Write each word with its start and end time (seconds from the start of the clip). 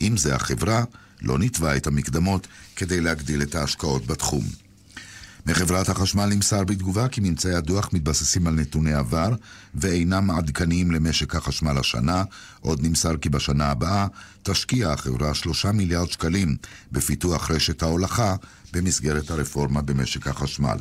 עם 0.00 0.16
זה 0.16 0.34
החברה 0.34 0.84
לא 1.22 1.38
נתבע 1.38 1.76
את 1.76 1.86
המקדמות 1.86 2.46
כדי 2.76 3.00
להגדיל 3.00 3.42
את 3.42 3.54
ההשקעות 3.54 4.06
בתחום. 4.06 4.44
מחברת 5.46 5.88
החשמל 5.88 6.26
נמסר 6.26 6.64
בתגובה 6.64 7.08
כי 7.08 7.20
ממצאי 7.20 7.54
הדוח 7.54 7.88
מתבססים 7.92 8.46
על 8.46 8.54
נתוני 8.54 8.92
עבר 8.92 9.34
ואינם 9.74 10.30
עדכניים 10.30 10.90
למשק 10.90 11.34
החשמל 11.34 11.78
השנה. 11.78 12.24
עוד 12.60 12.82
נמסר 12.82 13.16
כי 13.16 13.28
בשנה 13.28 13.66
הבאה 13.70 14.06
תשקיע 14.42 14.90
החברה 14.90 15.34
שלושה 15.34 15.72
מיליארד 15.72 16.10
שקלים 16.10 16.56
בפיתוח 16.92 17.50
רשת 17.50 17.82
ההולכה 17.82 18.36
במסגרת 18.72 19.30
הרפורמה 19.30 19.82
במשק 19.82 20.26
החשמל. 20.26 20.78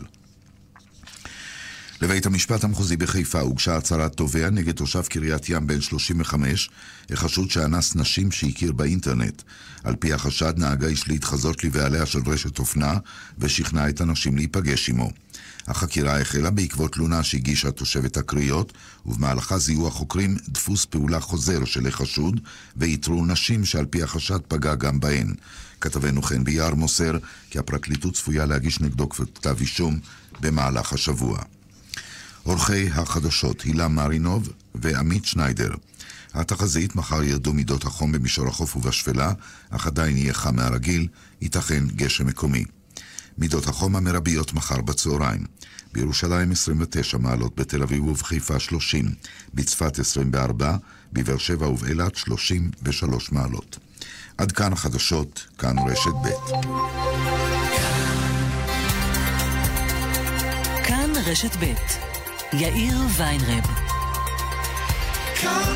לבית 2.02 2.26
המשפט 2.26 2.64
המחוזי 2.64 2.98
בחיפה 2.98 3.40
הוגשה 3.40 3.78
הצהרת 3.78 4.16
תובע 4.16 4.50
נגד 4.50 4.72
תושב 4.72 5.02
קריית 5.02 5.50
ים 5.50 5.68
בן 5.68 5.82
35, 5.82 6.70
החשוד 7.10 7.52
שאנס 7.52 7.96
נשים 7.96 8.32
שהכיר 8.32 8.72
באינטרנט. 8.72 9.42
על 9.84 9.96
פי 9.96 10.14
החשד 10.14 10.54
נהג 10.58 10.84
האיש 10.84 11.08
להתחזות 11.08 11.64
לבעליה 11.64 12.06
של 12.06 12.20
רשת 12.26 12.60
אופנה 12.60 12.98
ושכנע 13.40 13.90
את 13.90 14.02
הנשים 14.02 14.36
להיפגש 14.36 14.90
עמו. 14.90 15.12
החקירה 15.68 16.22
החלה 16.22 16.50
בעקבות 16.50 16.94
תלונה 16.94 17.24
שהגישה 17.24 17.72
תושבת 17.72 18.18
הקריות, 18.18 18.74
ובמהלכה 19.06 19.58
זיהו 19.58 19.88
החוקרים 19.88 20.38
דפוס 20.50 20.86
פעולה 20.86 21.20
חוזר 21.20 21.66
של 21.66 21.88
החשוד, 21.88 22.40
ואיתרו 22.78 23.26
נשים 23.26 23.66
שעל 23.66 23.86
פי 23.86 24.04
החשד 24.04 24.40
פגע 24.48 24.76
גם 24.76 25.00
בהן. 25.00 25.34
כתבנו 25.82 26.22
חן 26.22 26.44
ביאר 26.44 26.76
מוסר 26.76 27.18
כי 27.50 27.60
הפרקליטות 27.60 28.14
צפויה 28.14 28.46
להגיש 28.46 28.82
נגדו 28.82 29.10
כתב 29.10 29.56
אישום 29.60 30.00
במהלך 30.42 30.94
השבוע. 30.94 31.55
עורכי 32.46 32.90
החדשות 32.90 33.62
הילה 33.62 33.88
מרינוב 33.88 34.50
ועמית 34.76 35.26
שניידר. 35.26 35.74
התחזית 36.34 36.96
מחר 36.96 37.24
ירדו 37.24 37.54
מידות 37.54 37.84
החום 37.84 38.12
במישור 38.12 38.48
החוף 38.48 38.76
ובשפלה, 38.76 39.32
אך 39.70 39.88
עדיין 39.88 40.18
יהיה 40.18 40.34
חם 40.34 40.56
מהרגיל, 40.56 41.08
ייתכן 41.42 41.84
גשם 41.88 42.28
מקומי. 42.28 42.66
מידות 43.38 43.68
החום 43.68 43.96
המרביות 43.96 44.54
מחר 44.54 44.82
בצהריים. 44.82 45.46
בירושלים 45.94 46.52
29 46.52 47.18
מעלות, 47.18 47.56
בתל 47.56 47.84
אביב 47.84 48.08
ובחיפה 48.08 48.60
30, 48.60 49.06
בצפת 49.54 50.00
24, 50.00 50.78
בבאר 51.14 51.38
שבע 51.38 51.68
ובאילת 51.68 52.16
33 52.16 53.32
מעלות. 53.32 53.80
עד 54.38 54.52
כאן 54.52 54.74
החדשות, 54.74 55.48
כאן 55.58 55.76
רשת 55.80 56.16
ב'. 56.24 56.30
כאן 60.88 61.14
רשת 61.26 61.56
ב' 61.60 62.15
יאיר 62.60 62.98
ויינרב. 63.18 63.66
כאן 65.42 65.76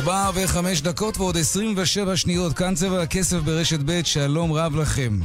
ארבע 0.00 0.30
וחמש 0.34 0.80
דקות 0.80 1.18
ועוד 1.18 1.36
עשרים 1.36 1.74
ושבע 1.76 2.16
שניות, 2.16 2.52
כאן 2.52 2.74
צבע 2.74 3.02
הכסף 3.02 3.36
ברשת 3.36 3.78
ב', 3.84 4.00
שלום 4.04 4.52
רב 4.52 4.76
לכם. 4.76 5.20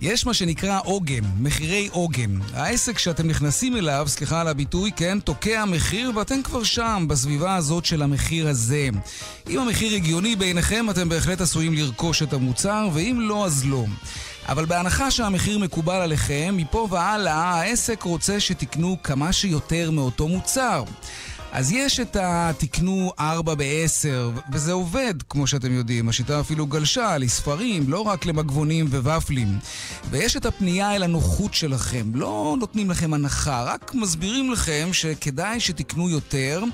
יש 0.00 0.26
מה 0.26 0.34
שנקרא 0.34 0.80
עוגן, 0.84 1.24
מחירי 1.40 1.88
עוגן. 1.92 2.38
העסק 2.54 2.98
שאתם 2.98 3.26
נכנסים 3.26 3.76
אליו, 3.76 4.04
סליחה 4.08 4.40
על 4.40 4.48
הביטוי, 4.48 4.90
כן, 4.96 5.20
תוקע 5.20 5.64
מחיר 5.64 6.12
ואתם 6.14 6.42
כבר 6.42 6.64
שם, 6.64 7.04
בסביבה 7.08 7.56
הזאת 7.56 7.84
של 7.84 8.02
המחיר 8.02 8.48
הזה. 8.48 8.88
אם 9.50 9.60
המחיר 9.60 9.94
הגיוני 9.94 10.36
בעיניכם, 10.36 10.90
אתם 10.90 11.08
בהחלט 11.08 11.40
עשויים 11.40 11.74
לרכוש 11.74 12.22
את 12.22 12.32
המוצר, 12.32 12.88
ואם 12.92 13.18
לא, 13.20 13.46
אז 13.46 13.64
לא. 13.64 13.84
אבל 14.48 14.64
בהנחה 14.64 15.10
שהמחיר 15.10 15.58
מקובל 15.58 16.00
עליכם, 16.00 16.54
מפה 16.56 16.88
והלאה 16.90 17.34
העסק 17.34 18.02
רוצה 18.02 18.40
שתקנו 18.40 18.96
כמה 19.02 19.32
שיותר 19.32 19.90
מאותו 19.90 20.28
מוצר. 20.28 20.84
אז 21.52 21.72
יש 21.72 22.00
את 22.00 22.16
התקנו 22.20 23.12
4 23.18 23.54
ב-10, 23.54 24.40
וזה 24.52 24.72
עובד, 24.72 25.14
כמו 25.28 25.46
שאתם 25.46 25.72
יודעים. 25.72 26.08
השיטה 26.08 26.40
אפילו 26.40 26.66
גלשה 26.66 27.18
לספרים, 27.18 27.90
לא 27.90 28.00
רק 28.00 28.26
למגבונים 28.26 28.86
וופלים. 28.86 29.58
ויש 30.10 30.36
את 30.36 30.46
הפנייה 30.46 30.96
אל 30.96 31.02
הנוחות 31.02 31.54
שלכם. 31.54 32.10
לא 32.14 32.56
נותנים 32.58 32.90
לכם 32.90 33.14
הנחה, 33.14 33.62
רק 33.62 33.94
מסבירים 33.94 34.52
לכם 34.52 34.88
שכדאי 34.92 35.60
שתקנו 35.60 36.10
יותר, 36.10 36.64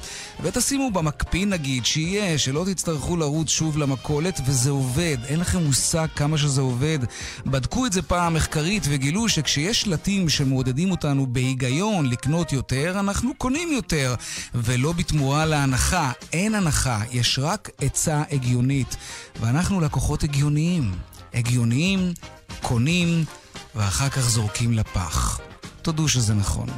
ותשימו 0.43 0.91
במקפיא 0.91 1.47
נגיד, 1.47 1.85
שיהיה, 1.85 2.39
שלא 2.39 2.65
תצטרכו 2.71 3.17
לרוץ 3.17 3.49
שוב 3.49 3.79
למכולת, 3.79 4.41
וזה 4.47 4.71
עובד. 4.71 5.17
אין 5.27 5.41
לכם 5.41 5.63
מושג 5.65 6.07
כמה 6.17 6.39
שזה 6.39 6.61
עובד. 6.61 6.99
בדקו 7.47 7.87
את 7.87 7.93
זה 7.93 8.03
פעם 8.03 8.35
מחקרית 8.35 8.83
וגילו 8.89 9.29
שכשיש 9.29 9.81
שלטים 9.81 10.29
שמעודדים 10.29 10.91
אותנו 10.91 11.27
בהיגיון 11.27 12.07
לקנות 12.07 12.53
יותר, 12.53 13.01
אנחנו 13.01 13.35
קונים 13.35 13.73
יותר. 13.73 14.15
ולא 14.73 14.93
בתמורה 14.93 15.47
להנחה. 15.47 16.13
אין 16.33 16.55
הנחה, 16.55 17.01
יש 17.11 17.39
רק 17.43 17.71
עצה 17.81 18.23
הגיונית. 18.31 18.97
ואנחנו 19.41 19.81
לקוחות 19.81 20.23
הגיוניים. 20.23 20.95
הגיוניים, 21.35 22.13
קונים, 22.63 23.25
ואחר 23.75 24.09
כך 24.09 24.21
זורקים 24.21 24.73
לפח. 24.73 25.41
תודו 25.83 26.09
שזה 26.09 26.35
נכון. 26.35 26.69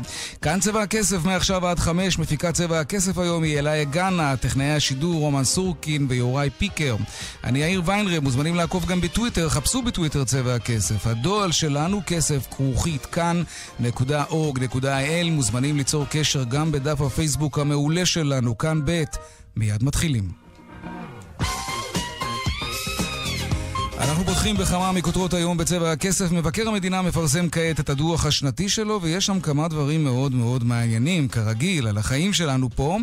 כאן 0.42 0.60
צבע 0.60 0.82
הכסף 0.82 1.24
מעכשיו 1.24 1.66
עד 1.66 1.78
חמש, 1.78 2.18
מפיקה 2.18 2.52
צבע 2.52 2.80
הכסף 2.80 3.18
היום 3.18 3.42
היא 3.42 3.58
אליה 3.58 3.84
גאנה, 3.84 4.36
טכנאי 4.36 4.70
השידור 4.70 5.14
רומן 5.14 5.44
סורקין 5.44 6.06
ויוראי 6.08 6.50
פיקר. 6.50 6.96
אני 7.44 7.58
יאיר 7.58 7.82
ויינרב, 7.84 8.22
מוזמנים 8.22 8.54
לעקוב 8.54 8.86
גם 8.86 9.00
בטוויטר, 9.00 9.48
חפשו 9.48 9.82
בטוויטר 9.82 10.24
צבע 10.24 10.54
הכסף. 10.54 11.06
הדואל 11.06 11.52
שלנו 11.52 12.00
כסף 12.06 12.46
כרוכית 12.50 13.06
כאן.org.il, 13.06 14.86
מוזמנים 15.30 15.76
ליצור 15.76 16.04
קשר 16.10 16.44
גם 16.44 16.72
בדף 16.72 17.00
הפייסבוק 17.00 17.58
המעולה 17.58 18.06
שלנו, 18.06 18.58
כאן 18.58 18.80
ב', 18.84 19.02
מיד 19.56 19.84
מתחילים. 19.84 20.44
אנחנו 23.98 24.24
פותחים 24.24 24.56
בכמה 24.56 24.92
מכותרות 24.92 25.34
היום 25.34 25.56
בצבע 25.56 25.92
הכסף. 25.92 26.30
מבקר 26.32 26.68
המדינה 26.68 27.02
מפרסם 27.02 27.48
כעת 27.50 27.80
את 27.80 27.90
הדוח 27.90 28.26
השנתי 28.26 28.68
שלו, 28.68 29.02
ויש 29.02 29.26
שם 29.26 29.40
כמה 29.40 29.68
דברים 29.68 30.04
מאוד 30.04 30.34
מאוד 30.34 30.64
מעניינים, 30.64 31.28
כרגיל, 31.28 31.86
על 31.86 31.98
החיים 31.98 32.32
שלנו 32.32 32.70
פה. 32.74 32.98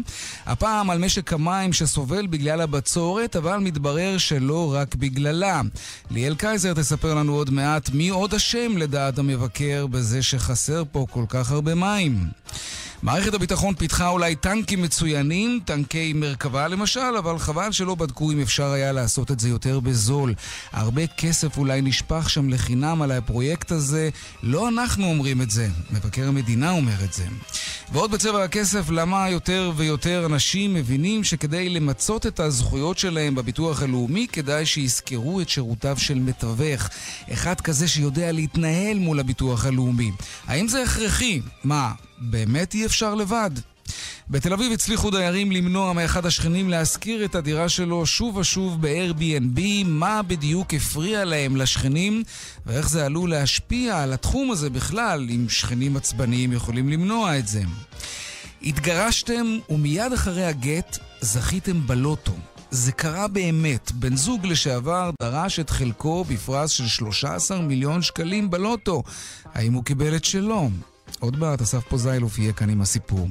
הפעם 0.46 0.90
על 0.90 0.98
משק 0.98 1.34
המים 1.34 1.74
שסובל 1.74 2.28
בגלל 2.28 2.62
הבצורת, 2.62 3.36
אבל 3.36 3.58
מתברר 3.58 4.18
שלא 4.18 4.74
רק 4.74 4.96
בגללה. 4.96 5.62
ליאל 6.12 6.36
קייזר 6.36 6.74
תספר 6.74 7.14
לנו 7.14 7.34
עוד 7.34 7.50
מעט 7.50 7.90
מי 7.90 8.10
עוד 8.10 8.34
אשם 8.34 8.78
לדעת 8.78 9.20
המבקר 9.20 9.88
בזה 9.88 10.24
שחסר 10.24 10.84
פה 10.92 11.06
כל 11.10 11.26
כך 11.30 11.52
הרבה 11.52 11.76
מים. 11.76 12.28
מערכת 13.04 13.34
הביטחון 13.34 13.76
פיתחה 13.76 14.08
אולי 14.08 14.36
טנקים 14.36 14.82
מצוינים, 14.82 15.60
טנקי 15.66 16.14
מרכבה 16.14 16.68
למשל, 16.68 17.16
אבל 17.20 17.40
חבל 17.40 17.72
שלא 17.72 17.96
בדקו 17.96 18.32
אם 18.32 18.40
אפשר 18.40 18.72
היה 18.72 18.92
לעשות 18.92 19.32
את 19.32 19.40
זה 19.40 19.50
יותר 19.50 19.80
בזול. 19.80 20.34
הרבה 20.72 21.08
כסף 21.08 21.58
אולי 21.58 21.82
נשפך 21.82 22.30
שם 22.30 22.50
לחינם 22.50 23.02
על 23.02 23.12
הפרויקט 23.12 23.72
הזה. 23.72 24.10
לא 24.44 24.70
אנחנו 24.70 25.06
אומרים 25.06 25.42
את 25.42 25.52
זה, 25.52 25.68
מבקר 25.92 26.28
המדינה 26.28 26.72
אומר 26.72 27.04
את 27.04 27.14
זה. 27.14 27.26
ועוד 27.92 28.12
בצבע 28.12 28.44
הכסף, 28.44 28.90
למה 28.90 29.30
יותר 29.30 29.72
ויותר 29.76 30.26
אנשים 30.26 30.74
מבינים 30.74 31.24
שכדי 31.24 31.70
למצות 31.70 32.28
את 32.28 32.40
הזכויות 32.40 32.98
שלהם 32.98 33.36
בביטוח 33.36 33.84
הלאומי, 33.84 34.28
כדאי 34.32 34.66
שיזכרו 34.66 35.42
את 35.42 35.50
שירותיו 35.50 35.98
של 36.00 36.20
מתווך. 36.20 36.90
אחד 37.34 37.62
כזה 37.62 37.88
שיודע 37.88 38.32
להתנהל 38.32 38.98
מול 39.00 39.20
הביטוח 39.20 39.66
הלאומי. 39.66 40.12
האם 40.48 40.68
זה 40.68 40.84
הכרחי? 40.84 41.42
מה, 41.64 41.92
באמת 42.22 42.74
אי 42.74 42.86
אפשר 42.86 43.16
לבד? 43.16 43.52
בתל 44.30 44.54
אביב 44.54 44.72
הצליחו 44.72 45.12
דיירים 45.12 45.52
למנוע 45.52 45.94
מאחד 45.94 46.26
השכנים 46.26 46.70
להשכיר 46.70 47.26
את 47.26 47.36
הדירה 47.36 47.70
שלו 47.70 48.06
שוב 48.06 48.38
ושוב 48.38 48.82
ב-Airbnb, 48.82 49.62
מה 49.86 50.22
בדיוק 50.22 50.74
הפריע 50.74 51.26
להם 51.26 51.56
לשכנים 51.56 52.24
ואיך 52.66 52.90
זה 52.90 53.06
עלול 53.06 53.30
להשפיע 53.30 54.04
על 54.04 54.14
התחום 54.14 54.52
הזה 54.52 54.70
בכלל, 54.70 55.28
אם 55.30 55.50
שכנים 55.50 55.98
עצבניים 55.98 56.54
יכולים 56.54 56.90
למנוע 56.90 57.40
את 57.40 57.48
זה. 57.48 57.62
התגרשתם 58.64 59.58
ומיד 59.70 60.14
אחרי 60.14 60.46
הגט 60.46 60.98
זכיתם 61.22 61.88
בלוטו. 61.88 62.34
זה 62.72 62.92
קרה 62.92 63.28
באמת. 63.28 63.92
בן 63.92 64.16
זוג 64.16 64.46
לשעבר 64.46 65.12
דרש 65.22 65.60
את 65.60 65.70
חלקו 65.70 66.24
בפרס 66.24 66.70
של 66.70 66.88
13 66.88 67.62
מיליון 67.62 68.02
שקלים 68.02 68.50
בלוטו. 68.50 69.04
האם 69.54 69.74
הוא 69.74 69.84
קיבל 69.84 70.16
את 70.16 70.26
שלו? 70.26 70.70
עוד 71.22 71.40
מעט 71.40 71.62
אסף 71.62 71.84
פוזיילוף 71.90 72.40
יהיה 72.40 72.54
כאן 72.54 72.70
עם 72.70 72.82
הסיפור. 72.82 73.28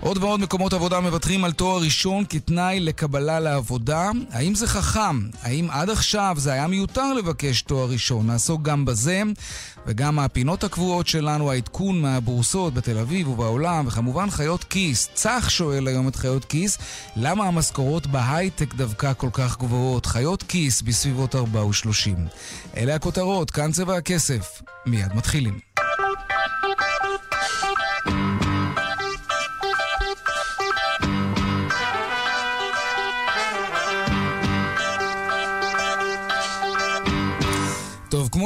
עוד 0.00 0.18
ועוד 0.18 0.40
מקומות 0.40 0.72
עבודה 0.72 1.00
מוותרים 1.00 1.44
על 1.44 1.52
תואר 1.52 1.80
ראשון 1.80 2.24
כתנאי 2.28 2.80
לקבלה 2.80 3.40
לעבודה. 3.40 4.10
האם 4.30 4.54
זה 4.54 4.66
חכם? 4.66 5.28
האם 5.42 5.70
עד 5.70 5.90
עכשיו 5.90 6.36
זה 6.38 6.52
היה 6.52 6.66
מיותר 6.66 7.12
לבקש 7.12 7.62
תואר 7.62 7.90
ראשון? 7.90 8.26
נעסוק 8.26 8.62
גם 8.62 8.84
בזה, 8.84 9.22
וגם 9.86 10.16
מהפינות 10.16 10.64
הקבועות 10.64 11.06
שלנו, 11.06 11.50
העדכון 11.50 12.02
מהבורסות 12.02 12.74
בתל 12.74 12.98
אביב 12.98 13.28
ובעולם, 13.28 13.86
וכמובן 13.86 14.30
חיות 14.30 14.64
כיס. 14.64 15.08
צח 15.14 15.46
שואל 15.48 15.86
היום 15.88 16.08
את 16.08 16.16
חיות 16.16 16.44
כיס, 16.44 16.78
למה 17.16 17.44
המשכורות 17.44 18.06
בהייטק 18.06 18.74
דווקא 18.74 19.12
כל 19.16 19.30
כך 19.32 19.58
גבוהות? 19.58 20.06
חיות 20.06 20.42
כיס 20.42 20.82
בסביבות 20.82 21.34
4 21.34 21.64
ו-30. 21.64 22.18
אלה 22.76 22.94
הכותרות, 22.94 23.50
כאן 23.50 23.72
צבע 23.72 23.96
הכסף. 23.96 24.62
מיד 24.86 25.14
מתחילים. 25.14 25.75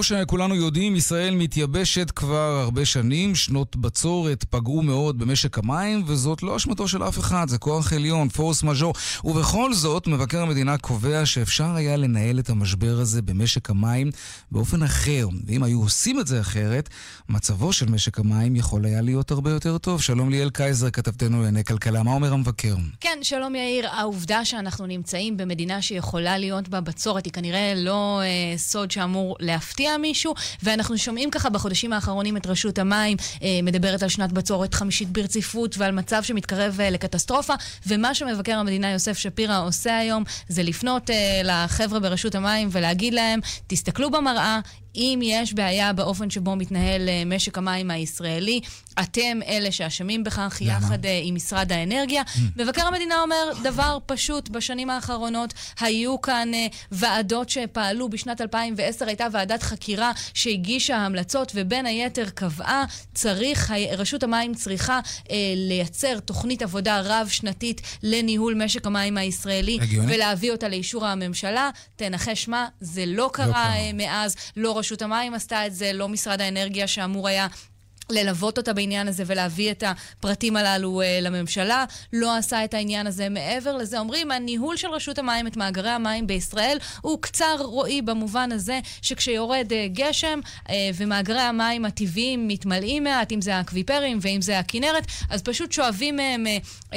כמו 0.00 0.04
שכולנו 0.04 0.54
יודעים, 0.54 0.96
ישראל 0.96 1.34
מתייבשת 1.34 2.10
כבר 2.10 2.60
הרבה 2.62 2.84
שנים, 2.84 3.34
שנות 3.34 3.76
בצורת 3.76 4.44
פגעו 4.44 4.82
מאוד 4.82 5.18
במשק 5.18 5.58
המים, 5.58 6.02
וזאת 6.06 6.42
לא 6.42 6.56
אשמתו 6.56 6.88
של 6.88 7.02
אף 7.02 7.18
אחד, 7.18 7.48
זה 7.48 7.58
כוח 7.58 7.92
עליון, 7.92 8.28
פורס 8.28 8.62
מז'ור. 8.62 8.94
ובכל 9.24 9.74
זאת, 9.74 10.06
מבקר 10.06 10.42
המדינה 10.42 10.78
קובע 10.78 11.26
שאפשר 11.26 11.74
היה 11.74 11.96
לנהל 11.96 12.38
את 12.38 12.50
המשבר 12.50 12.98
הזה 13.00 13.22
במשק 13.22 13.70
המים 13.70 14.10
באופן 14.50 14.82
אחר. 14.82 15.28
ואם 15.46 15.62
היו 15.62 15.80
עושים 15.82 16.20
את 16.20 16.26
זה 16.26 16.40
אחרת, 16.40 16.88
מצבו 17.28 17.72
של 17.72 17.90
משק 17.90 18.18
המים 18.18 18.56
יכול 18.56 18.84
היה 18.84 19.00
להיות 19.00 19.30
הרבה 19.30 19.50
יותר 19.50 19.78
טוב. 19.78 20.02
שלום 20.02 20.30
ליאל 20.30 20.50
קייזר, 20.50 20.90
כתבתנו 20.90 21.36
לענייני 21.36 21.64
כלכלה. 21.64 22.02
מה 22.02 22.10
אומר 22.10 22.32
המבקר? 22.32 22.74
כן, 23.00 23.18
שלום 23.22 23.54
יאיר. 23.54 23.88
העובדה 23.88 24.44
שאנחנו 24.44 24.86
נמצאים 24.86 25.36
במדינה 25.36 25.82
שיכולה 25.82 26.38
להיות 26.38 26.68
בה 26.68 26.80
בצורת 26.80 27.24
היא 27.24 27.32
כנראה 27.32 27.72
לא 27.76 28.20
אה, 28.22 28.58
סוד 28.58 28.90
שאמור 28.90 29.36
להפתיע 29.40 29.89
מישהו, 29.98 30.34
ואנחנו 30.62 30.98
שומעים 30.98 31.30
ככה 31.30 31.50
בחודשים 31.50 31.92
האחרונים 31.92 32.36
את 32.36 32.46
רשות 32.46 32.78
המים 32.78 33.16
אה, 33.42 33.48
מדברת 33.62 34.02
על 34.02 34.08
שנת 34.08 34.32
בצורת 34.32 34.74
חמישית 34.74 35.08
ברציפות 35.08 35.78
ועל 35.78 35.92
מצב 35.92 36.22
שמתקרב 36.22 36.80
אה, 36.80 36.90
לקטסטרופה, 36.90 37.54
ומה 37.86 38.14
שמבקר 38.14 38.58
המדינה 38.58 38.90
יוסף 38.90 39.18
שפירא 39.18 39.64
עושה 39.64 39.98
היום 39.98 40.24
זה 40.48 40.62
לפנות 40.62 41.10
אה, 41.10 41.40
לחבר'ה 41.44 42.00
ברשות 42.00 42.34
המים 42.34 42.68
ולהגיד 42.72 43.14
להם, 43.14 43.40
תסתכלו 43.66 44.10
במראה, 44.10 44.60
אם 44.96 45.20
יש 45.22 45.54
בעיה 45.54 45.92
באופן 45.92 46.30
שבו 46.30 46.56
מתנהל 46.56 47.08
אה, 47.08 47.22
משק 47.26 47.58
המים 47.58 47.90
הישראלי, 47.90 48.60
אתם 49.00 49.40
אלה 49.46 49.72
שאשמים 49.72 50.24
בכך, 50.24 50.58
למה? 50.60 50.72
יחד 50.72 51.06
אה, 51.06 51.20
עם 51.24 51.34
משרד 51.34 51.72
האנרגיה. 51.72 52.22
Mm. 52.22 52.38
מבקר 52.56 52.86
המדינה 52.86 53.20
אומר 53.22 53.52
דבר 53.62 53.98
פשוט, 54.06 54.48
בשנים 54.48 54.90
האחרונות 54.90 55.54
היו 55.80 56.20
כאן 56.20 56.54
אה, 56.54 56.66
ועדות 56.92 57.48
שפעלו, 57.48 58.08
בשנת 58.08 58.40
2010 58.40 59.06
הייתה 59.06 59.26
ועדת 59.32 59.62
חקירה 59.62 60.12
שהגישה 60.34 60.96
המלצות, 60.96 61.52
ובין 61.54 61.86
היתר 61.86 62.28
קבעה, 62.34 62.84
צריך, 63.14 63.72
רשות 63.98 64.22
המים 64.22 64.54
צריכה 64.54 65.00
לייצר 65.56 66.18
תוכנית 66.20 66.62
עבודה 66.62 67.00
רב-שנתית 67.04 67.80
לניהול 68.02 68.54
משק 68.64 68.86
המים 68.86 69.16
הישראלי, 69.16 69.78
הגיוני. 69.82 70.14
ולהביא 70.14 70.52
אותה 70.52 70.68
לאישור 70.68 71.06
הממשלה. 71.06 71.70
תנחש 71.96 72.48
מה, 72.48 72.68
זה 72.80 73.06
לא 73.06 73.30
קרה, 73.32 73.46
לא 73.46 73.52
קרה. 73.52 73.92
מאז, 73.94 74.36
לא 74.56 74.79
רשות 74.80 75.02
המים 75.02 75.34
עשתה 75.34 75.66
את 75.66 75.74
זה, 75.74 75.92
לא 75.92 76.08
משרד 76.08 76.40
האנרגיה 76.40 76.86
שאמור 76.86 77.28
היה 77.28 77.46
ללוות 78.10 78.58
אותה 78.58 78.72
בעניין 78.72 79.08
הזה 79.08 79.22
ולהביא 79.26 79.70
את 79.70 79.84
הפרטים 79.86 80.56
הללו 80.56 81.02
uh, 81.02 81.24
לממשלה. 81.24 81.84
לא 82.12 82.36
עשה 82.36 82.64
את 82.64 82.74
העניין 82.74 83.06
הזה 83.06 83.28
מעבר 83.28 83.76
לזה. 83.76 83.98
אומרים, 83.98 84.30
הניהול 84.30 84.76
של 84.76 84.88
רשות 84.88 85.18
המים 85.18 85.46
את 85.46 85.56
מאגרי 85.56 85.90
המים 85.90 86.26
בישראל 86.26 86.78
הוא 87.00 87.22
קצר 87.22 87.56
רועי 87.58 88.02
במובן 88.02 88.52
הזה 88.52 88.80
שכשיורד 89.02 89.66
uh, 89.70 89.74
גשם 89.92 90.40
uh, 90.66 90.70
ומאגרי 90.96 91.40
המים 91.40 91.84
הטבעיים 91.84 92.48
מתמלאים 92.48 93.04
מעט, 93.04 93.32
אם 93.32 93.40
זה 93.40 93.56
האקוויפרים 93.56 94.18
ואם 94.20 94.42
זה 94.42 94.58
הכינרת, 94.58 95.06
אז 95.30 95.42
פשוט 95.42 95.72
שואבים 95.72 96.16
מהם 96.16 96.46
uh, 96.46 96.94
uh, 96.94 96.96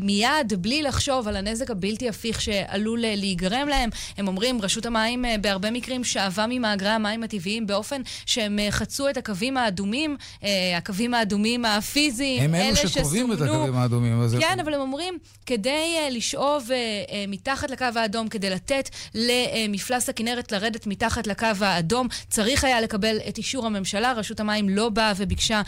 מיד, 0.00 0.52
בלי 0.58 0.82
לחשוב 0.82 1.28
על 1.28 1.36
הנזק 1.36 1.70
הבלתי 1.70 2.08
הפיך 2.08 2.40
שעלול 2.40 3.04
uh, 3.04 3.06
להיגרם 3.16 3.68
להם. 3.68 3.90
הם 4.16 4.28
אומרים, 4.28 4.62
רשות 4.62 4.86
המים 4.86 5.24
uh, 5.24 5.28
בהרבה 5.40 5.70
מקרים 5.70 6.04
שאבה 6.04 6.46
ממאגרי 6.48 6.88
המים 6.88 7.22
הטבעיים 7.22 7.66
באופן 7.66 8.02
שהם 8.26 8.58
uh, 8.58 8.72
חצו 8.72 9.08
את 9.08 9.16
הקווים 9.16 9.56
האדומים. 9.56 10.16
אה, 10.44 10.76
הקווים 10.76 11.14
האדומים 11.14 11.64
הפיזיים, 11.64 12.42
הם 12.42 12.54
אלו 12.54 12.76
שקובעים 12.76 13.32
את 13.32 13.40
הקווים 13.40 13.74
האדומים. 13.74 14.20
כן, 14.40 14.60
אבל 14.60 14.74
הם 14.74 14.80
אומרים, 14.80 15.18
כדי 15.46 15.96
uh, 16.08 16.12
לשאוב 16.12 16.68
uh, 16.68 17.12
מתחת 17.28 17.70
לקו 17.70 17.86
האדום, 17.96 18.28
כדי 18.28 18.50
לתת 18.50 18.88
למפלס 19.14 20.08
הכנרת 20.08 20.52
לרדת 20.52 20.86
מתחת 20.86 21.26
לקו 21.26 21.46
האדום, 21.60 22.08
צריך 22.30 22.64
היה 22.64 22.80
לקבל 22.80 23.18
את 23.28 23.38
אישור 23.38 23.66
הממשלה. 23.66 24.12
רשות 24.12 24.40
המים 24.40 24.68
לא 24.68 24.88
באה 24.88 25.12
וביקשה 25.16 25.62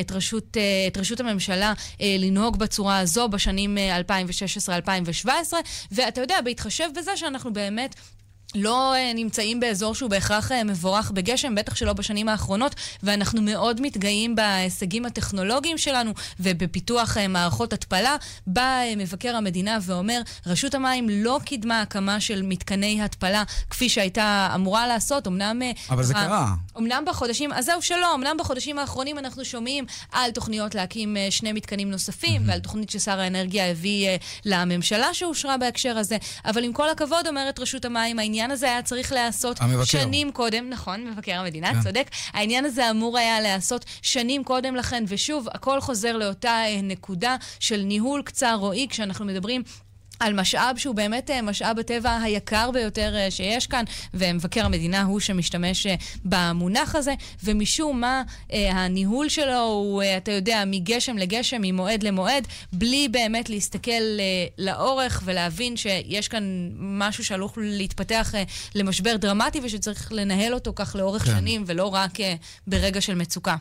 את, 0.00 0.12
רשות, 0.12 0.56
את 0.88 0.98
רשות 0.98 1.20
הממשלה 1.20 1.72
לנהוג 2.00 2.58
בצורה 2.58 2.98
הזו 2.98 3.28
בשנים 3.28 3.78
uh, 3.78 5.26
2016-2017, 5.26 5.28
ואתה 5.92 6.20
יודע, 6.20 6.40
בהתחשב 6.44 6.88
בזה 6.96 7.16
שאנחנו 7.16 7.52
באמת... 7.52 7.94
לא 8.54 8.94
uh, 8.94 9.14
נמצאים 9.14 9.60
באזור 9.60 9.94
שהוא 9.94 10.10
בהכרח 10.10 10.52
uh, 10.52 10.54
מבורך 10.64 11.10
בגשם, 11.10 11.54
בטח 11.54 11.74
שלא 11.74 11.92
בשנים 11.92 12.28
האחרונות, 12.28 12.74
ואנחנו 13.02 13.42
מאוד 13.42 13.80
מתגאים 13.80 14.34
בהישגים 14.34 15.06
הטכנולוגיים 15.06 15.78
שלנו 15.78 16.12
ובפיתוח 16.40 17.16
uh, 17.16 17.20
מערכות 17.28 17.72
התפלה. 17.72 18.16
בא 18.46 18.80
מבקר 18.96 19.36
המדינה 19.36 19.78
ואומר, 19.82 20.20
רשות 20.46 20.74
המים 20.74 21.08
לא 21.10 21.40
קידמה 21.44 21.80
הקמה 21.80 22.20
של 22.20 22.42
מתקני 22.42 23.02
התפלה 23.02 23.42
כפי 23.70 23.88
שהייתה 23.88 24.52
אמורה 24.54 24.86
לעשות, 24.86 25.26
אמנם... 25.26 25.62
אבל 25.90 26.02
זה 26.02 26.14
קרה. 26.14 26.54
אמנם 26.78 27.04
בחודשים, 27.06 27.52
אז 27.52 27.64
זהו 27.64 27.82
שלא, 27.82 28.14
אמנם 28.14 28.36
בחודשים 28.38 28.78
האחרונים 28.78 29.18
אנחנו 29.18 29.44
שומעים 29.44 29.84
על 30.12 30.30
תוכניות 30.30 30.74
להקים 30.74 31.16
שני 31.30 31.52
מתקנים 31.52 31.90
נוספים, 31.90 32.42
mm-hmm. 32.42 32.48
ועל 32.48 32.60
תוכנית 32.60 32.90
ששר 32.90 33.20
האנרגיה 33.20 33.70
הביא 33.70 34.08
לממשלה 34.44 35.14
שאושרה 35.14 35.56
בהקשר 35.56 35.98
הזה, 35.98 36.16
אבל 36.44 36.64
עם 36.64 36.72
כל 36.72 36.90
הכבוד, 36.90 37.26
אומרת 37.26 37.58
רשות 37.58 37.84
המים, 37.84 38.18
העניין 38.18 38.41
העניין 38.42 38.54
הזה 38.54 38.66
היה 38.66 38.82
צריך 38.82 39.12
להיעשות 39.12 39.58
שנים 39.84 40.32
קודם, 40.32 40.70
נכון, 40.70 41.04
מבקר 41.04 41.32
המדינה, 41.32 41.74
כן. 41.74 41.82
צודק. 41.82 42.10
העניין 42.32 42.64
הזה 42.64 42.90
אמור 42.90 43.18
היה 43.18 43.40
להיעשות 43.40 43.84
שנים 44.02 44.44
קודם 44.44 44.76
לכן, 44.76 45.04
ושוב, 45.08 45.48
הכל 45.54 45.80
חוזר 45.80 46.16
לאותה 46.16 46.50
אה, 46.50 46.80
נקודה 46.82 47.36
של 47.60 47.82
ניהול 47.82 48.22
קצר 48.22 48.54
רועי, 48.54 48.86
כשאנחנו 48.90 49.24
מדברים 49.24 49.62
על 50.22 50.32
משאב 50.32 50.76
שהוא 50.76 50.94
באמת 50.94 51.30
אה, 51.30 51.42
משאב 51.42 51.78
הטבע 51.78 52.20
היקר 52.22 52.70
ביותר 52.70 53.16
אה, 53.16 53.30
שיש 53.30 53.66
כאן, 53.66 53.84
ומבקר 54.14 54.64
המדינה 54.64 55.02
הוא 55.02 55.20
שמשתמש 55.20 55.86
אה, 55.86 55.94
במונח 56.24 56.94
הזה, 56.94 57.14
ומשום 57.44 58.00
מה 58.00 58.22
הניהול 58.50 59.28
שלו 59.28 59.60
הוא, 59.60 60.02
אתה 60.16 60.32
יודע, 60.32 60.62
מגשם 60.66 61.18
לגשם, 61.18 61.56
ממועד 61.60 62.02
למועד, 62.02 62.46
בלי 62.72 63.08
באמת 63.08 63.50
להסתכל 63.50 63.90
לאורך 64.58 65.22
ולהבין 65.24 65.76
שיש 65.76 66.28
כאן 66.28 66.70
משהו 66.78 67.24
שעלול 67.24 67.50
להתפתח 67.56 68.34
למשבר 68.74 69.16
דרמטי 69.16 69.60
ושצריך 69.62 70.12
לנהל 70.12 70.54
אותו 70.54 70.72
כך 70.76 70.96
לאורך 70.96 71.24
כן. 71.24 71.30
שנים, 71.30 71.64
ולא 71.66 71.94
רק 71.94 72.18
ברגע 72.66 73.00
של 73.00 73.14
מצוקה. 73.14 73.56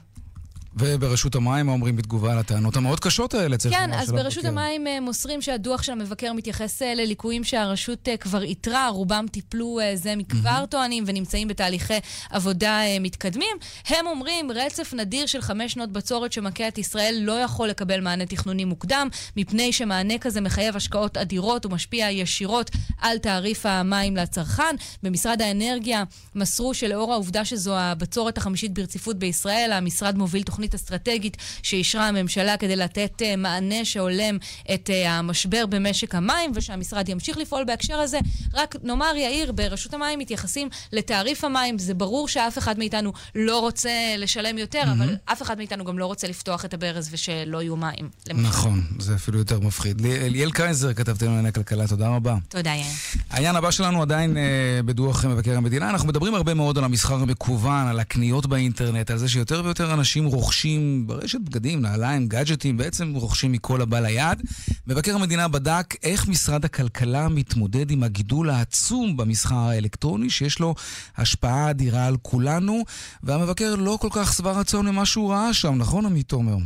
וברשות 0.75 1.35
המים 1.35 1.69
אומרים 1.69 1.95
בתגובה 1.95 2.35
לטענות 2.35 2.75
המאוד 2.75 2.99
קשות 2.99 3.33
האלה, 3.33 3.57
צריך 3.57 3.75
כן, 3.75 3.93
אז 3.93 4.11
ברשות 4.11 4.45
המים 4.45 4.87
אה, 4.87 4.99
מוסרים 4.99 5.41
שהדוח 5.41 5.83
של 5.83 5.91
המבקר 5.91 6.33
מתייחס 6.33 6.81
אה, 6.81 6.95
לליקויים 6.95 7.43
שהרשות 7.43 8.07
אה, 8.07 8.17
כבר 8.17 8.41
איתרה, 8.41 8.89
רובם 8.89 9.25
טיפלו 9.31 9.79
זה 9.95 10.15
מכבר 10.15 10.65
טוענים 10.69 11.03
ונמצאים 11.07 11.47
בתהליכי 11.47 11.99
עבודה 12.29 12.79
מתקדמים. 12.99 13.57
הם 13.87 14.07
אומרים, 14.07 14.51
רצף 14.51 14.93
נדיר 14.93 15.25
של 15.25 15.41
חמש 15.41 15.73
שנות 15.73 15.91
בצורת 15.91 16.33
שמכה 16.33 16.67
את 16.67 16.77
ישראל 16.77 17.17
לא 17.21 17.39
יכול 17.39 17.67
לקבל 17.67 18.01
מענה 18.01 18.25
תכנוני 18.25 18.65
מוקדם, 18.65 19.07
מפני 19.37 19.73
שמענה 19.73 20.17
כזה 20.17 20.41
מחייב 20.41 20.75
השקעות 20.75 21.17
אדירות 21.17 21.65
ומשפיע 21.65 22.11
ישירות 22.11 22.71
על 22.97 23.17
תעריף 23.17 23.65
המים 23.65 24.15
לצרכן. 24.15 24.75
במשרד 25.03 25.41
האנרגיה 25.41 26.03
מסרו 26.35 26.73
שלאור 26.73 27.13
העובדה 27.13 27.45
שזו 27.45 27.77
הבצורת 27.77 28.37
החמישית 28.37 28.73
ברציפות 28.73 29.19
בישראל, 29.19 29.71
המשרד 29.71 30.17
מוביל 30.17 30.43
תוכנית 30.43 30.60
התוכנית 30.63 30.75
אסטרטגית 30.75 31.37
שאישרה 31.63 32.07
הממשלה 32.07 32.57
כדי 32.57 32.75
לתת 32.75 33.21
uh, 33.21 33.37
מענה 33.37 33.85
שהולם 33.85 34.37
את 34.73 34.89
uh, 34.89 35.07
המשבר 35.07 35.65
במשק 35.65 36.15
המים, 36.15 36.51
ושהמשרד 36.55 37.09
ימשיך 37.09 37.37
לפעול 37.37 37.63
בהקשר 37.63 37.99
הזה. 37.99 38.19
רק 38.53 38.75
נאמר, 38.83 39.13
יאיר, 39.15 39.51
ברשות 39.51 39.93
המים 39.93 40.19
מתייחסים 40.19 40.69
לתעריף 40.93 41.43
המים. 41.43 41.79
זה 41.79 41.93
ברור 41.93 42.27
שאף 42.27 42.57
אחד 42.57 42.79
מאיתנו 42.79 43.13
לא 43.35 43.59
רוצה 43.59 43.89
לשלם 44.17 44.57
יותר, 44.57 44.81
mm-hmm. 44.83 45.03
אבל 45.03 45.15
אף 45.25 45.41
אחד 45.41 45.57
מאיתנו 45.57 45.85
גם 45.85 45.99
לא 45.99 46.05
רוצה 46.05 46.27
לפתוח 46.27 46.65
את 46.65 46.73
הברז 46.73 47.09
ושלא 47.11 47.61
יהיו 47.61 47.75
מים. 47.75 48.09
למשל. 48.29 48.47
נכון, 48.47 48.83
זה 48.99 49.15
אפילו 49.15 49.39
יותר 49.39 49.59
מפחיד. 49.59 50.01
ליאל 50.01 50.51
קייזר, 50.51 50.93
כתבתנו 50.93 51.27
לענייני 51.29 51.53
כלכלה, 51.53 51.87
תודה 51.87 52.07
רבה. 52.07 52.35
תודה, 52.49 52.69
יאיר. 52.69 52.85
העניין 53.29 53.55
הבא 53.55 53.71
שלנו 53.71 54.01
עדיין 54.01 54.37
uh, 54.37 54.83
בדוח 54.85 55.25
מבקר 55.25 55.57
המדינה. 55.57 55.89
אנחנו 55.89 56.07
מדברים 56.07 56.35
הרבה 56.35 56.53
מאוד 56.53 56.77
על 56.77 56.83
המסחר 56.83 57.15
המקוון, 57.15 57.87
על 57.87 57.99
הקניות 57.99 58.45
באינטרנט, 58.45 59.11
על 59.11 59.17
זה 59.17 59.29
שיותר 59.29 59.61
ויותר 59.65 59.93
אנשים 59.93 60.25
רוכשים... 60.25 60.50
רוכשים 60.51 61.07
ברשת 61.07 61.39
בגדים, 61.39 61.81
נעליים, 61.81 62.27
גאדג'טים, 62.27 62.77
בעצם 62.77 63.13
רוכשים 63.15 63.51
מכל 63.51 63.81
הבא 63.81 63.99
ליד. 63.99 64.41
מבקר 64.87 65.15
המדינה 65.15 65.47
בדק 65.47 65.95
איך 66.03 66.27
משרד 66.27 66.65
הכלכלה 66.65 67.29
מתמודד 67.29 67.91
עם 67.91 68.03
הגידול 68.03 68.49
העצום 68.49 69.17
במסחר 69.17 69.55
האלקטרוני, 69.55 70.29
שיש 70.29 70.59
לו 70.59 70.75
השפעה 71.17 71.69
אדירה 71.69 72.05
על 72.05 72.17
כולנו, 72.21 72.83
והמבקר 73.23 73.75
לא 73.75 73.97
כל 74.01 74.09
כך 74.11 74.33
שבע 74.33 74.51
רצון 74.51 74.87
ממה 74.87 75.05
שהוא 75.05 75.31
ראה 75.31 75.53
שם, 75.53 75.75
נכון 75.77 76.05
עמית 76.05 76.29
תומר? 76.29 76.57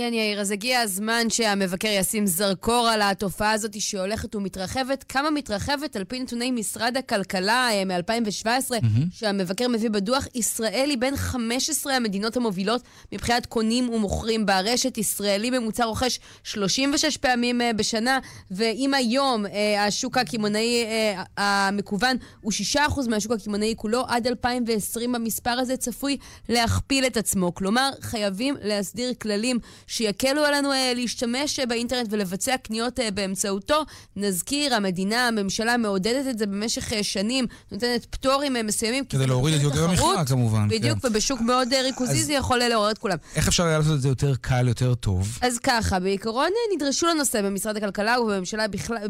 כן, 0.00 0.14
יאיר, 0.14 0.40
אז 0.40 0.50
הגיע 0.50 0.80
הזמן 0.80 1.30
שהמבקר 1.30 1.88
ישים 1.88 2.26
זרקור 2.26 2.88
על 2.88 3.02
התופעה 3.02 3.52
הזאת 3.52 3.80
שהולכת 3.80 4.34
ומתרחבת. 4.34 5.04
כמה 5.08 5.30
מתרחבת? 5.30 5.96
על 5.96 6.04
פי 6.04 6.20
נתוני 6.20 6.50
משרד 6.50 6.96
הכלכלה 6.96 7.68
אה, 7.72 7.84
מ-2017, 7.84 8.46
mm-hmm. 8.46 8.84
שהמבקר 9.10 9.68
מביא 9.68 9.90
בדוח, 9.90 10.26
ישראל 10.34 10.86
היא 10.90 10.98
בין 10.98 11.16
15 11.16 11.94
המדינות 11.94 12.36
המובילות 12.36 12.82
מבחינת 13.12 13.46
קונים 13.46 13.90
ומוכרים 13.90 14.46
ברשת. 14.46 14.98
ישראלי 14.98 15.50
ממוצע 15.50 15.84
רוכש 15.84 16.20
36 16.44 17.16
פעמים 17.16 17.60
אה, 17.60 17.72
בשנה, 17.72 18.18
ואם 18.50 18.94
היום 18.94 19.46
אה, 19.46 19.84
השוק 19.84 20.18
הקמעונאי 20.18 20.84
המקוון 21.36 22.16
הוא 22.40 22.52
6% 22.74 22.78
מהשוק 23.08 23.32
הקמעונאי 23.32 23.74
כולו, 23.76 24.04
עד 24.08 24.26
2020 24.26 25.14
המספר 25.14 25.50
הזה 25.50 25.76
צפוי 25.76 26.16
להכפיל 26.48 27.06
את 27.06 27.16
עצמו. 27.16 27.54
כלומר, 27.54 27.90
חייבים 28.00 28.56
להסדיר 28.62 29.14
כללים 29.22 29.58
שיקלו 29.88 30.44
עלינו 30.44 30.72
אה, 30.72 30.92
להשתמש 30.94 31.58
אה, 31.58 31.66
באינטרנט 31.66 32.08
ולבצע 32.10 32.56
קניות 32.56 33.00
אה, 33.00 33.10
באמצעותו. 33.10 33.84
נזכיר, 34.16 34.74
המדינה, 34.74 35.28
הממשלה 35.28 35.76
מעודדת 35.76 36.26
את 36.30 36.38
זה 36.38 36.46
במשך 36.46 36.92
שנים, 37.02 37.46
נותנת 37.72 38.06
פטורים 38.10 38.56
מסוימים. 38.64 39.04
כדי 39.04 39.26
להוריד 39.26 39.54
את 39.54 39.60
יוקר 39.60 39.84
המחיה 39.84 40.24
כמובן. 40.24 40.68
בדיוק, 40.68 40.98
כן. 40.98 41.08
ובשוק 41.08 41.40
מאוד 41.40 41.68
ריכוזי 41.74 42.20
אז... 42.20 42.26
זה 42.26 42.32
יכול 42.32 42.58
לעורר 42.58 42.90
את 42.90 42.98
כולם. 42.98 43.16
איך 43.36 43.48
אפשר 43.48 43.64
היה 43.64 43.78
לעשות 43.78 43.94
את 43.94 44.00
זה 44.00 44.08
יותר 44.08 44.34
קל, 44.40 44.68
יותר 44.68 44.94
טוב? 44.94 45.38
אז 45.40 45.58
ככה, 45.58 46.00
בעיקרון 46.00 46.50
נדרשו 46.74 47.06
לנושא 47.06 47.42
במשרד 47.42 47.76
הכלכלה 47.76 48.20
ובממשלה 48.20 48.68
בכלל, 48.68 49.08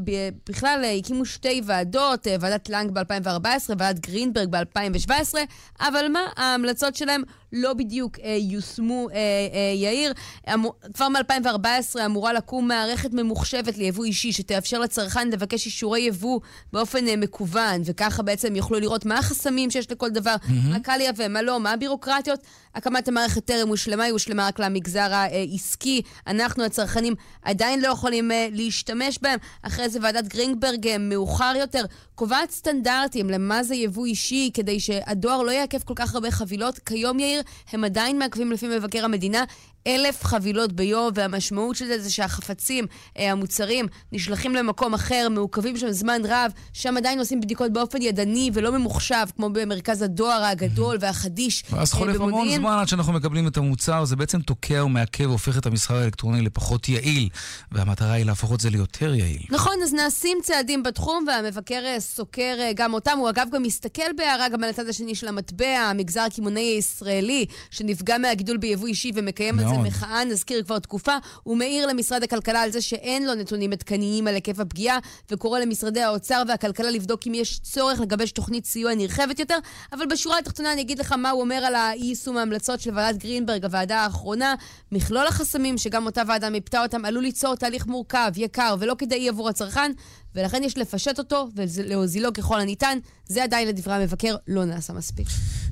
בכלל 0.49 0.85
הקימו 0.99 1.25
שתי 1.25 1.63
ועדות, 1.67 2.27
ועדת 2.41 2.69
לנג 2.69 2.91
ב-2014, 2.91 3.47
ועדת 3.79 4.01
גרינברג 4.01 4.49
ב-2017, 4.51 5.35
אבל 5.81 6.09
מה, 6.13 6.21
ההמלצות 6.37 6.97
שלהם 6.97 7.23
לא 7.53 7.75
בדיוק 7.75 8.19
אה, 8.19 8.37
יושמו, 8.41 9.09
אה, 9.11 9.17
אה, 9.17 9.73
יאיר. 9.75 10.13
אמור, 10.55 10.68
כבר 10.95 11.09
מ-2014 11.09 12.05
אמורה 12.07 12.33
לקום 12.33 12.69
מערכת 12.69 13.13
ממוחשבת 13.13 13.79
ליבוא 13.79 14.05
אישי, 14.05 14.33
שתאפשר 14.33 14.79
לצרכן 14.79 15.29
לבקש 15.29 15.67
אישורי 15.67 16.01
יבוא 16.01 16.41
באופן 16.73 17.09
אה, 17.09 17.17
מקוון, 17.17 17.83
וככה 17.85 18.23
בעצם 18.23 18.57
יוכלו 18.57 18.81
לראות 18.81 19.05
מה 19.05 19.19
החסמים 19.19 19.71
שיש 19.71 19.91
לכל 19.91 20.11
דבר, 20.11 20.35
mm-hmm. 20.43 20.53
מה 20.71 20.81
קל 20.81 20.97
לייבא, 20.97 21.29
מה 21.29 21.43
לא, 21.43 21.61
מה 21.61 21.73
הבירוקרטיות. 21.73 22.41
הקמת 22.75 23.09
המערכת 23.09 23.45
טרם 23.45 23.69
הושלמה, 23.69 24.05
היא 24.05 24.13
הושלמה 24.13 24.47
רק 24.47 24.59
למגזר 24.59 25.09
העסקי. 25.13 26.03
אנחנו, 26.27 26.65
הצרכנים, 26.65 27.15
עדיין 27.43 27.81
לא 27.81 27.89
יכולים 27.89 28.33
אה, 28.33 28.49
להשתמש 28.53 29.19
בהם. 29.23 29.39
אחרי 29.63 29.89
זה 29.89 29.99
ועדת 30.03 30.29
גרינגברג 30.29 30.87
אה, 30.87 30.99
מאוחר 30.99 31.53
יותר 31.57 31.85
קובעת 32.15 32.51
סטנדרטים 32.51 33.31
למה 33.31 33.63
זה 33.63 33.75
יבוא 33.75 34.07
אישי, 34.07 34.51
כדי 34.55 34.81
שהדואר 34.81 35.43
לא 35.43 35.51
יעכב 35.51 35.79
כל 35.85 35.95
כך 35.97 36.15
הרבה 36.15 36.31
חבילות. 36.31 36.79
כיום, 36.79 37.21
יאיר, 37.21 37.43
הם 37.73 37.85
עדיין 37.85 38.19
מעכבים 38.19 38.53
לפי 38.53 38.69
מבקר 38.69 39.05
המדינה 39.05 39.45
אלף 39.89 40.25
חבילות 40.25 40.73
ביום, 40.73 41.11
והמשמעות 41.15 41.77
של 41.77 41.87
זה 41.87 41.99
זה 41.99 42.11
שהחפצים, 42.11 42.87
אה, 43.19 43.33
המוצרים, 43.33 43.87
נשלחים 44.13 44.55
למקום 44.55 44.95
אחר, 44.95 45.29
מעוכבים 45.31 45.77
שם 45.77 45.91
זמן 45.91 46.23
רב, 46.25 46.53
שם 46.73 46.97
עדיין 46.97 47.19
עושים 47.19 47.41
בדיקות 47.41 47.73
באופן 47.73 48.03
ידני 48.03 48.51
ולא 48.55 48.73
ממוחשב, 48.73 49.27
כמו 49.37 49.51
במרכז 49.51 50.03
הדואר 50.03 50.45
הגדול 50.45 50.97
והחדיש 51.01 51.63
במודיעין. 51.63 51.79
ואז 51.79 51.93
חולף 51.93 52.21
המון 52.21 52.49
זמן 52.57 52.79
עד 52.81 52.89
שאנחנו 52.89 53.13
מקבלים 53.13 53.49
את 53.49 53.57
המוצר, 53.57 54.05
זה 54.05 54.17
בעצם 54.17 54.41
תוקע 54.41 54.85
ומעכב 54.85 55.29
והופך 55.29 55.59
את 55.59 55.67
המסחר 55.67 55.95
האלקטרוני 55.97 56.43
לפחות 56.43 56.89
יעיל, 56.89 57.29
והמטרה 57.73 58.13
היא 58.13 58.25
להפוך 58.25 58.55
את 58.55 58.61
זה 58.61 58.71
ליותר 58.71 59.15
יעיל. 59.15 59.43
נכון, 59.51 59.75
אז 59.85 59.95
נעשים 59.95 60.39
צעדים 60.43 60.83
בתחום, 60.83 61.25
והמבקר 61.29 61.83
אה, 61.85 62.01
סוקר 62.01 62.57
אה, 62.61 62.71
גם 62.75 62.95
אותם. 62.95 63.19
הוא 63.19 63.31
אגב 63.31 63.47
גם 63.53 63.63
מסתכל 63.63 64.13
בהערה 64.17 64.49
גם 64.49 64.65
על 64.65 64.71
הצד 64.71 64.89
השני 64.89 65.15
של 65.15 65.29
המטבע, 65.29 65.79
המגזר 65.91 66.21
הקמעונאי 66.21 66.63
הישראלי, 66.63 67.47
שנפגע 67.71 68.19
מהגידול 68.19 68.57
ביבוא 68.57 68.87
אישי 68.87 69.13
ומקיים 69.15 69.59
על 69.59 69.69
זה 69.69 69.78
מחאה, 69.83 70.25
נזכיר 70.25 70.63
כבר 70.63 70.79
תקופה. 70.79 71.17
הוא 71.43 71.57
מעיר 71.57 71.87
למשרד 71.87 72.23
הכלכלה 72.23 72.63
על 72.63 72.71
זה 72.71 72.83
שאין 72.83 73.27
לו 73.27 73.35
נתונים 73.35 73.73
עדכניים 73.73 74.27
על 74.27 74.35
היקף 74.35 74.61
הפגיעה, 74.61 74.99
וקורא 75.31 75.61
למשרדי 75.61 76.01
האוצר 76.01 76.43
והכלכלה 76.49 76.91
לבדוק 76.91 77.27
אם 77.27 77.35
יש 77.35 77.59
צורך 77.59 78.01
לגבש 78.01 78.33
תוכנית 78.33 78.67
סיוע 78.67 78.95
נרחבת 78.95 79.39
יותר. 79.39 79.59
אבל 79.93 80.07
בשורה 80.07 80.39
התחתונה 80.39 80.73
אני 80.73 80.81
אגיד 80.81 80.99
לך 80.99 81.13
מה 81.13 81.31
הוא 81.31 81.41
אומר 81.41 81.57
על 81.57 81.75
אי-יישום 81.75 82.37
ההמלצות 82.37 82.81
של 82.81 82.91
ועדת 82.95 83.19
גרינברג, 83.19 83.65
הוועדה 83.65 84.01
האחרונה. 84.01 84.55
מכלול 84.93 85.27
החסמים, 85.27 85.79
שגם 85.79 86.07
אותה 86.07 86.23
ועדה 86.29 86.51
מיפתה 86.51 86.83
אותם, 86.83 87.05
עלול 87.05 87.23
ליצור 87.23 87.55
תהליך 87.55 87.87
מורכב, 87.87 88.33
יקר 88.37 88.75
ולא 88.79 88.95
כדאי 88.99 89.29
עבור 89.29 89.49
הצרכן, 89.49 89.93
ולכן 90.35 90.63
יש 90.65 90.79
לפשט 90.79 91.19
אותו 91.19 91.49
ולהוזילו 91.55 92.33
ככל 92.33 92.61
הניתן. 92.61 92.99
זה 93.27 93.43
עדיין 93.45 93.69
לדברי 93.69 93.95
המבקר 93.95 94.37
לא 94.49 94.65
נעשה 94.65 94.93
מספיק. 94.93 95.27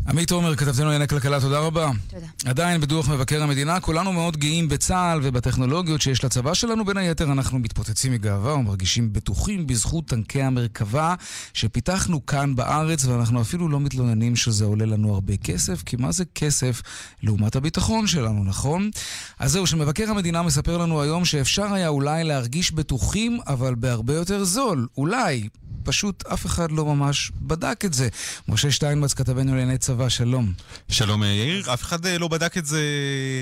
עמית 0.08 0.30
עומר, 0.30 0.56
כתבתנו 0.56 0.84
לענייני 0.84 1.08
כלכלה, 1.08 1.40
תודה 1.40 1.58
רבה. 1.58 1.90
תודה. 2.08 2.26
עדיין 2.44 2.80
בדוח 2.80 3.08
מבקר 3.08 3.42
המדינה, 3.42 3.80
כולנו 3.80 4.12
מאוד 4.12 4.36
גאים 4.36 4.68
בצה"ל 4.68 5.20
ובטכנולוגיות 5.22 6.00
שיש 6.00 6.24
לצבא 6.24 6.54
שלנו. 6.54 6.84
בין 6.84 6.96
היתר 6.96 7.32
אנחנו 7.32 7.58
מתפוצצים 7.58 8.12
מגאווה 8.12 8.54
ומרגישים 8.54 9.12
בטוחים 9.12 9.66
בזכות 9.66 10.06
טנקי 10.06 10.42
המרכבה 10.42 11.14
שפיתחנו 11.54 12.26
כאן 12.26 12.56
בארץ, 12.56 13.04
ואנחנו 13.04 13.40
אפילו 13.40 13.68
לא 13.68 13.80
מתלוננים 13.80 14.36
שזה 14.36 14.64
עולה 14.64 14.84
לנו 14.84 15.14
הרבה 15.14 15.36
כסף, 15.36 15.82
כי 15.82 15.96
מה 15.96 16.12
זה 16.12 16.24
כסף 16.34 16.82
לעומת 17.22 17.56
הביטחון 17.56 18.06
שלנו, 18.06 18.44
נכון? 18.44 18.90
אז 19.38 19.52
זהו, 19.52 19.66
שמבקר 19.66 20.10
המדינה 20.10 20.42
מספר 20.42 20.78
לנו 20.78 21.02
היום 21.02 21.24
שאפשר 21.24 21.72
היה 21.72 21.88
אולי 21.88 22.24
להרגיש 22.24 22.72
בטוחים, 22.72 23.40
אבל 23.46 23.74
בהרבה 23.74 24.14
יותר 24.14 24.44
זול. 24.44 24.86
אולי. 24.96 25.48
פשוט 25.86 26.26
אף 26.26 26.46
אחד 26.46 26.72
לא 26.72 26.84
ממש 26.84 27.32
בדק 27.40 27.84
את 27.84 27.94
זה. 27.94 28.08
משה 28.48 28.70
שטיינבץ, 28.70 29.14
כתבנו 29.14 29.50
לענייני 29.50 29.78
צבא, 29.78 30.08
שלום. 30.08 30.52
שלום 30.88 31.22
יאיר, 31.22 31.74
אף 31.74 31.82
אחד 31.82 32.06
אה, 32.06 32.18
לא 32.18 32.28
בדק 32.28 32.58
את 32.58 32.66
זה 32.66 32.82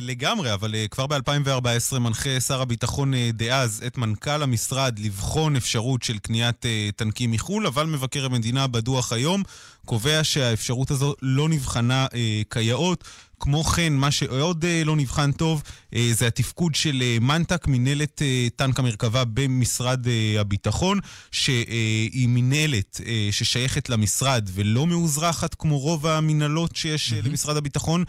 לגמרי, 0.03 0.55
אבל 0.55 0.75
אה, 0.75 0.89
כבר 0.91 1.07
ב-2014 1.07 1.99
מנחה 1.99 2.41
שר 2.41 2.61
הביטחון 2.61 3.15
אה, 3.15 3.31
דאז 3.33 3.83
את 3.87 3.99
מנכ"ל 3.99 4.43
המשרד 4.43 4.99
לבחון 4.99 5.57
אפשרות 5.57 6.03
של 6.03 6.19
קניית 6.19 6.67
טנקים 6.97 7.31
מחו"ל, 7.31 7.67
אבל 7.67 7.87
מבקר 7.87 8.25
המדינה 8.25 8.67
בדוח 8.67 9.13
היום 9.13 9.43
קובע 9.85 10.25
שהאפשרות 10.25 10.91
הזו 10.91 11.15
לא 11.23 11.49
נבחנה 11.49 12.07
כיאות. 12.51 13.05
כמו 13.41 13.65
כן, 13.65 13.93
מה 13.93 14.11
שעוד 14.11 14.65
אה, 14.65 14.83
לא 14.85 14.97
נבחן 14.97 15.33
טוב 15.33 15.63
אה, 15.95 16.11
זה 16.13 16.27
התפקוד 16.27 16.75
של 16.75 17.03
אה, 17.03 17.17
מנטק, 17.21 17.67
מינהלת 17.67 18.23
טנק 18.57 18.79
המרכבה 18.79 19.23
במשרד 19.25 20.07
הביטחון, 20.41 20.99
שהיא 21.31 22.29
מינהלת 22.29 23.01
ששייכת 23.31 23.89
למשרד 23.89 24.49
ולא 24.53 24.87
מאוזרחת 24.87 25.55
כמו 25.55 25.79
רוב 25.79 26.07
המינהלות 26.07 26.77
שיש 26.77 27.13
mm-hmm. 27.13 27.29
למשרד 27.29 27.57
הביטחון. 27.57 28.05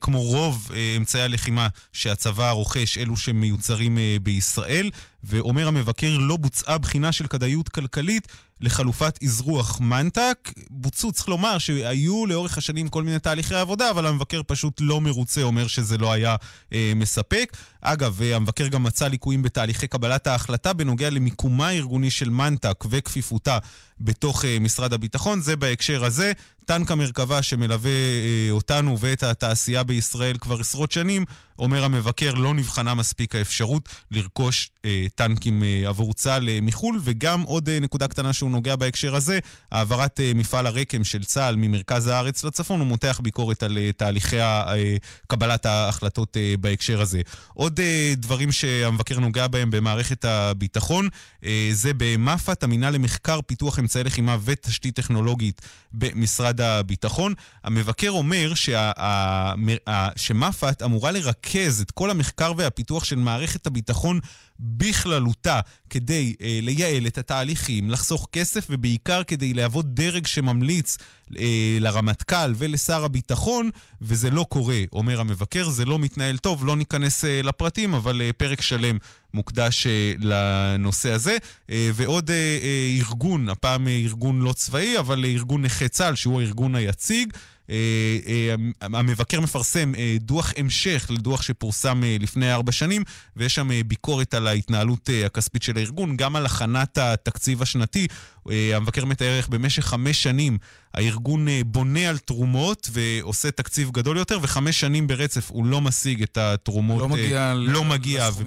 כמו 0.00 0.22
רוב 0.22 0.70
אמצעי 0.96 1.22
הלחימה 1.22 1.68
שהצבא 1.92 2.50
רוכש, 2.50 2.98
אלו 2.98 3.16
שמיוצרים 3.16 3.98
בישראל, 4.22 4.90
ואומר 5.24 5.68
המבקר, 5.68 6.16
לא 6.18 6.36
בוצעה 6.36 6.78
בחינה 6.78 7.12
של 7.12 7.26
כדאיות 7.26 7.68
כלכלית 7.68 8.28
לחלופת 8.60 9.18
אזרוח 9.22 9.80
מנטק. 9.80 10.52
בוצעו, 10.70 11.12
צריך 11.12 11.28
לומר, 11.28 11.58
שהיו 11.58 12.26
לאורך 12.26 12.58
השנים 12.58 12.88
כל 12.88 13.02
מיני 13.02 13.18
תהליכי 13.18 13.54
עבודה, 13.54 13.90
אבל 13.90 14.06
המבקר 14.06 14.40
פשוט 14.46 14.80
לא 14.80 15.00
מרוצה, 15.00 15.42
אומר 15.42 15.66
שזה 15.66 15.98
לא 15.98 16.12
היה 16.12 16.36
אה, 16.72 16.92
מספק. 16.96 17.56
אגב, 17.80 18.22
אה, 18.22 18.36
המבקר 18.36 18.68
גם 18.68 18.82
מצא 18.82 19.08
ליקויים 19.08 19.42
בתהליכי 19.42 19.86
קבלת 19.86 20.26
ההחלטה 20.26 20.72
בנוגע 20.72 21.10
למיקומה 21.10 21.68
הארגוני 21.68 22.10
של 22.10 22.30
מנטק 22.30 22.84
וכפיפותה 22.90 23.58
בתוך 24.00 24.44
אה, 24.44 24.58
משרד 24.60 24.92
הביטחון. 24.92 25.40
זה 25.40 25.56
בהקשר 25.56 26.04
הזה. 26.04 26.32
טנק 26.64 26.90
המרכבה 26.90 27.42
שמלווה 27.42 27.90
אה, 27.90 28.50
אותנו 28.50 28.98
ואת 28.98 29.22
התעשייה 29.22 29.82
בישראל 29.82 30.36
כבר 30.38 30.60
עשרות 30.60 30.92
שנים, 30.92 31.24
אומר 31.58 31.84
המבקר, 31.84 32.34
לא 32.34 32.54
נבחנה 32.54 32.94
מספיק 32.94 33.34
האפשרות 33.34 33.88
לרכוש 34.10 34.70
אה, 34.84 35.06
טנקים 35.14 35.62
אה, 35.62 35.82
עבור 35.88 36.14
צה"ל 36.14 36.48
אה, 36.48 36.58
מחו"ל, 36.62 37.00
וגם 37.04 37.42
עוד 37.42 37.68
אה, 37.68 37.80
נקודה 37.80 38.08
קטנה 38.08 38.32
שהוא 38.32 38.50
נוגע 38.50 38.76
בהקשר 38.76 39.14
הזה, 39.14 39.38
העברת 39.72 40.20
אה, 40.20 40.32
מפעל 40.34 40.66
הרקם 40.66 41.04
של 41.04 41.24
צה"ל 41.24 41.56
ממרכז 41.56 42.06
הארץ 42.06 42.44
לצפון, 42.44 42.80
הוא 42.80 42.86
מותח 42.88 43.20
ביקורת 43.22 43.62
על 43.62 43.78
אה, 43.78 43.90
תהליכי 43.96 44.40
אה, 44.40 44.96
קבלת 45.26 45.66
ההחלטות 45.66 46.36
אה, 46.36 46.54
בהקשר 46.60 47.00
הזה. 47.00 47.20
עוד 47.54 47.80
אה, 47.80 48.12
דברים 48.16 48.52
שהמבקר 48.52 49.18
נוגע 49.18 49.46
בהם 49.46 49.70
במערכת 49.70 50.24
הביטחון, 50.24 51.08
אה, 51.44 51.68
זה 51.72 51.90
במפ"ת, 51.96 52.62
המינהל 52.62 52.94
למחקר, 52.94 53.40
פיתוח 53.46 53.78
אמצעי 53.78 54.04
לחימה 54.04 54.36
ותשתית 54.44 54.96
טכנולוגית 54.96 55.62
במשרד 55.92 56.60
הביטחון. 56.60 57.34
המבקר 57.64 58.10
אומר 58.10 58.54
שה, 58.54 58.92
שמפ"ת 60.16 60.82
אמורה 60.82 61.10
לרכז 61.10 61.47
את 61.82 61.90
כל 61.90 62.10
המחקר 62.10 62.52
והפיתוח 62.56 63.04
של 63.04 63.16
מערכת 63.16 63.66
הביטחון 63.66 64.20
בכללותה 64.60 65.60
כדי 65.90 66.34
אה, 66.42 66.58
לייעל 66.62 67.06
את 67.06 67.18
התהליכים, 67.18 67.90
לחסוך 67.90 68.28
כסף 68.32 68.66
ובעיקר 68.70 69.22
כדי 69.22 69.54
להוות 69.54 69.94
דרג 69.94 70.26
שממליץ 70.26 70.96
אה, 71.38 71.78
לרמטכ"ל 71.80 72.54
ולשר 72.56 73.04
הביטחון, 73.04 73.70
וזה 74.02 74.30
לא 74.30 74.46
קורה, 74.48 74.80
אומר 74.92 75.20
המבקר, 75.20 75.68
זה 75.68 75.84
לא 75.84 75.98
מתנהל 75.98 76.38
טוב, 76.38 76.66
לא 76.66 76.76
ניכנס 76.76 77.24
אה, 77.24 77.40
לפרטים, 77.42 77.94
אבל 77.94 78.22
אה, 78.22 78.30
פרק 78.32 78.60
שלם 78.60 78.98
מוקדש 79.34 79.86
אה, 79.86 80.12
לנושא 80.18 81.12
הזה. 81.12 81.36
אה, 81.70 81.90
ועוד 81.94 82.30
אה, 82.30 82.58
אה, 82.62 82.96
ארגון, 82.98 83.48
הפעם 83.48 83.88
אה, 83.88 83.92
ארגון 83.92 84.40
לא 84.40 84.52
צבאי, 84.52 84.98
אבל 84.98 85.24
אה, 85.24 85.30
ארגון 85.30 85.62
נכי 85.62 85.88
צה"ל, 85.88 86.14
שהוא 86.14 86.40
הארגון 86.40 86.74
היציג, 86.74 87.32
המבקר 88.82 89.40
מפרסם 89.40 89.92
אה, 89.94 90.16
דוח 90.20 90.52
המשך 90.56 91.06
לדוח 91.10 91.42
שפורסם 91.42 92.02
לפני 92.20 92.52
ארבע 92.52 92.72
שנים, 92.72 93.02
ויש 93.36 93.54
שם 93.54 93.68
ביקורת 93.86 94.34
על 94.34 94.46
ההתנהלות 94.46 95.10
הכספית 95.26 95.62
של 95.62 95.76
הארגון, 95.76 96.16
גם 96.16 96.36
על 96.36 96.46
הכנת 96.46 96.98
התקציב 96.98 97.62
השנתי. 97.62 98.06
המבקר 98.74 99.04
מתאר 99.04 99.36
איך 99.36 99.48
במשך 99.48 99.84
חמש 99.84 100.22
שנים 100.22 100.58
הארגון 100.94 101.48
אה, 101.48 101.60
בונה 101.66 102.08
על 102.08 102.18
תרומות 102.18 102.88
ועושה 102.92 103.50
תקציב 103.50 103.90
גדול 103.90 104.16
יותר, 104.16 104.38
וחמש 104.42 104.80
שנים 104.80 105.06
ברצף 105.06 105.50
הוא 105.50 105.66
לא 105.66 105.80
משיג 105.80 106.22
את 106.22 106.38
התרומות. 106.38 107.00
לא 107.00 107.08
מגיע, 107.08 107.48
אה, 107.48 107.54
לא 107.54 107.84
מגיע 107.84 108.28
ו- 108.34 108.42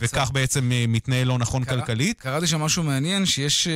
וכך 0.00 0.30
בעצם 0.32 0.72
אה, 0.72 0.84
מתנהל 0.88 1.26
לא 1.26 1.38
נכון 1.38 1.64
קרא, 1.64 1.76
כלכלית. 1.76 2.20
קראתי 2.20 2.46
שם 2.46 2.60
משהו 2.60 2.82
מעניין, 2.82 3.26
שיש 3.26 3.68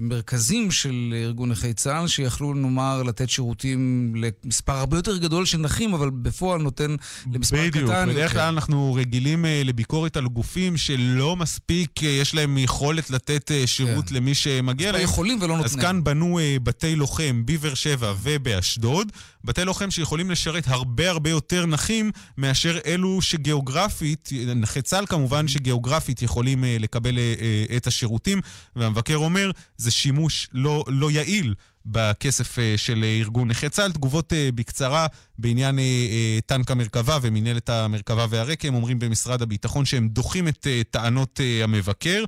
מרכזים 0.00 0.70
של 0.70 1.14
ארגון 1.16 1.50
נכי 1.50 1.72
צה"ל 1.72 2.08
שיכלו, 2.08 2.54
נאמר, 2.54 3.02
לתת 3.02 3.30
שירותים 3.30 4.12
למספר 4.44 4.72
הרבה 4.72 4.98
יותר 4.98 5.16
גדול 5.16 5.46
של 5.46 5.58
נכים, 5.58 5.94
אבל 5.94 6.10
בפועל 6.10 6.62
נותן 6.62 6.96
למספר 7.32 7.56
בדיוק, 7.56 7.90
קטן. 7.90 8.02
בדיוק, 8.02 8.16
בדרך 8.16 8.32
כלל 8.32 8.48
אנחנו 8.54 8.94
רגילים 8.94 9.44
לביקורת 9.64 10.16
על 10.16 10.26
גופים 10.26 10.76
שלא 10.76 11.36
מספיק, 11.36 12.02
יש 12.02 12.34
להם 12.34 12.58
יכולת 12.58 13.10
לתת 13.10 13.50
שירות 13.66 14.08
כן. 14.08 14.14
למי 14.14 14.34
שמגיע 14.34 14.73
להם. 14.80 15.02
יכולים 15.02 15.38
ולא 15.42 15.56
נותנים. 15.56 15.64
אז 15.64 15.76
כאן 15.76 16.04
בנו 16.04 16.38
בתי 16.62 16.96
לוחם. 16.96 17.42
בבאר 17.44 17.74
שבע 17.74 18.14
ובאשדוד, 18.22 19.12
בתי 19.44 19.64
לוחם 19.64 19.90
שיכולים 19.90 20.30
לשרת 20.30 20.68
הרבה 20.68 21.10
הרבה 21.10 21.30
יותר 21.30 21.66
נכים 21.66 22.10
מאשר 22.38 22.78
אלו 22.86 23.22
שגיאוגרפית, 23.22 24.30
נכי 24.56 24.82
צה"ל 24.82 25.06
כמובן, 25.06 25.48
שגיאוגרפית 25.48 26.22
יכולים 26.22 26.64
uh, 26.64 26.66
לקבל 26.80 27.14
uh, 27.18 27.76
את 27.76 27.86
השירותים, 27.86 28.40
והמבקר 28.76 29.16
אומר, 29.16 29.50
זה 29.76 29.90
שימוש 29.90 30.48
לא, 30.52 30.84
לא 30.88 31.10
יעיל 31.10 31.54
בכסף 31.86 32.58
אה, 32.58 32.74
של 32.76 33.04
ארגון 33.20 33.48
נכי 33.48 33.68
צה"ל. 33.68 33.92
תגובות 33.92 34.32
אה, 34.32 34.48
בקצרה 34.54 35.06
בעניין 35.38 35.78
אה, 35.78 36.38
טנק 36.46 36.70
המרכבה 36.70 37.18
ומנהלת 37.22 37.68
המרכבה 37.68 38.26
והרקם. 38.30 38.74
אומרים 38.74 38.98
במשרד 38.98 39.42
הביטחון 39.42 39.84
שהם 39.84 40.08
דוחים 40.08 40.48
את 40.48 40.66
טענות 40.90 41.40
המבקר. 41.64 42.24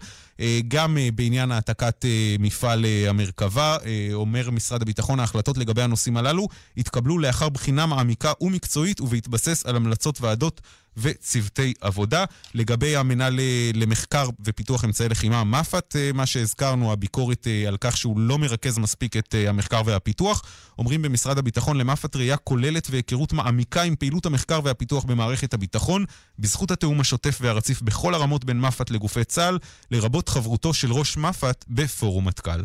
גם 0.68 0.98
בעניין 1.14 1.52
העתקת 1.52 2.04
מפעל 2.38 2.86
המרכבה, 3.08 3.76
אומר 4.12 4.50
משרד 4.50 4.82
הביטחון, 4.82 5.20
ההחלטות 5.20 5.58
לגבי 5.58 5.82
הנושאים 5.82 6.16
הללו 6.16 6.48
התקבלו 6.76 7.18
לאחר 7.18 7.48
בחינה 7.48 7.86
מעמיקה 7.86 8.32
ומקצועית 8.40 9.00
ובהתבסס 9.00 9.66
על 9.66 9.76
המלצות 9.76 10.20
ועדות 10.20 10.60
וצוותי 10.96 11.74
עבודה. 11.80 12.24
לגבי 12.54 12.96
המנהל 12.96 13.40
למחקר 13.74 14.28
ופיתוח 14.44 14.84
אמצעי 14.84 15.08
לחימה, 15.08 15.44
מפ"ת, 15.44 15.96
אה, 15.96 16.10
מה 16.14 16.26
שהזכרנו, 16.26 16.92
הביקורת 16.92 17.46
אה, 17.46 17.68
על 17.68 17.76
כך 17.80 17.96
שהוא 17.96 18.20
לא 18.20 18.38
מרכז 18.38 18.78
מספיק 18.78 19.16
את 19.16 19.34
אה, 19.34 19.48
המחקר 19.48 19.82
והפיתוח. 19.84 20.42
אומרים 20.78 21.02
במשרד 21.02 21.38
הביטחון 21.38 21.76
למפ"ת 21.76 22.16
ראייה 22.16 22.36
כוללת 22.36 22.88
והיכרות 22.96 23.32
מעמיקה 23.32 23.82
עם 23.82 23.96
פעילות 23.96 24.26
המחקר 24.26 24.60
והפיתוח 24.64 25.04
במערכת 25.04 25.54
הביטחון, 25.54 26.04
בזכות 26.38 26.70
התיאום 26.70 27.00
השוטף 27.00 27.38
והרציף 27.40 27.82
בכל 27.82 28.14
הרמות 28.14 28.44
בין 28.44 28.60
מפ"ת 28.60 28.90
לגופי 28.90 29.24
צה"ל, 29.24 29.58
לרבות 29.90 30.28
חברותו 30.28 30.74
של 30.74 30.92
ראש 30.92 31.16
מפ"ת 31.16 31.64
בפורום 31.68 32.28
מטכ"ל. 32.28 32.60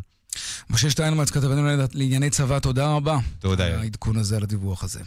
משה 0.70 0.90
שטיינמץ, 0.90 1.30
כתבנו 1.30 1.62
לענייני 1.94 2.30
צבא, 2.30 2.60
תודה 2.60 2.88
רבה. 2.88 3.18
תודה. 3.40 3.80
העדכון 3.80 4.18
הזה 4.18 4.38
על 4.38 4.44
הדיווח 4.44 4.84
הזה. 4.84 5.00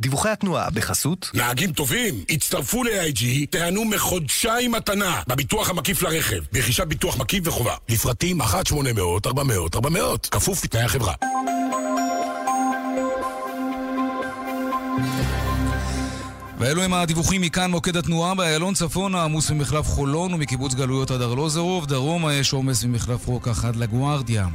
דיווחי 0.00 0.28
התנועה 0.28 0.70
בחסות 0.70 1.30
נהגים 1.34 1.72
טובים, 1.72 2.24
הצטרפו 2.30 2.84
ל-AIG, 2.84 3.46
תיהנו 3.50 3.84
מחודשיים 3.84 4.72
מתנה 4.72 5.22
בביטוח 5.28 5.70
המקיף 5.70 6.02
לרכב, 6.02 6.42
ברכישת 6.52 6.86
ביטוח 6.86 7.16
מקיף 7.16 7.46
וחובה. 7.46 7.74
לפרטים 7.88 8.42
1-800-400-400, 8.42 8.48
כפוף 10.30 10.64
לתנאי 10.64 10.82
החברה. 10.82 11.14
ואלו 16.58 16.82
הם 16.82 16.94
הדיווחים 16.94 17.40
מכאן 17.40 17.70
מוקד 17.70 17.96
התנועה 17.96 18.34
באיילון 18.34 18.74
צפון 18.74 19.14
העמוס 19.14 19.50
ממחלף 19.50 19.86
חולון 19.86 20.34
ומקיבוץ 20.34 20.74
גלויות 20.74 21.10
עד 21.10 21.22
ארלוזרוב, 21.22 21.86
דרומה 21.86 22.34
יש 22.34 22.52
עומס 22.52 22.84
ממחלף 22.84 23.26
רוקח 23.26 23.64
עד 23.64 23.76
לגוארדיה. 23.76 24.48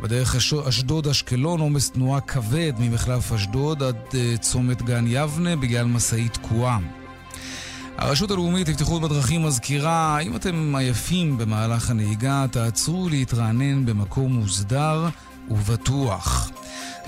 בדרך 0.00 0.36
אשדוד-אשקלון 0.68 1.60
עומס 1.60 1.90
תנועה 1.90 2.20
כבד 2.20 2.72
ממחלף 2.78 3.32
אשדוד 3.32 3.82
עד 3.82 3.96
אה, 4.14 4.34
צומת 4.40 4.82
גן 4.82 5.04
יבנה 5.08 5.56
בגלל 5.56 5.86
משאית 5.86 6.34
תקועה. 6.34 6.78
הרשות 7.98 8.30
הלאומית 8.30 8.68
לבטיחות 8.68 9.02
בדרכים 9.02 9.42
מזכירה, 9.42 10.18
אם 10.18 10.36
אתם 10.36 10.74
עייפים 10.76 11.38
במהלך 11.38 11.90
הנהיגה, 11.90 12.46
תעצרו 12.50 13.08
להתרענן 13.08 13.86
במקום 13.86 14.32
מוסדר 14.32 15.08
ובטוח. 15.50 16.50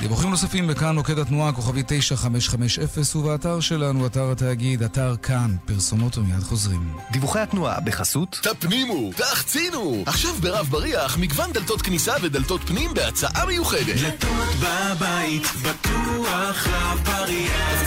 דיווחים 0.00 0.30
נוספים 0.30 0.66
בכאן 0.66 0.94
מוקד 0.94 1.18
התנועה, 1.18 1.52
כוכבי 1.52 1.82
9550, 1.86 3.20
ובאתר 3.22 3.60
שלנו, 3.60 4.06
אתר 4.06 4.30
התאגיד, 4.32 4.82
אתר 4.82 5.14
כאן, 5.22 5.56
פרסומות 5.64 6.18
ומיד 6.18 6.40
חוזרים. 6.40 6.94
דיווחי 7.10 7.38
התנועה 7.38 7.80
בחסות 7.80 8.40
תפנימו, 8.42 9.10
תחצינו! 9.16 10.02
עכשיו 10.06 10.34
ברב 10.40 10.66
בריח, 10.70 11.18
מגוון 11.18 11.52
דלתות 11.52 11.82
כניסה 11.82 12.14
ודלתות 12.22 12.60
פנים 12.60 12.94
בהצעה 12.94 13.46
מיוחדת. 13.46 13.96
דלתות 13.96 14.48
בבית, 14.60 15.42
בטוח 15.62 16.66
רב 16.66 17.00
בריח. 17.04 17.80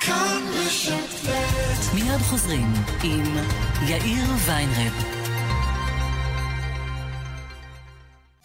כאן 0.00 0.42
רשת 0.66 1.30
מיד 1.94 2.20
חוזרים 2.20 2.72
עם 3.02 3.36
יאיר 3.86 4.24
ויינרב. 4.46 5.23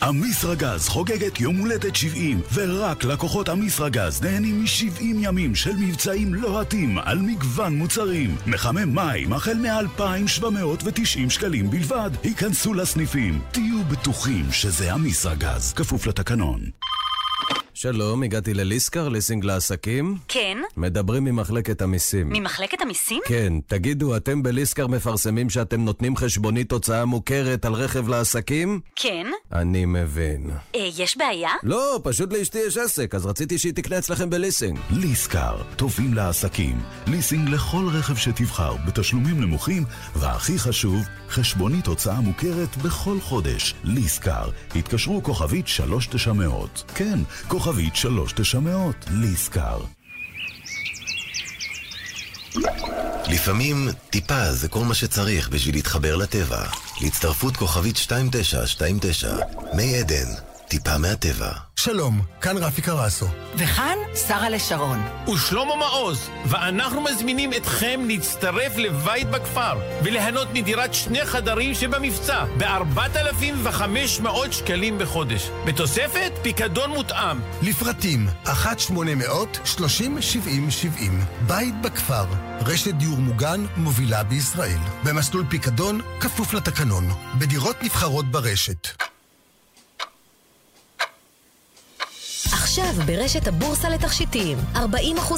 אמיסרגז 0.08 0.88
חוגגת 0.88 1.40
יום 1.40 1.58
הולדת 1.58 1.96
70, 1.96 2.42
ורק 2.54 3.04
לקוחות 3.04 3.50
אמיסרגז 3.50 4.22
נהנים 4.22 4.64
מ-70 4.64 5.02
ימים 5.02 5.56
של 5.56 5.76
מבצעים 5.76 6.34
לוהטים 6.34 6.98
על 6.98 7.18
מגוון 7.18 7.76
מוצרים. 7.76 8.36
מחמם 8.48 8.96
מים 8.96 9.34
החל 9.34 9.54
מ-2,790 9.54 11.30
שקלים 11.30 11.70
בלבד. 11.70 12.10
היכנסו 12.24 12.74
לסניפים, 12.74 13.42
תהיו 13.52 13.84
בטוחים 13.84 14.52
שזה 14.52 14.94
אמיסרגז, 14.94 15.74
כפוף 15.74 16.08
לתקנון. 16.08 16.60
שלום, 17.82 18.24
הגעתי 18.24 18.54
לליסקר, 18.54 19.10
ליסינג 19.10 19.46
לעסקים. 19.46 20.18
כן. 20.28 20.58
מדברים 20.78 21.24
ממחלקת 21.24 21.82
המיסים. 21.82 22.30
ממחלקת 22.30 22.82
המיסים? 22.82 23.22
כן. 23.26 23.54
תגידו, 23.68 24.16
אתם 24.16 24.44
בליסקר 24.44 24.88
מפרסמים 24.88 25.50
שאתם 25.50 25.82
נותנים 25.86 26.16
חשבונית 26.16 26.72
הוצאה 26.72 27.06
מוכרת 27.06 27.66
על 27.66 27.74
רכב 27.74 28.08
לעסקים? 28.08 28.80
כן. 28.96 29.28
אני 29.52 29.86
מבין. 29.86 30.50
אה, 30.76 30.90
יש 30.98 31.18
בעיה? 31.18 31.50
לא, 31.64 32.00
פשוט 32.04 32.34
לאשתי 32.34 32.60
יש 32.68 32.78
עסק, 32.78 33.16
אז 33.16 33.26
רציתי 33.26 33.58
שהיא 33.58 33.74
תקנה 33.74 33.98
אצלכם 33.98 34.30
בליסינג. 34.30 34.80
ליסקר, 34.92 35.56
טובים 35.76 36.14
לעסקים. 36.14 36.82
ליסינג 37.08 37.50
לכל 37.50 37.88
רכב 37.94 38.16
שתבחר, 38.16 38.76
בתשלומים 38.88 39.42
נמוכים, 39.42 39.84
והכי 40.16 40.60
חשוב, 40.60 41.02
חשבונית 41.30 41.88
הוצאה 41.88 42.22
מוכרת 42.22 42.78
בכל 42.78 43.18
חודש. 43.22 43.76
ליסקר, 43.84 44.50
התקשרו 44.76 45.24
כוכבית 45.24 45.68
3900. 45.68 46.84
כן, 46.96 47.20
כוכבית... 47.48 47.70
כוכבית 47.70 47.96
3900, 47.96 49.06
ליסקר. 49.12 49.78
לפעמים 53.28 53.88
טיפה 54.10 54.54
זה 54.54 54.68
כל 54.68 54.86
מה 54.86 54.94
שצריך 54.94 55.50
בשביל 55.50 55.76
להתחבר 55.76 56.16
לטבע. 56.16 56.64
להצטרפות 57.02 57.58
כוכבית 57.58 57.96
2929, 57.96 59.36
מי 59.74 59.96
עדן, 59.96 60.28
טיפה 60.70 60.98
מהטבע. 60.98 61.52
שלום, 61.76 62.22
כאן 62.42 62.58
רפי 62.58 62.82
קרסו. 62.82 63.26
וכאן 63.56 63.98
שרה 64.28 64.50
לשרון. 64.50 65.00
ושלמה 65.34 65.76
מעוז, 65.76 66.30
ואנחנו 66.46 67.02
מזמינים 67.02 67.54
אתכם 67.54 68.02
להצטרף 68.08 68.78
לבית 68.78 69.30
בכפר 69.30 69.78
וליהנות 70.04 70.48
מדירת 70.54 70.94
שני 70.94 71.26
חדרים 71.26 71.74
שבמבצע 71.74 72.46
ב-4,500 72.58 74.52
שקלים 74.52 74.98
בחודש. 74.98 75.50
בתוספת 75.66 76.32
פיקדון 76.42 76.90
מותאם. 76.90 77.40
לפרטים 77.62 78.28
1-800-30-70-70 78.46 78.50
בית 81.48 81.82
בכפר, 81.82 82.26
רשת 82.66 82.94
דיור 82.94 83.18
מוגן 83.18 83.66
מובילה 83.78 84.24
בישראל. 84.24 84.80
במסלול 85.04 85.46
פיקדון 85.50 86.02
כפוף 86.20 86.54
לתקנון. 86.54 87.10
בדירות 87.38 87.84
נבחרות 87.84 88.26
ברשת. 88.32 88.99
עכשיו 92.70 92.94
ברשת 93.06 93.48
הבורסה 93.48 93.90
לתכשיטים, 93.90 94.58
40% 94.76 94.80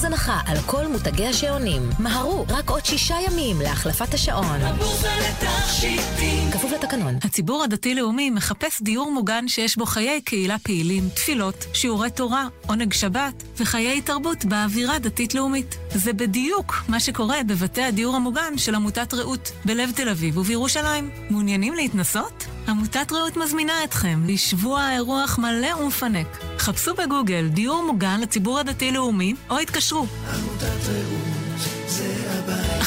הנחה 0.04 0.40
על 0.46 0.58
כל 0.66 0.88
מותגי 0.88 1.28
השעונים. 1.28 1.90
מהרו, 2.00 2.46
רק 2.50 2.70
עוד 2.70 2.86
שישה 2.86 3.16
ימים 3.28 3.62
להחלפת 3.62 4.14
השעון. 4.14 4.62
הבורסה 4.62 5.10
לתכשיטים. 5.20 6.52
כפוף 6.52 6.72
לתקנון. 6.72 7.18
הציבור 7.24 7.64
הדתי-לאומי 7.64 8.30
מחפש 8.30 8.82
דיור 8.82 9.12
מוגן 9.12 9.48
שיש 9.48 9.78
בו 9.78 9.86
חיי 9.86 10.22
קהילה 10.22 10.60
פעילים, 10.60 11.10
תפילות, 11.10 11.66
שיעורי 11.74 12.10
תורה, 12.12 12.48
עונג 12.68 12.94
שבת 12.94 13.44
וחיי 13.58 14.02
תרבות 14.02 14.46
באווירה 14.46 15.00
דתית-לאומית. 15.00 15.78
זה 15.96 16.14
בדיוק 16.14 16.76
מה 16.88 17.00
שקורה 17.00 17.38
בבתי 17.48 17.84
הדיור 17.84 18.16
המוגן 18.16 18.58
של 18.58 18.76
עמותת 18.76 19.14
רעות, 19.14 19.52
בלב 19.66 19.92
תל 19.96 20.10
אביב 20.10 20.38
ובירושלים. 20.38 21.10
מעוניינים 21.30 21.74
להתנסות? 21.74 22.46
עמותת 22.72 23.12
רעות 23.12 23.38
מזמינה 23.38 23.84
אתכם 23.84 24.24
לשבוע 24.28 24.92
אירוח 24.92 25.38
מלא 25.38 25.76
ומפנק. 25.76 26.28
חפשו 26.58 26.94
בגוגל 26.96 27.48
דיור 27.48 27.84
מוגן 27.84 28.20
לציבור 28.22 28.60
הדתי-לאומי 28.60 29.34
או 29.50 29.60
התקשרו. 29.60 30.06
עמותת 30.34 30.64
רעות, 30.64 31.60
זה 31.88 32.16
הבית. 32.30 32.61
1-800-560-560 32.82 32.86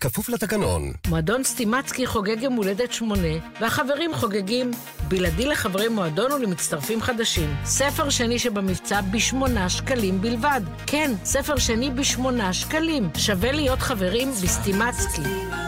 כפוף 0.00 0.28
לתקנון. 0.28 0.92
מועדון 1.08 1.44
סטימצקי 1.44 2.06
חוגג 2.06 2.42
יום 2.42 2.54
הולדת 2.54 2.92
שמונה, 2.92 3.28
והחברים 3.60 4.14
חוגגים 4.14 4.70
בלעדי 5.08 5.46
לחברי 5.46 5.88
מועדון 5.88 6.32
ולמצטרפים 6.32 7.02
חדשים. 7.02 7.54
ספר 7.64 8.10
שני 8.10 8.38
שבמבצע 8.38 9.00
בשמונה 9.00 9.68
שקלים 9.68 10.20
בלבד. 10.20 10.60
כן, 10.86 11.12
ספר 11.24 11.58
שני 11.58 11.90
בשמונה 11.90 12.52
שקלים. 12.52 13.08
שווה 13.16 13.52
להיות 13.52 13.78
חברים 13.78 14.32
בסטימצקי. 14.42 15.22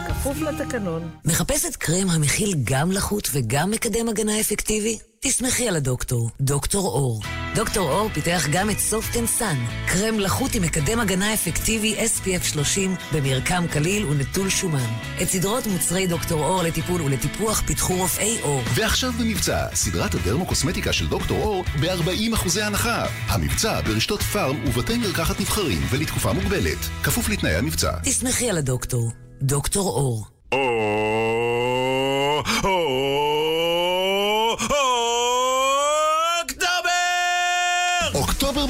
כפוף 0.08 0.40
לתקנון. 0.40 1.10
מחפשת 1.24 1.76
קרם 1.76 2.10
המכיל 2.10 2.54
גם 2.64 2.92
לחות 2.92 3.28
וגם 3.32 3.70
מקדם 3.70 4.08
הגנה 4.08 4.40
אפקטיבי? 4.40 4.98
תסמכי 5.22 5.68
על 5.68 5.76
הדוקטור, 5.76 6.30
דוקטור 6.40 6.86
אור. 6.86 7.22
דוקטור 7.54 7.90
אור 7.90 8.08
פיתח 8.08 8.46
גם 8.52 8.70
את 8.70 8.78
Soft 8.78 9.16
and 9.16 9.26
Sun, 9.26 9.56
קרם 9.86 10.18
לחות 10.18 10.54
עם 10.54 10.62
מקדם 10.62 11.00
הגנה 11.00 11.34
אפקטיבי 11.34 11.96
SPF 11.98 12.44
30 12.44 12.94
במרקם 13.12 13.64
קליל 13.70 14.06
ונטול 14.06 14.48
שומן. 14.48 14.88
את 15.22 15.28
סדרות 15.28 15.66
מוצרי 15.66 16.06
דוקטור 16.06 16.44
אור 16.44 16.62
לטיפול 16.62 17.02
ולטיפוח 17.02 17.62
פיתחו 17.66 17.94
רופאי 17.94 18.40
אור. 18.42 18.62
ועכשיו 18.74 19.12
במבצע, 19.12 19.66
סדרת 19.74 20.14
הדרמוקוסמטיקה 20.14 20.92
של 20.92 21.06
דוקטור 21.06 21.42
אור 21.42 21.64
ב-40 21.80 22.34
אחוזי 22.34 22.62
הנחה. 22.62 23.06
המבצע 23.26 23.80
ברשתות 23.80 24.22
פארם 24.22 24.64
ובתי 24.66 24.98
מרקחת 24.98 25.40
נבחרים 25.40 25.82
ולתקופה 25.90 26.32
מוגבלת. 26.32 26.78
כפוף 27.02 27.28
לתנאי 27.28 27.54
המבצע. 27.54 27.92
תסמכי 28.02 28.50
על 28.50 28.58
הדוקטור, 28.58 29.12
דוקטור 29.42 29.88
אור. 29.88 30.24
אוקטובר 32.64 33.79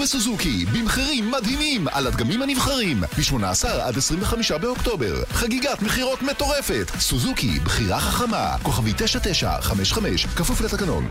בסוזוקי, 0.02 0.66
במחירים 0.66 1.30
מדהימים 1.30 1.88
על 1.88 2.06
הדגמים 2.06 2.42
הנבחרים, 2.42 3.00
ב-18 3.00 3.68
עד 3.68 3.96
25 3.98 4.52
באוקטובר. 4.52 5.22
חגיגת 5.32 5.82
מכירות 5.82 6.22
מטורפת. 6.22 6.92
סוזוקי, 6.98 7.58
בחירה 7.64 8.00
חכמה, 8.00 8.56
כוכבי 8.62 8.92
9955, 8.96 10.26
כפוף 10.26 10.60
לתקנון. 10.60 11.08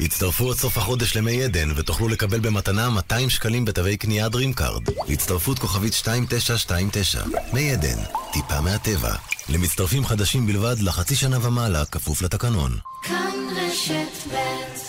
הצטרפו 0.00 0.50
עד 0.50 0.56
סוף 0.56 0.76
החודש 0.76 1.16
למי 1.16 1.42
עדן 1.42 1.68
ותוכלו 1.76 2.08
לקבל 2.08 2.40
במתנה 2.40 2.90
200 2.90 3.30
שקלים 3.30 3.64
בתווי 3.64 3.96
קנייה 3.96 4.28
Dream 4.28 4.55
Card. 4.55 4.82
הצטרפות 5.08 5.58
כוכבית 5.58 5.92
2929. 5.92 7.22
מי 7.52 7.72
עדן, 7.72 7.98
טיפה 8.32 8.60
מהטבע. 8.60 9.14
למצטרפים 9.48 10.06
חדשים 10.06 10.46
בלבד 10.46 10.76
לחצי 10.80 11.16
שנה 11.16 11.46
ומעלה, 11.46 11.84
כפוף 11.84 12.22
לתקנון. 12.22 12.78
כאן 13.02 13.32
רשת 13.56 14.32
ב' 14.32 14.87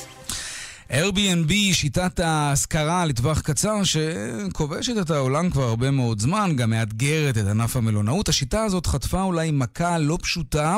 Airbnb 0.92 1.52
שיטת 1.74 2.20
ההשכרה 2.20 3.06
לטווח 3.06 3.42
קצר 3.42 3.84
שכובשת 3.84 4.94
את 5.02 5.12
העולם 5.12 5.50
כבר 5.50 5.64
הרבה 5.64 5.92
מאוד 5.92 6.20
זמן, 6.20 6.52
גם 6.56 6.70
מאתגרת 6.70 7.38
את 7.38 7.48
ענף 7.48 7.76
המלונאות. 7.76 8.30
השיטה 8.30 8.64
הזאת 8.64 8.86
חטפה 8.86 9.22
אולי 9.22 9.52
מכה 9.52 9.98
לא 9.98 10.18
פשוטה, 10.22 10.78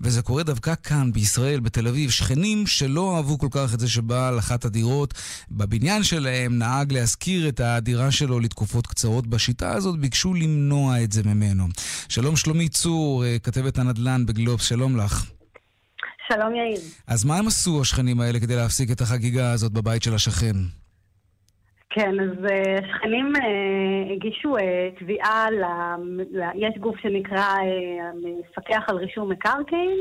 וזה 0.00 0.22
קורה 0.22 0.42
דווקא 0.42 0.74
כאן, 0.82 1.12
בישראל, 1.12 1.60
בתל 1.60 1.88
אביב. 1.88 2.10
שכנים 2.10 2.66
שלא 2.66 3.16
אהבו 3.16 3.38
כל 3.38 3.48
כך 3.50 3.74
את 3.74 3.80
זה 3.80 3.88
שבעל 3.88 4.38
אחת 4.38 4.64
הדירות 4.64 5.14
בבניין 5.50 6.02
שלהם 6.02 6.58
נהג 6.58 6.92
להשכיר 6.92 7.48
את 7.48 7.60
הדירה 7.60 8.10
שלו 8.10 8.40
לתקופות 8.40 8.86
קצרות. 8.86 9.26
בשיטה 9.26 9.72
הזאת 9.72 9.98
ביקשו 9.98 10.34
למנוע 10.34 11.02
את 11.02 11.12
זה 11.12 11.22
ממנו. 11.22 11.68
שלום 12.08 12.36
שלומי 12.36 12.68
צור, 12.68 13.24
כתבת 13.42 13.78
הנדל"ן 13.78 14.26
בגלובס, 14.26 14.64
שלום 14.64 14.96
לך. 14.96 15.37
שלום 16.28 16.54
יאיר. 16.54 16.80
אז 17.08 17.24
מה 17.24 17.36
הם 17.36 17.46
עשו 17.46 17.80
השכנים 17.80 18.20
האלה 18.20 18.40
כדי 18.40 18.56
להפסיק 18.56 18.90
את 18.90 19.00
החגיגה 19.00 19.52
הזאת 19.52 19.72
בבית 19.72 20.02
של 20.02 20.14
השכן? 20.14 20.56
כן, 21.90 22.20
אז 22.20 22.44
uh, 22.44 22.86
שכנים 22.88 23.32
uh, 23.36 24.12
הגישו 24.12 24.56
uh, 24.56 24.60
תביעה, 25.00 25.50
ל, 25.50 25.64
ל, 26.30 26.42
יש 26.54 26.78
גוף 26.80 26.96
שנקרא 26.98 27.54
מפקח 28.22 28.82
על 28.88 28.96
רישום 28.96 29.32
מקרקעין. 29.32 29.98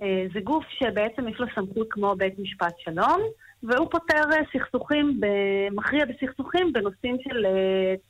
Uh, 0.00 0.04
זה 0.34 0.40
גוף 0.40 0.64
שבעצם 0.78 1.28
יש 1.28 1.40
לו 1.40 1.46
סמכות 1.54 1.86
כמו 1.90 2.14
בית 2.16 2.38
משפט 2.38 2.74
שלום, 2.78 3.20
והוא 3.68 3.88
פותר 3.90 4.22
סכסוכים, 4.52 5.20
מכריע 5.72 6.04
בסכסוכים 6.04 6.72
בנושאים 6.72 7.16
של 7.22 7.46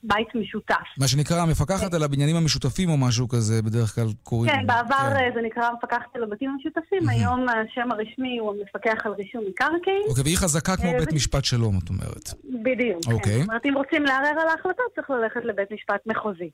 בית 0.03 0.35
משותף. 0.35 0.87
מה 1.01 1.09
שנקרא 1.09 1.37
המפקחת 1.37 1.95
על 1.95 2.03
הבניינים 2.03 2.37
המשותפים 2.37 2.89
או 2.89 2.97
משהו 2.97 3.29
כזה, 3.29 3.63
בדרך 3.63 3.95
כלל 3.95 4.07
קוראים. 4.23 4.53
כן, 4.53 4.67
בעבר 4.67 5.09
זה 5.35 5.41
נקרא 5.43 5.65
המפקחת 5.65 6.17
על 6.17 6.23
הבתים 6.23 6.51
המשותפים, 6.51 7.09
היום 7.09 7.47
השם 7.49 7.93
הרשמי 7.93 8.39
הוא 8.39 8.55
המפקח 8.55 9.07
על 9.07 9.13
רישום 9.13 9.45
מקרקעין. 9.49 10.03
אוקיי, 10.09 10.23
והיא 10.25 10.37
חזקה 10.37 10.77
כמו 10.77 10.91
בית 10.99 11.13
משפט 11.13 11.45
שלום, 11.45 11.79
את 11.85 11.89
אומרת. 11.89 12.29
בדיוק, 12.63 13.05
כן. 13.05 13.13
אוקיי. 13.13 13.39
זאת 13.39 13.49
אומרת, 13.49 13.67
אם 13.67 13.75
רוצים 13.77 14.05
לערער 14.05 14.41
על 14.41 14.49
ההחלטות, 14.49 14.87
צריך 14.95 15.11
ללכת 15.11 15.45
לבית 15.45 15.71
משפט 15.73 16.01
מחוזי. 16.07 16.51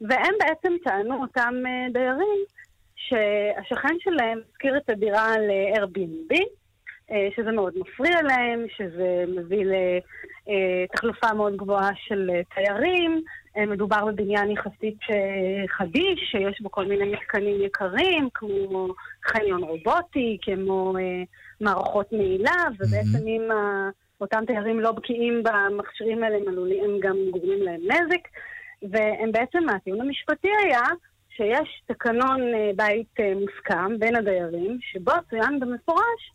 והם 0.00 0.34
בעצם 0.40 0.72
טענו, 0.84 1.22
אותם 1.22 1.54
דיירים, 1.92 2.40
שהשכן 2.96 3.94
שלהם 3.98 4.38
הזכיר 4.48 4.76
את 4.76 4.90
הדירה 4.90 5.38
ל-Airbnb, 5.38 6.36
שזה 7.36 7.52
מאוד 7.52 7.74
מפריע 7.76 8.22
להם, 8.22 8.64
שזה 8.76 9.24
מביא 9.28 9.64
לתחלופה 10.46 11.34
מאוד 11.34 11.56
גבוהה 11.56 11.90
של 11.96 12.30
תיירים. 12.54 13.22
מדובר 13.56 14.04
בבניין 14.04 14.50
יחסית 14.50 14.98
חדיש, 15.68 16.20
שיש 16.30 16.60
בו 16.60 16.70
כל 16.70 16.84
מיני 16.84 17.12
מתקנים 17.12 17.62
יקרים, 17.62 18.28
כמו 18.34 18.88
חניון 19.24 19.62
רובוטי, 19.62 20.38
כמו 20.42 20.94
מערכות 21.60 22.12
מעילה, 22.12 22.64
ובעצם 22.78 23.26
אם 23.26 23.48
אותם 24.20 24.44
תיירים 24.46 24.80
לא 24.80 24.92
בקיאים 24.92 25.42
במכשירים 25.42 26.24
האלה, 26.24 26.36
הם 26.84 26.98
גם 27.00 27.16
גורמים 27.30 27.62
להם 27.62 27.80
נזק. 27.84 28.28
והם 28.90 29.32
בעצם, 29.32 29.68
הטיעון 29.68 30.00
המשפטי 30.00 30.48
היה 30.64 30.82
שיש 31.36 31.82
תקנון 31.86 32.40
בית 32.76 33.16
מוסכם 33.36 33.98
בין 33.98 34.16
הדיירים, 34.16 34.78
שבו 34.80 35.12
צוין 35.30 35.60
במפורש 35.60 36.32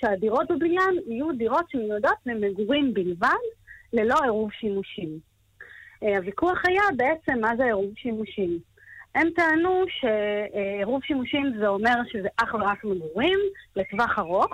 שהדירות 0.00 0.50
בבניין 0.50 0.94
יהיו 1.06 1.32
דירות 1.32 1.70
שמיועדות 1.70 2.16
למגורים 2.26 2.94
בלבד, 2.94 3.28
ללא 3.92 4.14
עירוב 4.22 4.52
שימושים. 4.52 5.18
הוויכוח 6.00 6.62
היה 6.66 6.82
בעצם 6.96 7.40
מה 7.40 7.56
זה 7.56 7.64
עירוב 7.64 7.92
שימושים. 7.96 8.58
הם 9.14 9.28
טענו 9.36 9.84
שעירוב 9.88 11.04
שימושים 11.04 11.52
זה 11.58 11.68
אומר 11.68 11.94
שזה 12.12 12.28
אך 12.36 12.54
ורק 12.54 12.84
מגורים 12.84 13.38
לטווח 13.76 14.18
ארוך, 14.18 14.52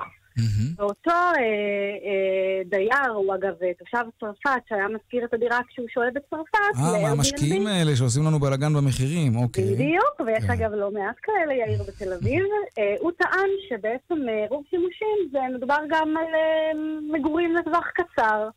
ואותו 0.77 1.11
אה, 1.11 1.39
אה, 1.39 2.63
דייר, 2.65 3.11
הוא 3.15 3.35
אגב 3.35 3.55
תושב 3.79 4.09
צרפת, 4.21 4.61
שהיה 4.69 4.89
מזכיר 4.89 5.25
את 5.25 5.35
הדירה 5.35 5.59
כשהוא 5.69 5.87
שוהה 5.89 6.11
בצרפת, 6.11 6.59
אה, 6.77 7.03
מהמשקיעים 7.03 7.67
האלה 7.67 7.97
שעושים 7.97 8.25
לנו 8.25 8.39
בלאגן 8.39 8.75
במחירים, 8.75 9.37
אוקיי. 9.37 9.65
בדיוק, 9.65 10.21
ויש 10.27 10.45
אגב 10.45 10.73
לא 10.73 10.91
מעט 10.91 11.17
כאלה, 11.23 11.55
יאיר 11.55 11.83
בתל 11.89 12.13
אביב. 12.13 12.45
אה, 12.79 12.95
הוא 13.01 13.13
טען 13.13 13.51
שבעצם 13.69 14.29
עירוב 14.29 14.65
שימושים 14.71 15.19
זה 15.33 15.39
מדובר 15.55 15.79
גם 15.89 16.17
על 16.17 16.35
אה, 16.35 16.73
מגורים 17.13 17.55
לטווח 17.55 17.91
קצר. 17.95 18.49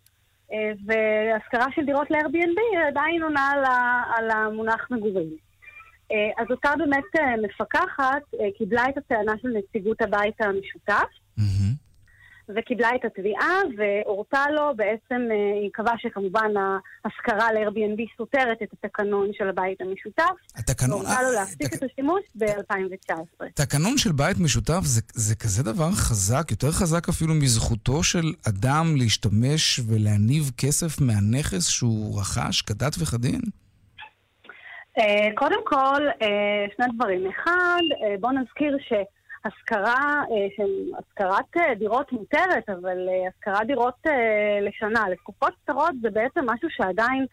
אה, 0.54 0.72
והשכרה 0.86 1.66
של 1.76 1.86
דירות 1.86 2.12
ל-Airbnb 2.12 2.88
עדיין 2.88 3.24
עונה 3.24 3.52
על, 3.52 3.64
על 4.18 4.32
המונח 4.32 4.88
מגורים. 4.92 5.50
אז 6.38 6.48
אותה 6.52 6.70
באמת 6.78 7.40
מפקחת 7.42 8.22
קיבלה 8.58 8.84
את 8.90 8.98
הטענה 8.98 9.34
של 9.42 9.48
נציגות 9.48 10.02
הבית 10.02 10.42
המשותף, 10.42 11.10
וקיבלה 12.56 12.90
את 12.96 13.06
התביעה, 13.06 13.56
והורתה 13.78 14.46
לו 14.56 14.72
בעצם, 14.76 15.28
היא 15.62 15.70
קבעה 15.74 15.94
שכמובן 15.98 16.52
ההשכרה 17.06 17.54
ל-Airbnb 17.54 18.18
סותרת 18.18 18.58
את 18.64 18.74
התקנון 18.74 19.30
של 19.34 19.50
הבית 19.50 19.82
המשותף. 19.82 20.24
התקנון... 20.56 20.92
והורתה 20.92 21.22
לו 21.22 21.32
להפסיק 21.32 21.74
את 21.74 21.84
השימוש 21.84 22.22
ב-2019. 22.36 23.46
תקנון 23.54 23.98
של 23.98 24.12
בית 24.12 24.38
משותף 24.40 24.80
זה, 24.84 25.02
זה 25.14 25.36
כזה 25.36 25.64
דבר 25.64 25.92
חזק, 25.92 26.52
יותר 26.52 26.72
חזק 26.72 27.10
אפילו 27.10 27.34
מזכותו 27.34 28.04
של 28.04 28.34
אדם 28.50 28.96
להשתמש 28.96 29.80
ולהניב 29.88 30.52
כסף 30.58 31.02
מהנכס 31.02 31.68
שהוא 31.68 32.20
רכש 32.20 32.62
כדת 32.62 32.96
וכדין? 33.00 33.42
קודם 35.36 35.60
כל, 35.66 36.02
שני 36.76 36.86
דברים. 36.96 37.30
אחד, 37.30 37.82
בואו 38.20 38.32
נזכיר 38.32 38.78
ש... 38.90 38.94
השכרה, 39.46 40.24
אה, 40.32 40.66
השכרת 41.00 41.58
אה, 41.58 41.76
דירות 41.76 42.12
מותרת, 42.12 42.70
אבל 42.70 42.98
אה, 43.10 43.30
השכרת 43.30 43.68
דירות 43.68 44.06
לשנה, 44.62 45.10
לתקופות 45.10 45.54
קצרות 45.64 45.94
זה 46.02 46.10
בעצם 46.10 46.40
משהו 46.46 46.70
שעדיין 46.72 47.26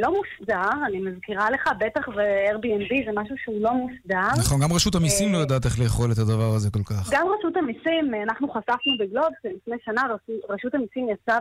לא 0.00 0.12
מוסדר, 0.12 0.84
אני 0.86 0.98
מזכירה 0.98 1.50
לך, 1.50 1.68
בטח 1.78 2.08
ו-Airbnb 2.08 3.06
זה 3.06 3.12
משהו 3.14 3.36
שהוא 3.44 3.60
לא 3.60 3.72
מוסדר. 3.72 4.28
נכון, 4.38 4.60
גם 4.60 4.72
רשות 4.72 4.94
המיסים 4.94 5.32
לא 5.32 5.38
יודעת 5.38 5.64
איך 5.64 5.80
לאכול 5.80 6.12
את 6.12 6.18
הדבר 6.18 6.54
הזה 6.56 6.70
כל 6.70 6.82
כך. 6.82 7.10
גם 7.12 7.26
רשות 7.38 7.56
המיסים, 7.56 8.14
אנחנו 8.22 8.48
חשפנו 8.48 8.92
בגלובס, 9.00 9.38
לפני 9.44 9.76
שנה 9.84 10.02
רשות, 10.48 10.74
המיסים 10.74 11.08
יצאה 11.08 11.38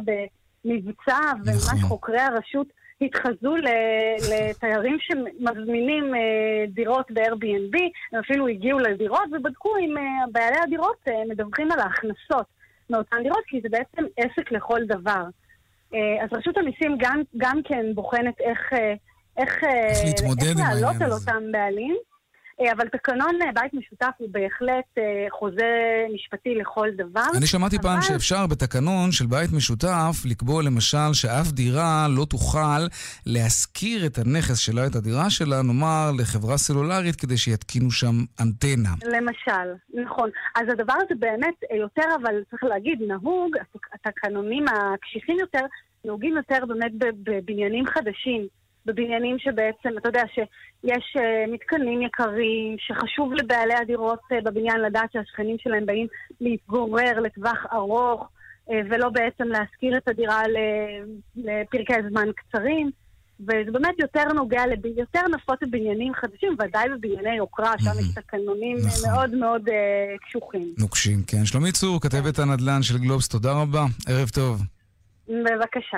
במבצע, 0.65 1.19
וממש 1.45 1.83
חוקרי 1.83 2.19
הרשות 2.19 2.67
התחזו 3.01 3.55
לתיירים 4.29 4.97
שמזמינים 4.99 6.15
אה, 6.15 6.65
דירות 6.67 7.11
ב-Airbnb, 7.11 7.77
הם 8.11 8.19
אפילו 8.19 8.47
הגיעו 8.47 8.79
לדירות 8.79 9.25
ובדקו 9.31 9.77
אם 9.77 9.97
אה, 9.97 10.03
בעלי 10.31 10.57
הדירות 10.63 10.97
אה, 11.07 11.13
מדווחים 11.29 11.71
על 11.71 11.79
ההכנסות 11.79 12.45
מאותן 12.89 13.17
דירות, 13.23 13.43
כי 13.47 13.61
זה 13.61 13.69
בעצם 13.69 14.03
עסק 14.17 14.51
לכל 14.51 14.79
דבר. 14.87 15.23
אז 16.23 16.29
רשות 16.31 16.57
המיסים 16.57 16.97
גם, 16.99 17.21
גם 17.37 17.59
כן 17.63 17.85
בוחנת 17.95 18.39
איך, 18.39 18.73
איך, 19.37 19.63
איך 19.63 19.63
איך 19.63 20.57
לעלות 20.57 21.01
על. 21.01 21.11
אותם 21.11 21.51
בעלים. 21.51 21.95
אה, 22.61 22.71
אבל 22.71 22.87
תקנון 22.87 23.39
אה, 23.41 23.51
בית 23.61 23.73
משותף 23.73 24.11
הוא 24.17 24.27
בהחלט 24.31 24.97
אה, 24.97 25.03
חוזה 25.39 25.71
משפטי 26.13 26.55
לכל 26.55 26.87
דבר. 26.97 27.21
אני 27.37 27.47
שמעתי 27.47 27.77
פעם 27.81 27.91
אבל- 27.97 28.01
שאפשר 28.01 28.47
בתקנון 28.47 29.11
של 29.11 29.25
בית 29.25 29.49
משותף 29.53 30.15
לקבוע 30.25 30.63
למשל 30.63 31.13
שאף 31.13 31.51
דירה 31.51 32.07
לא 32.17 32.25
תוכל 32.29 32.81
להשכיר 33.25 34.05
את 34.05 34.17
הנכס 34.17 34.57
שלה, 34.59 34.87
את 34.87 34.95
הדירה 34.95 35.29
שלה, 35.29 35.61
נאמר 35.61 36.11
לחברה 36.19 36.57
סלולרית 36.57 37.15
כדי 37.15 37.37
שיתקינו 37.37 37.91
שם 37.91 38.15
אנטנה. 38.41 38.89
למשל, 39.05 39.69
נכון. 40.03 40.29
אז 40.55 40.63
הדבר 40.71 40.93
הזה 41.05 41.15
באמת 41.19 41.55
יותר, 41.79 42.07
אבל 42.21 42.35
צריך 42.51 42.63
להגיד, 42.63 42.99
נהוג, 43.07 43.51
התק- 43.57 43.93
התקנונים 44.07 44.65
הקשיחים 44.67 45.37
יותר, 45.39 45.65
נהוגים 46.05 46.35
יותר 46.37 46.65
באמת 46.65 46.91
בבניינים 47.23 47.85
חדשים. 47.87 48.47
בבניינים 48.85 49.39
שבעצם, 49.39 49.97
אתה 49.97 50.09
יודע, 50.09 50.23
שיש 50.33 51.17
אה, 51.17 51.45
מתקנים 51.53 52.01
יקרים, 52.01 52.75
שחשוב 52.79 53.33
לבעלי 53.33 53.73
הדירות 53.73 54.19
אה, 54.31 54.37
בבניין 54.43 54.81
לדעת 54.81 55.11
שהשכנים 55.13 55.55
שלהם 55.59 55.85
באים 55.85 56.07
להתגורר 56.41 57.19
לטווח 57.19 57.65
ארוך, 57.73 58.29
אה, 58.71 58.79
ולא 58.89 59.09
בעצם 59.09 59.43
להשכיר 59.43 59.97
את 59.97 60.07
הדירה 60.07 60.41
לפרקי 61.35 61.93
זמן 62.09 62.27
קצרים. 62.35 62.91
וזה 63.39 63.71
באמת 63.71 63.99
יותר 63.99 64.23
נוגע, 64.35 64.67
לב... 64.67 64.85
יותר 64.85 65.21
נפוץ 65.35 65.59
בבניינים 65.61 66.13
חדשים, 66.13 66.55
ודאי 66.59 66.89
בבנייני 66.89 67.35
יוקרה, 67.35 67.73
שם 67.79 67.99
יש 67.99 68.13
תקנונים 68.15 68.77
נכון. 68.77 69.09
מאוד 69.11 69.35
מאוד 69.35 69.69
אה, 69.69 70.17
קשוחים. 70.27 70.73
נוקשים, 70.79 71.23
כן. 71.27 71.45
שלומית 71.45 71.75
צור, 71.75 72.01
כתבת 72.01 72.39
הנדל"ן 72.39 72.81
של 72.81 72.97
גלובס, 72.97 73.27
תודה 73.27 73.51
רבה. 73.51 73.85
ערב 74.07 74.29
טוב. 74.29 74.61
בבקשה. 75.27 75.97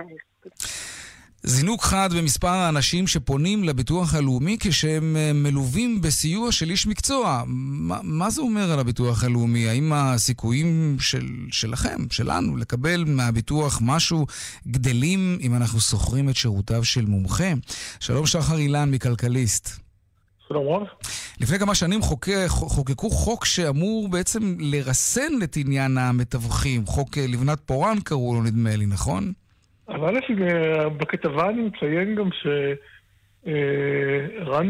זינוק 1.48 1.84
חד 1.84 2.10
במספר 2.18 2.48
האנשים 2.48 3.08
שפונים 3.08 3.64
לביטוח 3.64 4.14
הלאומי 4.14 4.58
כשהם 4.60 5.16
אה, 5.18 5.34
מלווים 5.34 6.02
בסיוע 6.02 6.52
של 6.52 6.70
איש 6.70 6.88
מקצוע. 6.88 7.44
מה, 7.48 8.00
מה 8.04 8.30
זה 8.30 8.42
אומר 8.42 8.72
על 8.72 8.80
הביטוח 8.80 9.24
הלאומי? 9.24 9.70
האם 9.70 9.94
הסיכויים 9.94 10.98
של, 11.00 11.28
שלכם, 11.52 11.98
שלנו, 12.12 12.58
לקבל 12.58 13.04
מהביטוח 13.08 13.80
משהו 13.82 14.26
גדלים 14.68 15.38
אם 15.42 15.56
אנחנו 15.56 15.80
שוכרים 15.80 16.30
את 16.30 16.36
שירותיו 16.36 16.84
של 16.84 17.06
מומחה? 17.06 17.52
שלום 18.00 18.26
שחר 18.26 18.58
אילן 18.58 18.92
מכלכליסט. 18.92 19.70
שלום 20.48 20.68
רב. 20.68 20.88
לפני 21.40 21.60
כמה 21.60 21.76
שנים 21.76 22.02
חוקק, 22.02 22.46
חוקקו 22.48 23.10
חוק 23.10 23.46
שאמור 23.46 24.10
בעצם 24.10 24.56
לרסן 24.60 25.34
את 25.44 25.58
עניין 25.58 25.98
המתווכים. 25.98 26.86
חוק 26.86 27.18
אה, 27.18 27.28
לבנת 27.28 27.60
פורן 27.66 28.00
קראו 28.00 28.34
לו 28.34 28.44
נדמה 28.44 28.76
לי, 28.76 28.86
נכון? 28.86 29.34
אז 29.88 29.96
א', 30.02 30.20
אה, 30.44 30.90
בכתבה 30.90 31.50
אני 31.50 31.62
מציין 31.62 32.16
גם 32.16 32.30
שרן 33.46 34.68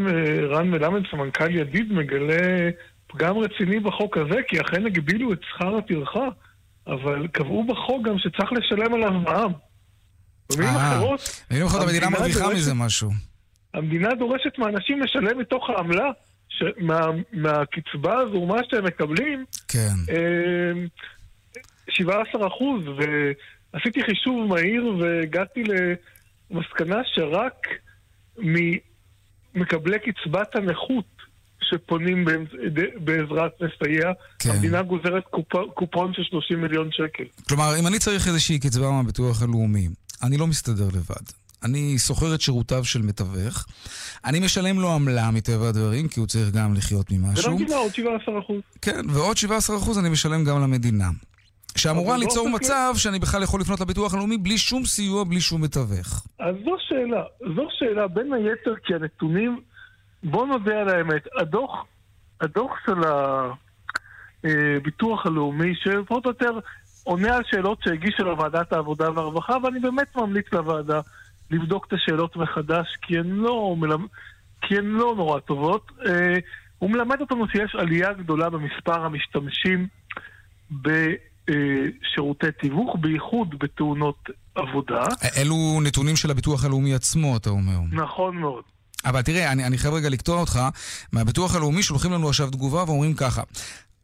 מלמד, 0.72 1.02
סמנכ"ל 1.12 1.56
ידיד, 1.56 1.94
מגלה 1.94 2.70
פגם 3.08 3.38
רציני 3.38 3.80
בחוק 3.80 4.18
הזה, 4.18 4.40
כי 4.48 4.62
אכן 4.62 4.86
הגבילו 4.86 5.34
את 5.34 5.40
שכר 5.50 5.78
הטרחה, 5.78 6.28
אבל 6.88 7.28
קבעו 7.28 7.64
בחוק 7.64 8.06
גם 8.08 8.16
שצריך 8.18 8.52
לשלם 8.54 8.94
עליו 8.94 9.12
מע"מ. 9.12 9.52
במילים 10.52 10.76
אה, 10.76 10.92
אחרות, 10.98 11.20
במילים 11.50 11.68
אחרות 11.68 11.84
המדינה 11.84 12.10
מרוויחה 12.10 12.50
מזה 12.54 12.74
משהו. 12.74 13.10
המדינה 13.74 14.10
דורשת 14.20 14.58
מאנשים 14.58 15.02
לשלם 15.02 15.38
מתוך 15.40 15.70
העמלה, 15.70 16.12
ש- 16.50 16.64
מה- 16.78 17.08
מהקצבה 17.34 18.18
הזו, 18.20 18.46
מה 18.46 18.58
שהם 18.70 18.86
מקבלים, 18.86 19.46
כן. 19.68 19.94
אה, 20.10 20.72
17 21.90 22.48
אחוז, 22.48 22.82
ועשיתי 23.76 24.04
חישוב 24.04 24.48
מהיר 24.48 24.84
והגעתי 25.00 25.64
למסקנה 26.52 26.98
שרק 27.06 27.68
ממקבלי 29.56 29.98
קצבת 30.00 30.56
הנכות 30.56 31.06
שפונים 31.62 32.26
בעזרת 33.04 33.52
מסייע, 33.62 34.12
כן. 34.40 34.50
המדינה 34.50 34.82
גוזרת 34.82 35.24
קופ- 35.30 35.72
קופון 35.74 36.14
של 36.14 36.22
30 36.24 36.62
מיליון 36.62 36.90
שקל. 36.92 37.24
כלומר, 37.50 37.80
אם 37.80 37.88
אני 37.88 38.00
צריך 38.00 38.28
איזושהי 38.28 38.60
קצבה 38.60 38.92
מהביטוח 38.92 39.42
הלאומי, 39.42 39.88
אני 40.24 40.38
לא 40.38 40.48
מסתדר 40.48 40.88
לבד. 40.88 41.26
אני 41.64 41.98
שוכר 42.00 42.36
את 42.36 42.42
שירותיו 42.42 42.86
של 42.86 43.02
מתווך, 43.02 43.66
אני 44.26 44.40
משלם 44.40 44.80
לו 44.80 44.92
עמלה 44.94 45.32
מטבע 45.32 45.68
הדברים, 45.70 46.08
כי 46.08 46.20
הוא 46.20 46.28
צריך 46.28 46.50
גם 46.52 46.74
לחיות 46.74 47.12
ממשהו. 47.12 47.50
ולמדינה 47.52 47.76
עוד 47.76 47.96
17 47.96 48.40
אחוז. 48.40 48.62
כן, 48.82 49.10
ועוד 49.10 49.38
17% 49.38 50.00
אני 50.00 50.10
משלם 50.10 50.44
גם 50.44 50.62
למדינה. 50.62 51.10
שאמורה 51.78 52.18
ליצור 52.18 52.50
מצב 52.50 52.94
שאני 52.98 53.20
בכלל 53.20 53.44
יכול 53.44 53.62
לפנות 53.62 53.80
לביטוח 53.80 54.14
הלאומי 54.14 54.38
בלי 54.38 54.58
שום 54.58 54.86
סיוע, 54.86 55.24
בלי 55.24 55.42
שום 55.42 55.62
מתווך. 55.62 56.28
אז 56.40 56.56
זו 56.66 56.76
שאלה, 56.80 57.24
זו 57.56 57.68
שאלה 57.80 58.08
בין 58.08 58.34
היתר 58.34 58.76
כי 58.84 58.96
הנתונים, 58.96 59.62
בוא 60.24 60.48
נודה 60.48 60.82
על 60.82 60.90
האמת, 60.90 61.28
הדוח, 61.42 61.86
הדוח 62.42 62.72
של 62.86 63.02
הביטוח 64.44 65.26
הלאומי, 65.26 65.74
שפחות 65.76 66.26
או 66.26 66.30
יותר 66.30 66.60
עונה 67.04 67.36
על 67.36 67.42
שאלות 67.46 67.78
שהגישה 67.84 68.24
לוועדת 68.24 68.74
העבודה 68.74 69.12
והרווחה, 69.12 69.58
ואני 69.64 69.80
באמת 69.80 70.16
ממליץ 70.16 70.46
לוועדה 70.54 71.00
לבדוק 71.52 71.86
את 71.88 71.94
השאלות 71.94 72.36
מחדש, 72.36 72.98
כי 73.02 73.18
הן 73.18 73.30
לא. 73.30 73.76
כי 74.62 74.78
הן 74.78 74.86
לא 74.86 75.14
נורא 75.18 75.40
טובות. 75.40 75.92
אה, 76.06 76.38
הוא 76.80 76.90
מלמד 76.90 77.22
אותנו 77.22 77.48
שיש 77.48 77.76
עלייה 77.76 78.14
גדולה 78.14 78.50
במספר 78.50 79.06
המשתמשים 79.06 79.88
בשירותי 81.48 82.48
תיווך, 82.60 82.96
בייחוד 83.02 83.56
בתאונות 83.60 84.30
עבודה. 84.56 85.04
אלו 85.38 85.82
נתונים 85.84 86.16
של 86.16 86.32
הביטוח 86.32 86.66
הלאומי 86.66 86.94
עצמו, 86.94 87.38
אתה 87.38 87.50
אומר. 87.50 87.78
נכון 87.92 88.38
מאוד. 88.38 88.64
אבל 89.06 89.22
תראה, 89.22 89.52
אני, 89.52 89.66
אני 89.66 89.78
חייב 89.78 89.94
רגע 89.94 90.10
לקטוע 90.10 90.40
אותך. 90.40 90.60
מהביטוח 91.12 91.56
הלאומי 91.56 91.84
שולחים 91.84 92.12
לנו 92.12 92.30
עכשיו 92.30 92.50
תגובה 92.50 92.84
ואומרים 92.84 93.14
ככה: 93.14 93.42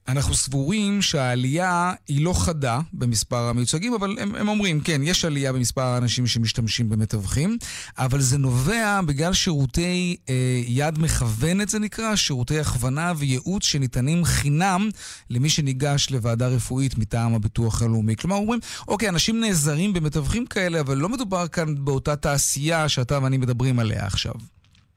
אנחנו 0.07 0.33
סבורים 0.33 1.01
שהעלייה 1.01 1.93
היא 2.07 2.25
לא 2.25 2.33
חדה 2.45 2.79
במספר 2.93 3.37
המיוצגים, 3.37 3.93
אבל 3.93 4.15
הם, 4.19 4.35
הם 4.35 4.47
אומרים, 4.47 4.79
כן, 4.79 5.01
יש 5.03 5.25
עלייה 5.25 5.53
במספר 5.53 5.81
האנשים 5.81 6.27
שמשתמשים 6.27 6.89
במתווכים, 6.89 7.57
אבל 7.97 8.19
זה 8.19 8.37
נובע 8.37 8.99
בגלל 9.07 9.33
שירותי 9.33 10.17
אה, 10.29 10.61
יד 10.67 10.99
מכוונת, 10.99 11.69
זה 11.69 11.79
נקרא, 11.79 12.15
שירותי 12.15 12.59
הכוונה 12.59 13.13
וייעוץ 13.17 13.63
שניתנים 13.63 14.23
חינם 14.23 14.89
למי 15.29 15.49
שניגש 15.49 16.11
לוועדה 16.11 16.47
רפואית 16.47 16.97
מטעם 16.97 17.33
הביטוח 17.33 17.81
הלאומי. 17.81 18.15
כלומר, 18.15 18.35
אומרים, 18.35 18.59
אוקיי, 18.87 19.09
אנשים 19.09 19.39
נעזרים 19.39 19.93
במתווכים 19.93 20.45
כאלה, 20.45 20.79
אבל 20.79 20.97
לא 20.97 21.09
מדובר 21.09 21.47
כאן 21.47 21.85
באותה 21.85 22.15
תעשייה 22.15 22.89
שאתה 22.89 23.19
ואני 23.23 23.37
מדברים 23.37 23.79
עליה 23.79 24.05
עכשיו. 24.05 24.33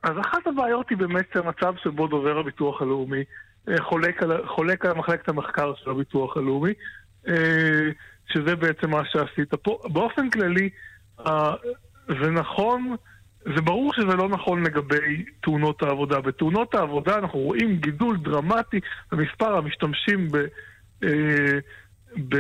אז 0.03 0.13
אחת 0.21 0.47
הבעיות 0.47 0.91
היא 0.91 0.99
באמת 0.99 1.37
המצב 1.37 1.73
שבו 1.83 2.07
דובר 2.07 2.39
הביטוח 2.39 2.83
הלאומי 2.83 3.25
חולק 3.81 4.23
על, 4.23 4.47
חולק 4.47 4.85
על 4.85 4.93
מחלקת 4.93 5.29
המחקר 5.29 5.73
של 5.75 5.91
הביטוח 5.91 6.37
הלאומי, 6.37 6.73
אה, 7.29 7.91
שזה 8.33 8.57
בעצם 8.57 8.91
מה 8.91 9.03
שעשית 9.13 9.55
פה. 9.55 9.79
באופן 9.85 10.31
כללי, 10.31 10.71
אה, 11.27 11.55
זה 12.09 12.31
נכון, 12.31 12.97
זה 13.45 13.61
ברור 13.61 13.93
שזה 13.95 14.17
לא 14.17 14.29
נכון 14.29 14.63
לגבי 14.63 15.25
תאונות 15.43 15.83
העבודה. 15.83 16.21
בתאונות 16.21 16.75
העבודה 16.75 17.19
אנחנו 17.19 17.39
רואים 17.39 17.77
גידול 17.77 18.17
דרמטי 18.17 18.81
במספר 19.13 19.57
המשתמשים 19.57 20.29
ב... 20.31 20.37
אה, 21.05 21.59
ב... 22.29 22.37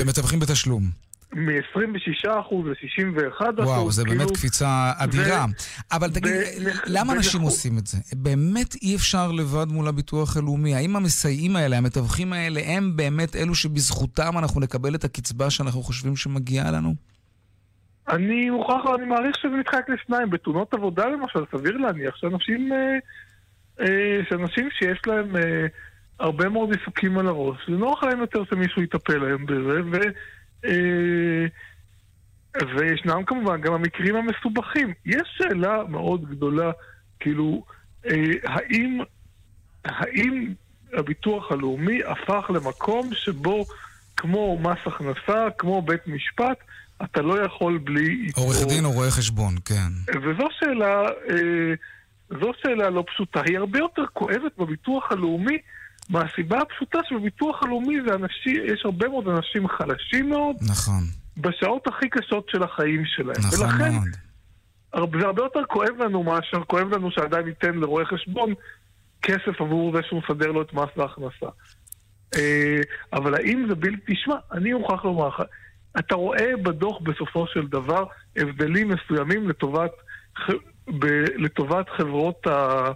במתווכים 0.00 0.40
בתשלום. 0.40 1.07
מ-26% 1.32 2.28
ל-61%. 2.64 3.62
וואו, 3.62 3.92
זה 3.92 4.04
כאילו, 4.04 4.18
באמת 4.18 4.36
קפיצה 4.36 4.92
אדירה. 4.96 5.44
ו- 5.48 5.94
אבל 5.96 6.10
תגיד, 6.10 6.32
ו- 6.32 6.68
למה 6.86 7.12
אנשים 7.12 7.40
ונכות- 7.40 7.52
עושים 7.54 7.78
את 7.78 7.86
זה? 7.86 7.98
באמת 8.16 8.74
אי 8.82 8.96
אפשר 8.96 9.32
לבד 9.32 9.66
מול 9.68 9.88
הביטוח 9.88 10.36
הלאומי. 10.36 10.74
האם 10.74 10.96
המסייעים 10.96 11.56
האלה, 11.56 11.78
המתווכים 11.78 12.32
האלה, 12.32 12.60
הם 12.64 12.96
באמת 12.96 13.36
אלו 13.36 13.54
שבזכותם 13.54 14.38
אנחנו 14.38 14.60
נקבל 14.60 14.94
את 14.94 15.04
הקצבה 15.04 15.50
שאנחנו 15.50 15.82
חושבים 15.82 16.16
שמגיעה 16.16 16.70
לנו? 16.70 16.94
אני 18.08 18.50
מוכרח, 18.50 18.82
אני 18.98 19.06
מעריך 19.06 19.36
שזה 19.38 19.56
מתחלק 19.60 19.84
לשניים. 19.88 20.30
בתאונות 20.30 20.74
עבודה 20.74 21.06
למשל, 21.06 21.40
סביר 21.56 21.76
להניח 21.76 22.16
שאנשים, 22.16 22.72
אה, 22.72 22.78
אה, 23.80 24.20
שאנשים 24.28 24.68
שיש 24.78 24.98
להם 25.06 25.36
אה, 25.36 25.66
הרבה 26.20 26.48
מאוד 26.48 26.72
עיסוקים 26.76 27.18
על 27.18 27.26
הראש, 27.28 27.56
ונוח 27.68 28.02
להם 28.04 28.20
יותר 28.20 28.42
שמישהו 28.50 28.82
יטפל 28.82 29.16
להם 29.18 29.46
בזה, 29.46 29.80
ו... 29.92 29.96
אה, 30.64 31.46
וישנם 32.76 33.24
כמובן 33.26 33.60
גם 33.60 33.72
המקרים 33.72 34.16
המסובכים. 34.16 34.92
יש 35.06 35.38
שאלה 35.38 35.82
מאוד 35.88 36.30
גדולה, 36.30 36.70
כאילו, 37.20 37.64
אה, 38.06 38.12
האם, 38.44 39.00
האם 39.84 40.52
הביטוח 40.92 41.52
הלאומי 41.52 42.00
הפך 42.04 42.50
למקום 42.54 43.10
שבו, 43.14 43.64
כמו 44.16 44.58
מס 44.58 44.78
הכנסה, 44.86 45.48
כמו 45.58 45.82
בית 45.82 46.06
משפט, 46.06 46.58
אתה 47.04 47.22
לא 47.22 47.42
יכול 47.44 47.78
בלי... 47.78 48.30
עורך 48.36 48.56
דין 48.68 48.84
או 48.84 48.92
רואה 48.92 49.10
חשבון, 49.10 49.54
כן. 49.64 50.14
וזו 50.22 50.48
שאלה, 50.58 51.02
אה, 51.30 51.74
זו 52.40 52.52
שאלה 52.62 52.90
לא 52.90 53.04
פשוטה. 53.06 53.40
היא 53.46 53.58
הרבה 53.58 53.78
יותר 53.78 54.02
כואבת 54.12 54.58
בביטוח 54.58 55.12
הלאומי, 55.12 55.58
מהסיבה 56.08 56.58
הפשוטה 56.60 56.98
שבביטוח 57.08 57.62
הלאומי 57.62 57.96
זה 58.08 58.14
אנשים, 58.14 58.62
יש 58.64 58.82
הרבה 58.84 59.08
מאוד 59.08 59.28
אנשים 59.28 59.68
חלשים 59.68 60.28
מאוד. 60.28 60.56
נכון. 60.70 61.02
בשעות 61.36 61.86
הכי 61.86 62.08
קשות 62.08 62.48
של 62.50 62.62
החיים 62.62 63.02
שלהם. 63.06 63.36
נכון 63.52 63.66
ולכן, 63.66 63.92
מאוד. 63.92 64.08
הרבה- 64.92 65.18
זה 65.20 65.26
הרבה 65.26 65.42
יותר 65.42 65.64
כואב 65.68 66.02
לנו 66.02 66.22
מאשר 66.22 66.64
כואב 66.66 66.94
לנו 66.94 67.10
שעדיין 67.10 67.46
ניתן 67.46 67.74
לרואה 67.74 68.04
חשבון 68.04 68.54
כסף 69.22 69.60
עבור 69.60 69.96
זה 69.96 70.02
שהוא 70.08 70.22
מסדר 70.24 70.46
לו 70.52 70.62
את 70.62 70.72
מס 70.74 70.88
ההכנסה. 70.96 71.46
אה, 72.36 72.80
אבל 73.12 73.34
האם 73.34 73.66
זה 73.68 73.74
בלתי... 73.74 74.14
תשמע, 74.14 74.34
אני 74.52 74.72
מוכרח 74.72 75.04
לומר 75.04 75.28
לך, 75.28 75.42
אתה 75.98 76.14
רואה 76.14 76.56
בדוח 76.62 77.00
בסופו 77.02 77.46
של 77.46 77.66
דבר 77.66 78.04
הבדלים 78.36 78.88
מסוימים 78.88 79.48
לטובת, 79.48 79.90
ב- 80.98 81.24
לטובת 81.36 81.86
חברות 81.96 82.46
ה... 82.46 82.90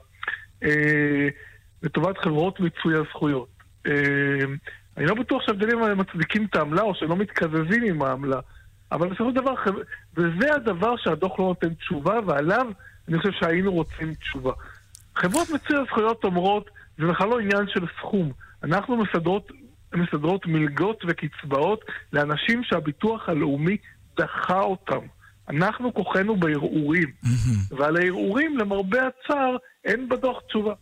לטובת 1.82 2.18
חברות 2.18 2.60
מיצוי 2.60 2.94
הזכויות. 2.94 3.48
אה, 3.86 3.92
אני 4.96 5.06
לא 5.06 5.14
בטוח 5.14 5.42
שההבדלים 5.46 5.82
האלה 5.82 5.94
מצדיקים 5.94 6.44
את 6.44 6.56
העמלה 6.56 6.82
או 6.82 6.94
שלא 6.94 7.16
מתקזזים 7.16 7.84
עם 7.84 8.02
העמלה, 8.02 8.40
אבל 8.92 9.08
בסופו 9.08 9.30
של 9.30 9.36
דבר, 9.36 9.54
וזה 10.16 10.54
הדבר 10.54 10.96
שהדוח 10.96 11.38
לא 11.38 11.44
נותן 11.44 11.74
תשובה, 11.74 12.18
ועליו 12.26 12.66
אני 13.08 13.18
חושב 13.18 13.32
שהיינו 13.32 13.72
רוצים 13.72 14.14
תשובה. 14.14 14.52
חברות 15.16 15.50
מיצוי 15.50 15.76
הזכויות 15.76 16.24
אומרות, 16.24 16.70
זה 16.98 17.06
בכלל 17.06 17.28
לא 17.28 17.40
עניין 17.40 17.68
של 17.68 17.86
סכום. 17.98 18.32
אנחנו 18.62 18.96
מסדרות, 18.96 19.52
מסדרות 19.94 20.46
מלגות 20.46 21.04
וקצבאות 21.08 21.84
לאנשים 22.12 22.64
שהביטוח 22.64 23.28
הלאומי 23.28 23.76
דחה 24.16 24.60
אותם. 24.60 25.00
אנחנו 25.48 25.94
כוחנו 25.94 26.36
בערעורים, 26.36 27.12
ועל 27.70 27.96
הערעורים, 27.96 28.58
למרבה 28.58 28.98
הצער, 29.06 29.56
אין 29.84 30.08
בדוח 30.08 30.40
תשובה. 30.48 30.74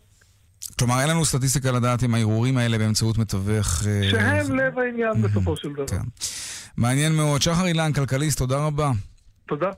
כלומר, 0.80 1.00
אין 1.00 1.10
לנו 1.10 1.24
סטטיסטיקה 1.24 1.70
לדעת 1.70 2.04
אם 2.04 2.14
הערעורים 2.14 2.56
האלה 2.56 2.78
באמצעות 2.78 3.18
מתווך... 3.18 3.86
אה, 3.86 4.10
שהם 4.10 4.54
לב 4.54 4.78
העניין 4.78 5.22
בסופו 5.22 5.56
של 5.56 5.68
דבר. 5.72 5.98
מעניין 6.76 7.12
מאוד. 7.12 7.42
שחר 7.42 7.66
אילן, 7.66 7.92
כלכליסט, 7.92 8.38
תודה 8.38 8.66
רבה. 8.66 8.90
תודה. 9.48 9.70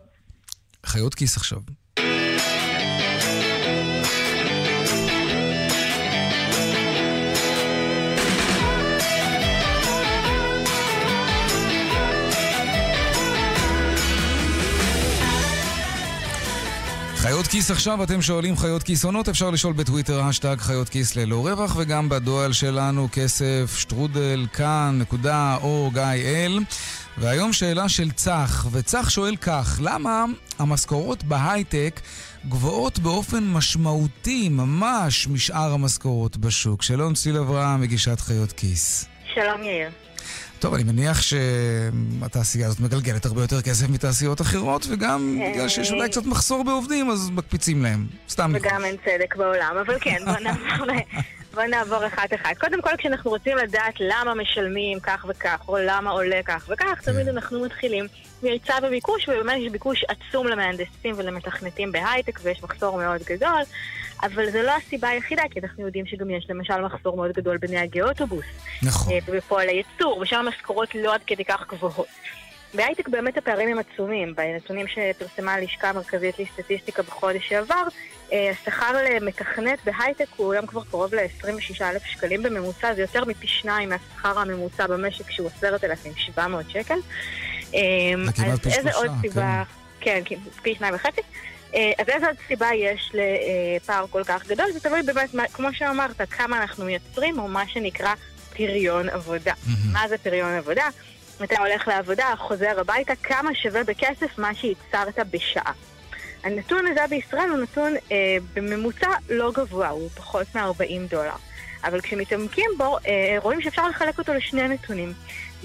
חיות 0.86 1.14
כיס 1.14 1.36
עכשיו. 1.36 1.58
חיות 17.42 17.52
כיס 17.52 17.70
עכשיו, 17.70 18.02
אתם 18.02 18.22
שואלים 18.22 18.56
חיות 18.56 18.82
כיס 18.82 19.04
עונות, 19.04 19.28
אפשר 19.28 19.50
לשאול 19.50 19.72
בטוויטר, 19.72 20.20
השטג 20.22 20.56
חיות 20.58 20.88
כיס 20.88 21.16
ללא 21.16 21.48
רווח, 21.48 21.76
וגם 21.76 22.08
בדואל 22.08 22.52
שלנו, 22.52 23.08
כסף 23.12 23.76
שטרודל 23.78 24.46
כאן, 24.52 24.98
נקודה, 25.00 25.56
או 25.62 25.90
גיא 25.94 26.02
אל. 26.02 26.58
והיום 27.18 27.52
שאלה 27.52 27.88
של 27.88 28.10
צח, 28.10 28.66
וצח 28.72 29.10
שואל 29.10 29.36
כך, 29.36 29.80
למה 29.82 30.24
המשכורות 30.58 31.24
בהייטק 31.24 32.00
גבוהות 32.48 32.98
באופן 32.98 33.44
משמעותי 33.44 34.48
ממש 34.48 35.28
משאר 35.28 35.72
המשכורות 35.72 36.36
בשוק? 36.36 36.82
שלום 36.82 37.14
ציל 37.14 37.36
אברהם, 37.36 37.80
מגישת 37.80 38.20
חיות 38.20 38.52
כיס. 38.52 39.04
שלום 39.34 39.62
יאיר. 39.62 39.90
טוב, 40.62 40.74
אני 40.74 40.82
מניח 40.84 41.22
שהתעשייה 41.22 42.66
הזאת 42.66 42.80
מגלגלת 42.80 43.24
הרבה 43.26 43.40
יותר 43.42 43.62
כסף 43.62 43.88
מתעשיות 43.88 44.40
אחרות, 44.40 44.86
וגם 44.90 45.38
בגלל 45.52 45.68
שיש 45.68 45.92
אולי 45.92 46.08
קצת 46.08 46.26
מחסור 46.26 46.64
בעובדים, 46.64 47.10
אז 47.10 47.30
מקפיצים 47.30 47.82
להם. 47.82 48.06
סתם. 48.28 48.52
וגם 48.54 48.84
אין 48.84 48.96
צדק 48.96 49.36
בעולם, 49.36 49.76
אבל 49.86 49.96
כן, 50.00 50.18
בוא 50.24 50.38
נעבור, 50.38 50.86
ל- 50.86 51.18
בוא 51.54 51.62
נעבור 51.62 52.06
אחת-אחת. 52.06 52.58
קודם 52.60 52.82
כל, 52.82 52.90
כשאנחנו 52.98 53.30
רוצים 53.30 53.56
לדעת 53.56 53.94
למה 54.00 54.34
משלמים 54.34 55.00
כך 55.00 55.26
וכך, 55.28 55.60
או 55.68 55.76
למה 55.86 56.10
עולה 56.10 56.40
כך 56.44 56.68
וכך, 56.72 57.00
תמיד 57.04 57.28
אנחנו 57.28 57.64
מתחילים 57.64 58.06
מהיצע 58.42 58.74
וביקוש, 58.82 59.28
ובאמת 59.28 59.56
יש 59.66 59.72
ביקוש 59.72 60.04
עצום 60.08 60.46
למהנדסים 60.46 61.14
ולמתכנתים 61.16 61.92
בהייטק, 61.92 62.40
ויש 62.42 62.62
מחסור 62.62 62.96
מאוד 62.98 63.20
גדול, 63.26 63.62
אבל 64.22 64.50
זו 64.50 64.62
לא 64.62 64.72
הסיבה 64.76 65.08
היחידה, 65.08 65.42
כי 65.50 65.60
אנחנו 65.60 65.86
יודעים 65.86 66.06
שגם 66.06 66.30
יש 66.30 66.46
למשל 66.50 66.80
מחסור 66.80 67.16
מאוד 67.16 67.32
גדול 67.32 67.56
בנהגי 67.56 68.02
אוטובוס. 68.02 68.44
נכון. 68.82 69.12
אה, 69.12 69.18
ובפועלי 69.26 69.72
ייצור, 69.72 70.18
ושם 70.18 70.36
המשכורות 70.36 70.94
לא 70.94 71.14
עד 71.14 71.20
כדי 71.26 71.44
כך 71.44 71.64
גבוהות. 71.68 72.06
בהייטק 72.74 73.08
באמת 73.08 73.38
הפערים 73.38 73.68
הם 73.68 73.78
עצומים. 73.78 74.34
בנתונים 74.34 74.86
שפרסמה 74.88 75.54
הלשכה 75.54 75.88
המרכזית 75.90 76.38
לסטטיסטיקה 76.38 77.02
בחודש 77.02 77.48
שעבר, 77.48 77.82
אה, 78.32 78.50
השכר 78.50 78.92
למתכנת 79.10 79.78
בהייטק 79.84 80.26
הוא 80.36 80.52
היום 80.52 80.66
כבר 80.66 80.84
קרוב 80.84 81.14
ל-26,000 81.14 82.06
שקלים 82.06 82.42
בממוצע, 82.42 82.94
זה 82.94 83.00
יותר 83.00 83.24
מפי 83.24 83.46
שניים 83.46 83.88
מהשכר 83.88 84.38
הממוצע 84.38 84.86
במשק 84.86 85.30
שהוא 85.30 85.50
10,700 85.58 86.70
שקל. 86.70 86.98
אה, 87.74 87.80
זה 88.26 88.32
כמעט 88.32 88.62
פי 88.62 88.70
שלושה. 88.70 89.62
כן, 90.00 90.22
כן, 90.24 90.36
פי 90.62 90.74
שניים 90.74 90.94
וחצי. 90.94 91.20
אה, 91.74 91.92
אז 91.98 92.08
איזה 92.08 92.26
עוד 92.26 92.36
סיבה 92.48 92.68
יש 92.74 93.12
לפער 93.14 94.06
כל 94.10 94.24
כך 94.24 94.46
גדול? 94.46 94.72
זה 94.72 94.80
תלוי 94.80 95.02
באמת, 95.02 95.52
כמו 95.52 95.68
שאמרת, 95.72 96.22
כמה 96.30 96.62
אנחנו 96.62 96.84
מייצרים, 96.84 97.38
או 97.38 97.48
מה 97.48 97.68
שנקרא 97.68 98.14
פריון 98.56 99.08
עבודה. 99.08 99.52
מה 99.92 100.08
זה 100.08 100.18
פריון 100.18 100.52
עבודה? 100.52 100.88
אתה 101.44 101.60
הולך 101.60 101.88
לעבודה, 101.88 102.34
חוזר 102.38 102.80
הביתה, 102.80 103.12
כמה 103.22 103.54
שווה 103.54 103.84
בכסף 103.84 104.38
מה 104.38 104.54
שייצרת 104.54 105.18
בשעה. 105.30 105.72
הנתון 106.44 106.86
הזה 106.86 107.00
בישראל 107.10 107.48
הוא 107.50 107.58
נתון 107.58 107.94
אה, 108.12 108.36
בממוצע 108.54 109.10
לא 109.30 109.52
גבוה, 109.52 109.88
הוא 109.88 110.10
פחות 110.10 110.46
מ-40 110.54 111.10
דולר. 111.10 111.36
אבל 111.84 112.00
כשמתעמקים 112.00 112.70
בו, 112.78 112.98
אה, 113.06 113.36
רואים 113.38 113.62
שאפשר 113.62 113.88
לחלק 113.88 114.18
אותו 114.18 114.34
לשני 114.34 114.68
נתונים. 114.68 115.12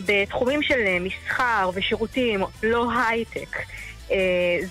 בתחומים 0.05 0.63
של 0.63 0.79
אה, 0.87 0.97
מסחר 0.99 1.69
ושירותים, 1.73 2.43
לא 2.63 2.91
הייטק, 2.91 3.57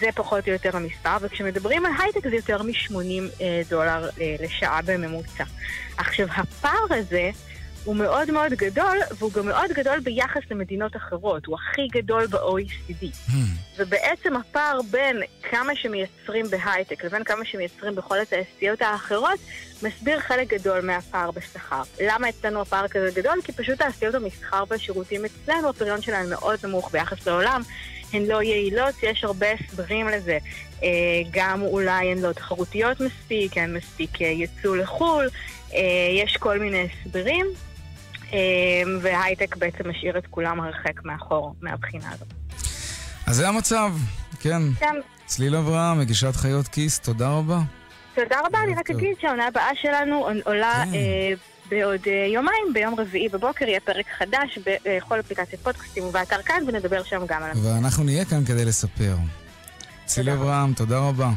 זה 0.01 0.07
פחות 0.15 0.49
או 0.49 0.53
יותר 0.53 0.77
המספר, 0.77 1.17
וכשמדברים 1.21 1.87
על 1.87 1.93
הייטק 1.99 2.29
זה 2.29 2.37
יותר 2.37 2.63
מ-80 2.63 2.95
אה, 3.41 3.63
דולר 3.69 4.09
אה, 4.21 4.37
לשעה 4.41 4.81
בממוצע. 4.83 5.45
עכשיו, 5.97 6.27
הפער 6.37 6.87
הזה 6.91 7.31
הוא 7.87 7.97
מאוד 7.97 8.31
מאוד 8.31 8.53
גדול, 8.53 8.99
והוא 9.19 9.33
גם 9.33 9.47
מאוד 9.47 9.71
גדול 9.71 10.01
ביחס 10.01 10.41
למדינות 10.51 10.97
אחרות, 10.97 11.47
הוא 11.47 11.57
הכי 11.57 11.89
גדול 11.93 12.27
ב-OECD. 12.27 13.33
ובעצם 13.79 14.37
הפער 14.37 14.81
בין 14.91 15.23
כמה 15.51 15.77
שמייצרים 15.77 16.47
בהייטק 16.51 17.05
לבין 17.05 17.25
כמה 17.25 17.45
שמייצרים 17.45 17.95
בכל 17.95 18.19
התעשיות 18.19 18.83
האחרות, 18.83 19.39
מסביר 19.83 20.21
חלק 20.21 20.49
גדול 20.49 20.81
מהפער 20.81 21.31
בשכר. 21.31 21.83
למה 22.01 22.29
אצלנו 22.29 22.61
הפער 22.61 22.89
כזה 22.89 23.11
גדול? 23.15 23.39
כי 23.45 23.53
פשוט 23.53 23.79
תעשיות 23.79 24.15
המסחר 24.15 24.65
והשירותים 24.69 25.25
אצלנו, 25.25 25.69
הפריון 25.69 26.03
שלהן 26.03 26.31
מאוד 26.31 26.59
נמוך 26.65 26.93
ביחס 26.93 27.27
לעולם. 27.27 27.63
הן 28.13 28.23
לא 28.23 28.43
יעילות, 28.43 28.95
יש 29.03 29.25
הרבה 29.25 29.47
הסברים 29.53 30.09
לזה. 30.09 30.39
אה, 30.83 30.89
גם 31.31 31.63
אולי 31.63 32.13
הן 32.13 32.19
לא 32.19 32.33
תחרותיות 32.33 33.01
מספיק, 33.01 33.59
אין 33.59 33.75
מספיק 33.75 34.23
אה, 34.23 34.27
יצוא 34.27 34.77
לחו"ל, 34.77 35.29
אה, 35.75 35.81
יש 36.25 36.37
כל 36.37 36.59
מיני 36.59 36.89
הסברים, 36.89 37.47
והייטק 39.03 39.57
בעצם 39.57 39.91
משאיר 39.91 40.19
את 40.19 40.27
כולם 40.27 40.61
הרחק 40.61 41.05
מאחור 41.05 41.55
מהבחינה 41.63 42.13
הזאת. 42.13 42.29
אז 43.27 43.37
זה 43.37 43.49
המצב, 43.49 43.93
כן. 44.41 44.63
כן. 44.79 44.95
צליל 45.27 45.57
אברהם, 45.57 45.99
מגישת 46.01 46.37
חיות 46.37 46.69
כיס, 46.69 46.99
תודה 46.99 47.29
רבה. 47.29 47.61
תודה 48.15 48.37
רבה, 48.47 48.63
אני 48.63 48.75
רק 48.75 48.91
אגיד 48.91 49.17
שהעונה 49.21 49.47
הבאה 49.47 49.71
שלנו 49.83 50.29
עולה 50.45 50.85
כן. 50.93 50.99
אה, 51.73 51.79
בעוד 51.79 52.01
אה, 52.07 52.27
יומיים, 52.33 52.73
ביום 52.73 52.95
רביעי 53.01 53.29
בבוקר 53.29 53.65
יהיה 53.65 53.81
פרק 53.81 54.07
חדש 54.19 54.59
בכל 54.67 55.21
אפליקציית 55.21 55.63
פודקאסטים 55.63 56.05
ובאתר 56.05 56.43
כאן, 56.43 56.63
ונדבר 56.67 57.03
שם 57.03 57.23
גם 57.27 57.43
על 57.43 57.51
ואנחנו 57.63 58.05
נהיה 58.05 58.25
כאן 58.25 58.45
כדי 58.45 58.65
לספר. 58.65 59.17
ציל 60.07 60.31
אברהם, 60.31 60.73
תודה 60.73 60.99
רבה. 60.99 61.31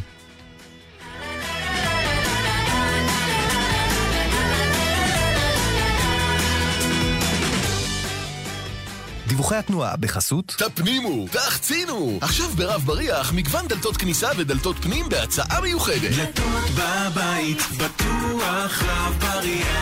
דיווחי 9.40 9.56
התנועה 9.56 9.96
בחסות 9.98 10.46
תפנימו, 10.46 11.26
תחצינו! 11.32 12.20
עכשיו 12.22 12.50
ברב 12.50 12.82
בריח 12.86 13.34
מגוון 13.34 13.68
דלתות 13.68 13.98
כניסה 13.98 14.30
ודלתות 14.38 14.76
פנים 14.82 15.10
בהצעה 15.10 15.62
מיוחדת. 15.62 16.12
דלתות 16.12 16.70
בבית, 16.76 17.58
בטוח 17.78 18.84
רב 18.84 19.18
בריח. 19.20 19.80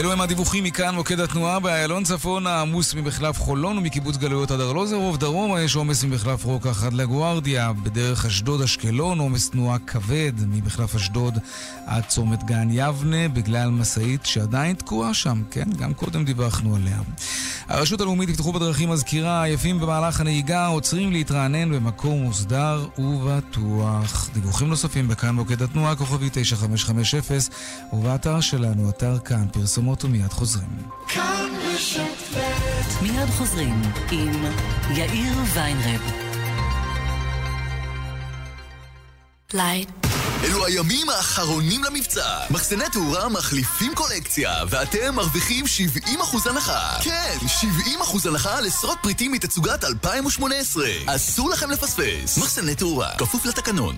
ואלו 0.00 0.12
הם 0.12 0.20
הדיווחים 0.20 0.64
מכאן, 0.64 0.94
מוקד 0.94 1.20
התנועה 1.20 1.60
באיילון 1.60 2.04
צפון 2.04 2.46
העמוס 2.46 2.94
ממחלף 2.94 3.40
חולון 3.40 3.78
ומקיבוץ 3.78 4.16
גלויות 4.16 4.50
עד 4.50 4.60
ארלוזרוב 4.60 5.16
דרומה 5.16 5.60
יש 5.60 5.76
עומס 5.76 6.04
ממחלף 6.04 6.44
רוקח 6.44 6.84
עד 6.84 6.92
לגוארדיה, 6.92 7.72
בדרך 7.72 8.26
אשדוד 8.26 8.62
אשקלון 8.62 9.18
עומס 9.18 9.50
תנועה 9.50 9.78
כבד 9.78 10.32
ממחלף 10.46 10.94
אשדוד 10.94 11.38
עד 11.86 12.02
צומת 12.08 12.44
גן 12.44 12.68
יבנה 12.70 13.28
בגלל 13.28 13.70
משאית 13.70 14.26
שעדיין 14.26 14.76
תקועה 14.76 15.14
שם, 15.14 15.42
כן? 15.50 15.70
גם 15.78 15.94
קודם 15.94 16.24
דיווחנו 16.24 16.76
עליה. 16.76 16.98
הרשות 17.68 18.00
הלאומית 18.00 18.28
לבטיחות 18.28 18.54
בדרכים 18.54 18.90
מזכירה, 18.90 19.42
עייפים 19.42 19.80
במהלך 19.80 20.20
הנהיגה 20.20 20.66
עוצרים 20.66 21.12
להתרענן 21.12 21.72
במקום 21.72 22.22
מוסדר 22.22 22.86
ובטוח. 22.98 24.30
דיווחים 24.34 24.68
נוספים 24.68 25.08
בכאן 25.08 25.34
מוקד 25.34 25.62
התנועה, 25.62 25.96
כוכבי 25.96 26.28
9550, 26.32 27.20
ובאתר 27.92 28.40
שלנו, 28.40 28.90
אתר 28.90 29.18
כאן, 29.18 29.46
פרסומות 29.52 29.89
ומיד 30.04 30.32
חוזרים. 30.32 30.88
כאן 31.08 31.50
רשת 31.64 32.36
ב' 32.36 33.02
מיד 33.02 33.30
חוזרים 33.38 33.82
עם 34.10 34.44
יאיר 34.90 35.32
ויינרב. 35.54 36.00
light 39.52 39.88
אלו 40.44 40.66
הימים 40.66 41.08
האחרונים 41.08 41.84
למבצע. 41.84 42.38
מחסני 42.50 42.84
תאורה 42.92 43.28
מחליפים 43.28 43.94
קולקציה, 43.94 44.54
ואתם 44.68 45.14
מרוויחים 45.14 45.64
70% 46.06 46.48
הנחה. 46.50 46.96
כן, 47.02 47.36
70% 48.24 48.28
הנחה 48.28 48.58
על 48.58 48.66
עשרות 48.66 48.98
פריטים 49.02 49.32
מתצוגת 49.32 49.84
2018. 49.84 50.84
אסור 51.06 51.50
לכם 51.50 51.70
לפספס. 51.70 52.38
מחסני 52.38 52.74
תאורה, 52.74 53.10
כפוף 53.18 53.46
לתקנון. 53.46 53.96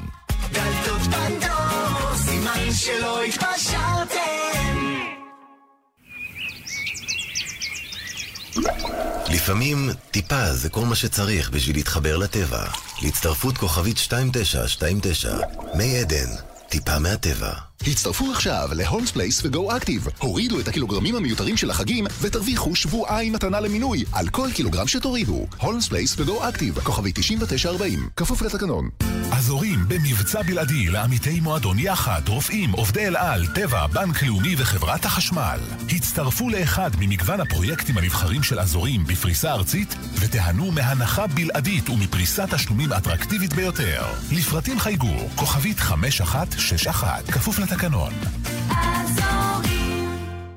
דלתות 0.52 1.00
פנדור, 1.00 2.16
סימן 2.16 2.72
שלא 2.72 3.22
התפשרתם 3.22 4.71
לפעמים 9.28 9.90
טיפה 10.10 10.52
זה 10.52 10.68
כל 10.68 10.84
מה 10.84 10.94
שצריך 10.94 11.50
בשביל 11.50 11.76
להתחבר 11.76 12.16
לטבע. 12.16 12.64
להצטרפות 13.02 13.58
כוכבית 13.58 13.96
2929, 13.96 15.36
מי 15.74 15.98
עדן, 15.98 16.28
טיפה 16.68 16.98
מהטבע. 16.98 17.52
הצטרפו 17.86 18.32
עכשיו 18.32 18.68
ל 18.72 18.78
Holmes 18.78 19.10
Place 19.10 19.40
ו 19.44 19.55
Go 19.55 19.76
Active. 19.76 20.06
הורידו 20.18 20.60
את 20.60 20.68
הקילוגרמים 20.68 21.14
המיותרים 21.14 21.56
של 21.56 21.70
החגים 21.70 22.06
ותרוויחו 22.20 22.76
שבועיים 22.76 23.32
מתנה 23.32 23.60
למינוי 23.60 24.04
על 24.12 24.28
כל 24.28 24.48
קילוגרם 24.54 24.88
שתורידו. 24.88 25.46
Holmes 25.60 25.88
Place 25.88 26.14
ו 26.18 26.28
Go 26.28 26.48
Active, 26.48 26.80
כוכבי 26.80 27.12
9940, 27.12 28.08
כפוף 28.16 28.42
לתקנון. 28.42 28.88
אזורים 29.32 29.88
במבצע 29.88 30.42
בלעדי 30.42 30.88
לעמיתי 30.88 31.40
מועדון 31.40 31.78
יחד, 31.78 32.28
רופאים, 32.28 32.70
עובדי 32.70 33.06
אל 33.06 33.16
על, 33.16 33.46
טבע, 33.46 33.86
בנק 33.86 34.22
לאומי 34.22 34.54
וחברת 34.58 35.04
החשמל. 35.04 35.60
הצטרפו 35.88 36.50
לאחד 36.50 36.90
ממגוון 36.98 37.40
הפרויקטים 37.40 37.98
הנבחרים 37.98 38.42
של 38.42 38.60
אזורים 38.60 39.04
בפריסה 39.04 39.52
ארצית 39.52 39.94
ותיהנו 40.20 40.70
מהנחה 40.70 41.26
בלעדית 41.26 41.90
ומפריסת 41.90 42.54
תשלומים 42.54 42.92
אטרקטיבית 42.92 43.52
ביותר. 43.52 44.04
לפרטים 44.32 44.80
חייגו, 44.80 45.28
כוכבית 45.36 45.80
5161, 45.80 47.30
כפוף 47.30 47.58
לתקנון. 47.58 48.12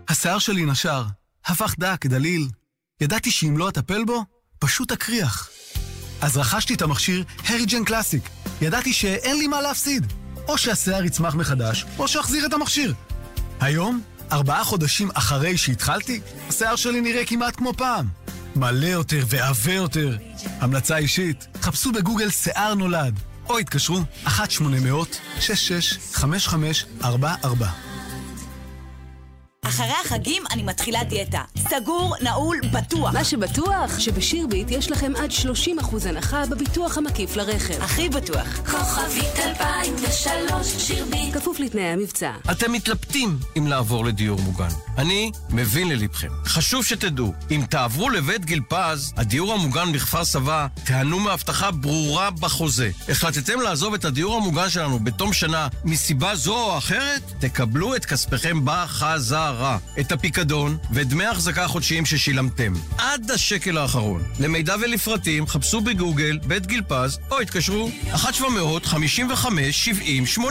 השיער 0.10 0.40
שלי 0.40 0.66
נשר, 0.66 1.04
הפך 1.46 1.76
דק, 1.80 2.06
דליל. 2.06 2.48
ידעתי 3.02 3.32
שאם 3.32 3.58
לא 3.58 3.70
אטפל 3.70 4.04
בו, 4.06 4.26
פשוט 4.60 4.92
אקריח. 4.92 5.50
אז 6.22 6.38
רכשתי 6.38 6.74
את 6.74 6.82
המכשיר 6.82 7.24
הריג'ן 7.48 7.84
קלאסיק. 7.84 8.30
ידעתי 8.62 8.94
שאין 8.94 9.38
לי 9.38 9.48
מה 9.48 9.62
להפסיד. 9.62 10.14
או 10.48 10.58
שהשיער 10.58 11.04
יצמח 11.04 11.36
מחדש, 11.36 11.86
או 11.98 12.08
שאחזיר 12.08 12.46
את 12.46 12.54
המכשיר. 12.54 12.94
היום, 13.60 14.02
ארבעה 14.32 14.64
חודשים 14.64 15.10
אחרי 15.14 15.58
שהתחלתי, 15.58 16.22
השיער 16.50 16.76
שלי 16.76 17.02
נראה 17.02 17.26
כמעט 17.26 17.56
כמו 17.56 17.74
פעם. 17.74 18.08
מלא 18.56 18.86
יותר 18.86 19.24
ועבה 19.28 19.74
יותר. 19.74 20.18
המלצה 20.60 20.98
אישית, 20.98 21.48
חפשו 21.62 21.92
בגוגל 21.92 22.30
שיער 22.30 22.74
נולד, 22.74 23.20
או 23.50 23.58
התקשרו 23.58 24.00
1-800-665544. 24.26 24.28
אחרי 29.68 29.94
החגים 30.06 30.44
אני 30.52 30.64
מתחילה 30.64 31.04
דיאטה. 31.04 31.42
סגור, 31.58 32.16
נעול, 32.22 32.60
בטוח. 32.74 33.14
מה 33.14 33.24
שבטוח, 33.24 34.00
שבשירביט 34.00 34.72
יש 34.72 34.92
לכם 34.92 35.14
עד 35.16 35.30
30% 35.32 36.10
הנחה 36.10 36.46
בביטוח 36.46 36.98
המקיף 36.98 37.36
לרכב. 37.36 37.82
הכי 37.82 38.10
בטוח. 38.10 38.60
כוכבית 38.70 39.40
2003 39.40 40.68
שירביט 40.68 41.34
כפוף 41.34 41.60
לתנאי 41.60 41.84
המבצע. 41.84 42.32
אתם 42.52 42.72
מתלבטים 42.72 43.38
אם 43.58 43.68
לעבור 43.68 44.06
לדיור 44.06 44.40
מוגן. 44.42 44.68
אני 44.98 45.32
מבין 45.50 45.90
ללבכם. 45.90 46.30
חשוב 46.46 46.86
שתדעו, 46.86 47.34
אם 47.52 47.62
תעברו 47.70 48.10
לבית 48.10 48.46
גיל 48.46 48.62
פז, 48.70 49.14
הדיור 49.18 49.54
המוגן 49.54 49.92
בכפר 49.92 50.26
סבא, 50.26 50.68
תיהנו 50.84 51.20
מהבטחה 51.20 51.72
ברורה 51.72 52.32
בחוזה. 52.32 52.92
החלטתם 53.10 53.62
לעזוב 53.62 53.94
את 53.94 54.06
הדיור 54.06 54.36
המוגן 54.38 54.70
שלנו 54.70 55.00
בתום 55.00 55.34
שנה 55.34 55.68
מסיבה 55.84 56.36
זו 56.36 56.56
או 56.56 56.78
אחרת? 56.78 57.22
תקבלו 57.40 57.96
את 57.96 58.06
כספיכם 58.06 58.60
בחזרה. 58.64 59.55
את 60.00 60.12
הפיקדון 60.12 60.78
ואת 60.92 61.08
דמי 61.08 61.26
ההחזקה 61.26 61.64
החודשיים 61.64 62.06
ששילמתם. 62.06 62.74
עד 62.98 63.32
השקל 63.32 63.78
האחרון. 63.78 64.24
למידע 64.40 64.76
ולפרטים 64.82 65.48
חפשו 65.48 65.82
בגוגל 65.82 66.40
בית 66.48 66.66
גיל 66.66 66.82
פז 66.88 67.20
או 67.32 67.40
התקשרו 67.40 67.90
1-755-70-80 68.14 70.42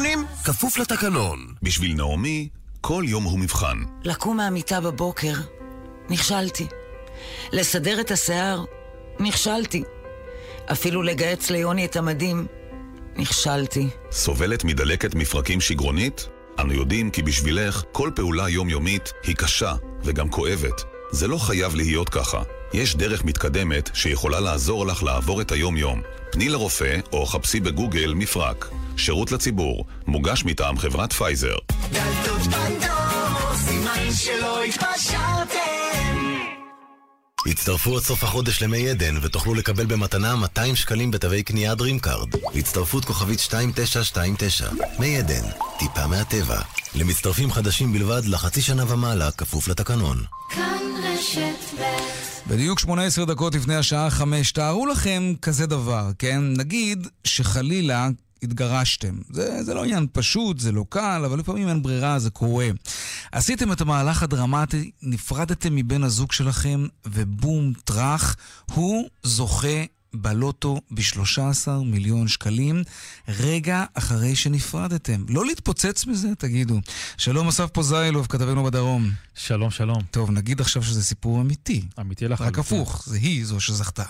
כפוף 0.45 0.79
לתקנון. 0.79 1.55
בשביל 1.63 1.95
נעמי, 1.95 2.49
כל 2.81 3.05
יום 3.07 3.25
הוא 3.25 3.39
מבחן. 3.39 3.79
לקום 4.05 4.37
מהמיטה 4.37 4.81
בבוקר, 4.81 5.35
נכשלתי. 6.11 6.67
לסדר 7.53 8.01
את 8.01 8.11
השיער, 8.11 8.65
נכשלתי. 9.21 9.83
אפילו 10.73 11.03
לגהץ 11.03 11.51
ליוני 11.51 11.85
את 11.85 11.97
המדים, 11.97 12.47
נכשלתי. 13.17 13.89
סובלת 14.11 14.65
מדלקת 14.65 15.15
מפרקים 15.15 15.61
שגרונית? 15.61 16.29
אנו 16.59 16.73
יודעים 16.73 17.11
כי 17.11 17.23
בשבילך 17.23 17.83
כל 17.93 18.11
פעולה 18.15 18.49
יומיומית 18.49 19.13
היא 19.23 19.37
קשה 19.37 19.75
וגם 20.05 20.29
כואבת. 20.31 20.83
זה 21.11 21.29
לא 21.29 21.37
חייב 21.39 21.75
להיות 21.75 22.09
ככה. 22.09 22.43
יש 22.73 22.97
דרך 22.97 23.25
מתקדמת 23.25 23.91
שיכולה 23.95 24.41
לעזור 24.41 24.87
לך 24.87 25.03
לעבור 25.03 25.41
את 25.41 25.53
היום-יום. 25.53 26.03
פני 26.33 26.49
לרופא 26.49 26.99
או 27.13 27.27
חפשי 27.27 27.61
בגוגל 27.61 28.15
מפרק. 28.15 28.69
שירות 28.97 29.33
לציבור, 29.33 29.85
מוגש 30.07 30.45
מטעם 30.45 30.79
חברת 30.79 31.13
פייזר. 31.13 31.57
דלתות 31.93 32.43
פנדור, 32.43 33.55
סימן 33.55 34.13
שלא 34.13 34.63
התפשרתם 34.63 35.74
הצטרפו 37.47 37.97
עד 37.97 38.03
סוף 38.03 38.24
החודש 38.24 38.62
למי 38.62 38.88
עדן 38.88 39.14
ותוכלו 39.22 39.55
לקבל 39.55 39.86
במתנה 39.86 40.36
200 40.36 40.76
שקלים 40.76 41.11
בתווי 41.11 41.42
קנייה 41.42 41.74
Dream 41.75 42.02
Card. 42.02 42.29
הצטרפות 42.55 43.05
כוכבית 43.05 43.38
2929. 43.38 44.68
מי 44.99 45.18
עדן, 45.18 45.42
טיפה 45.78 46.07
מהטבע. 46.07 46.61
למצטרפים 46.95 47.53
חדשים 47.53 47.92
בלבד 47.92 48.24
לחצי 48.24 48.62
שנה 48.62 48.92
ומעלה, 48.92 49.30
כפוף 49.30 49.68
לתקנון. 49.68 50.18
כאן 50.51 50.82
רשת 51.05 51.80
ב' 51.80 51.84
בדיוק 52.47 52.78
18 52.78 53.24
דקות 53.24 53.55
לפני 53.55 53.76
השעה 53.76 54.11
5, 54.11 54.53
תארו 54.53 54.86
לכם 54.86 55.32
כזה 55.42 55.66
דבר, 55.66 56.11
כן? 56.18 56.40
נגיד 56.57 57.09
שחלילה 57.24 58.09
התגרשתם. 58.45 59.18
זה, 59.30 59.62
זה 59.62 59.74
לא 59.74 59.84
עניין 59.84 60.07
פשוט, 60.12 60.59
זה 60.59 60.72
לא 60.72 60.84
קל, 60.88 61.22
אבל 61.26 61.38
לפעמים 61.38 61.68
אין 61.68 61.82
ברירה, 61.82 62.18
זה 62.18 62.30
קורה. 62.30 62.68
עשיתם 63.32 63.72
את 63.72 63.80
המהלך 63.80 64.22
הדרמטי, 64.22 64.90
נפרדתם 65.03 65.74
מבן 65.74 66.03
הזוג 66.03 66.32
שלכם, 66.32 66.86
ובום, 67.07 67.72
טראח, 67.84 68.36
הוא 68.74 69.09
זוכה 69.22 69.84
בלוטו 70.14 70.80
ב-13 70.90 71.68
מיליון 71.84 72.28
שקלים, 72.28 72.82
רגע 73.28 73.84
אחרי 73.95 74.36
שנפרדתם. 74.36 75.24
לא 75.28 75.47
להתפוצץ 75.47 76.07
מזה, 76.07 76.28
תגידו. 76.38 76.80
שלום, 77.16 77.49
אסף 77.49 77.70
פוזיילוב, 77.72 78.26
כתבנו 78.26 78.64
בדרום. 78.64 79.11
שלום, 79.34 79.70
שלום. 79.70 79.99
טוב, 80.11 80.30
נגיד 80.30 80.61
עכשיו 80.61 80.82
שזה 80.82 81.05
סיפור 81.05 81.40
אמיתי. 81.40 81.82
אמיתי 82.01 82.28
לחלוטין. 82.28 82.55
רק 82.55 82.59
הפוך, 82.59 83.05
זה 83.07 83.16
היא 83.16 83.45
זו 83.45 83.61
שזכתה. 83.61 84.05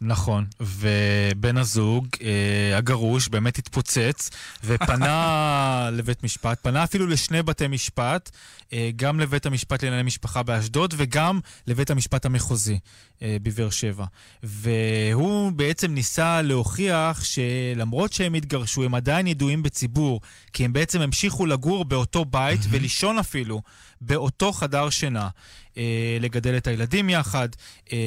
נכון, 0.00 0.44
ובן 0.60 1.56
הזוג, 1.56 2.06
אה, 2.22 2.78
הגרוש, 2.78 3.28
באמת 3.28 3.58
התפוצץ, 3.58 4.30
ופנה 4.64 5.88
לבית 5.96 6.24
משפט, 6.24 6.58
פנה 6.62 6.84
אפילו 6.84 7.06
לשני 7.06 7.42
בתי 7.42 7.66
משפט, 7.66 8.30
אה, 8.72 8.90
גם 8.96 9.20
לבית 9.20 9.46
המשפט 9.46 9.84
לענייני 9.84 10.02
משפחה 10.02 10.42
באשדוד, 10.42 10.94
וגם 10.96 11.40
לבית 11.66 11.90
המשפט 11.90 12.24
המחוזי 12.26 12.78
אה, 13.22 13.36
בבאר 13.42 13.70
שבע. 13.70 14.04
והוא 14.42 15.52
בעצם 15.52 15.94
ניסה 15.94 16.42
להוכיח 16.42 17.24
שלמרות 17.24 18.12
שהם 18.12 18.34
התגרשו, 18.34 18.84
הם 18.84 18.94
עדיין 18.94 19.26
ידועים 19.26 19.62
בציבור, 19.62 20.20
כי 20.52 20.64
הם 20.64 20.72
בעצם 20.72 21.00
המשיכו 21.00 21.46
לגור 21.46 21.84
באותו 21.84 22.24
בית 22.24 22.60
ולישון 22.70 23.18
אפילו 23.18 23.62
באותו 24.00 24.52
חדר 24.52 24.90
שינה. 24.90 25.28
אה, 25.78 26.16
לגדל 26.20 26.56
את 26.56 26.66
הילדים 26.66 27.10
יחד. 27.10 27.48
אה, 27.92 27.98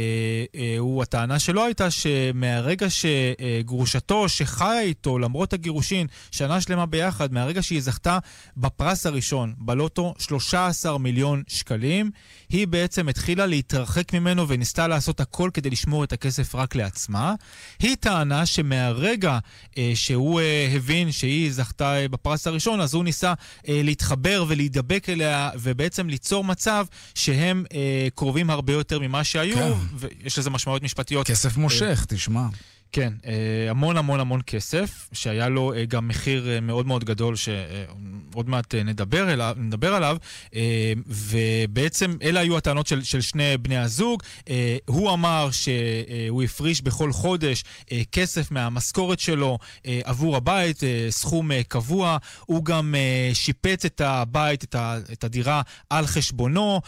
אה, 0.56 0.76
הוא, 0.80 1.04
הטענה 1.04 1.40
שלו 1.40 1.66
הייתה 1.66 1.92
שמהרגע 1.92 2.88
שגרושתו, 2.90 4.30
שחיה 4.30 4.82
איתו, 4.82 5.20
למרות 5.20 5.54
הגירושין, 5.54 6.08
שנה 6.32 6.62
שלמה 6.62 6.86
ביחד, 6.86 7.34
מהרגע 7.34 7.62
שהיא 7.62 7.82
זכתה 7.82 8.20
בפרס 8.58 9.06
הראשון, 9.06 9.54
בלוטו, 9.58 10.14
13 10.20 10.98
מיליון 10.98 11.44
שקלים, 11.48 12.12
היא 12.50 12.68
בעצם 12.68 13.10
התחילה 13.10 13.46
להתרחק 13.46 14.14
ממנו 14.14 14.48
וניסתה 14.48 14.88
לעשות 14.88 15.20
הכל 15.20 15.50
כדי 15.54 15.70
לשמור 15.70 16.04
את 16.04 16.14
הכסף 16.14 16.56
רק 16.56 16.76
לעצמה. 16.76 17.36
היא 17.80 17.96
טענה 18.00 18.46
שמהרגע 18.46 19.40
אה, 19.78 19.92
שהוא 19.96 20.40
אה, 20.40 20.70
הבין 20.76 21.12
שהיא 21.12 21.52
זכתה 21.52 21.98
אה, 21.98 22.08
בפרס 22.08 22.48
הראשון, 22.48 22.82
אז 22.82 22.94
הוא 22.94 23.04
ניסה 23.04 23.34
אה, 23.68 23.82
להתחבר 23.84 24.46
ולהידבק 24.48 25.10
אליה, 25.10 25.50
ובעצם 25.78 26.10
ליצור 26.10 26.44
מצב 26.44 26.86
שהם 27.16 27.66
אה, 27.74 28.08
קרובים 28.16 28.50
הרבה 28.50 28.74
יותר 28.74 29.00
ממה 29.00 29.24
שהיו, 29.24 29.56
כן. 29.56 29.72
ויש 29.96 30.40
לזה 30.40 30.50
משמעויות 30.50 30.84
משפטיות. 30.84 31.28
כסף 31.28 31.58
מושך, 31.58 32.06
תשמע. 32.08 32.46
כן, 32.92 33.14
אה, 33.26 33.32
המון 33.70 33.98
המון 33.98 34.20
המון 34.20 34.42
כסף, 34.48 35.10
שהיה 35.14 35.50
לו 35.50 35.74
אה, 35.74 35.86
גם 35.86 36.08
מחיר 36.08 36.50
אה, 36.50 36.60
מאוד 36.60 36.88
מאוד 36.88 37.04
גדול, 37.04 37.36
שעוד 37.36 38.50
מעט 38.50 38.76
נדבר, 38.76 39.34
אליו, 39.34 39.56
נדבר 39.60 39.94
עליו, 39.94 40.18
ובעצם 41.08 42.16
אלה 42.22 42.40
היו 42.40 42.58
הטענות 42.58 42.88
של, 42.88 43.04
של 43.04 43.22
שני 43.22 43.58
בני 43.58 43.78
הזוג. 43.78 44.24
הוא 44.86 45.14
אמר 45.14 45.50
שהוא 45.52 46.44
הפריש 46.44 46.82
בכל 46.82 47.12
חודש 47.12 47.64
כסף 48.12 48.52
מהמשכורת 48.52 49.20
שלו 49.20 49.58
עבור 50.04 50.36
הבית, 50.36 50.80
סכום 51.10 51.50
קבוע. 51.68 52.18
הוא 52.46 52.66
גם 52.66 52.96
שיפץ 53.34 53.86
את 53.86 54.02
הבית, 54.02 54.64
את, 54.64 54.76
את 55.12 55.24
הדירה 55.24 55.62
על 55.90 56.08
חשבונו, 56.08 56.82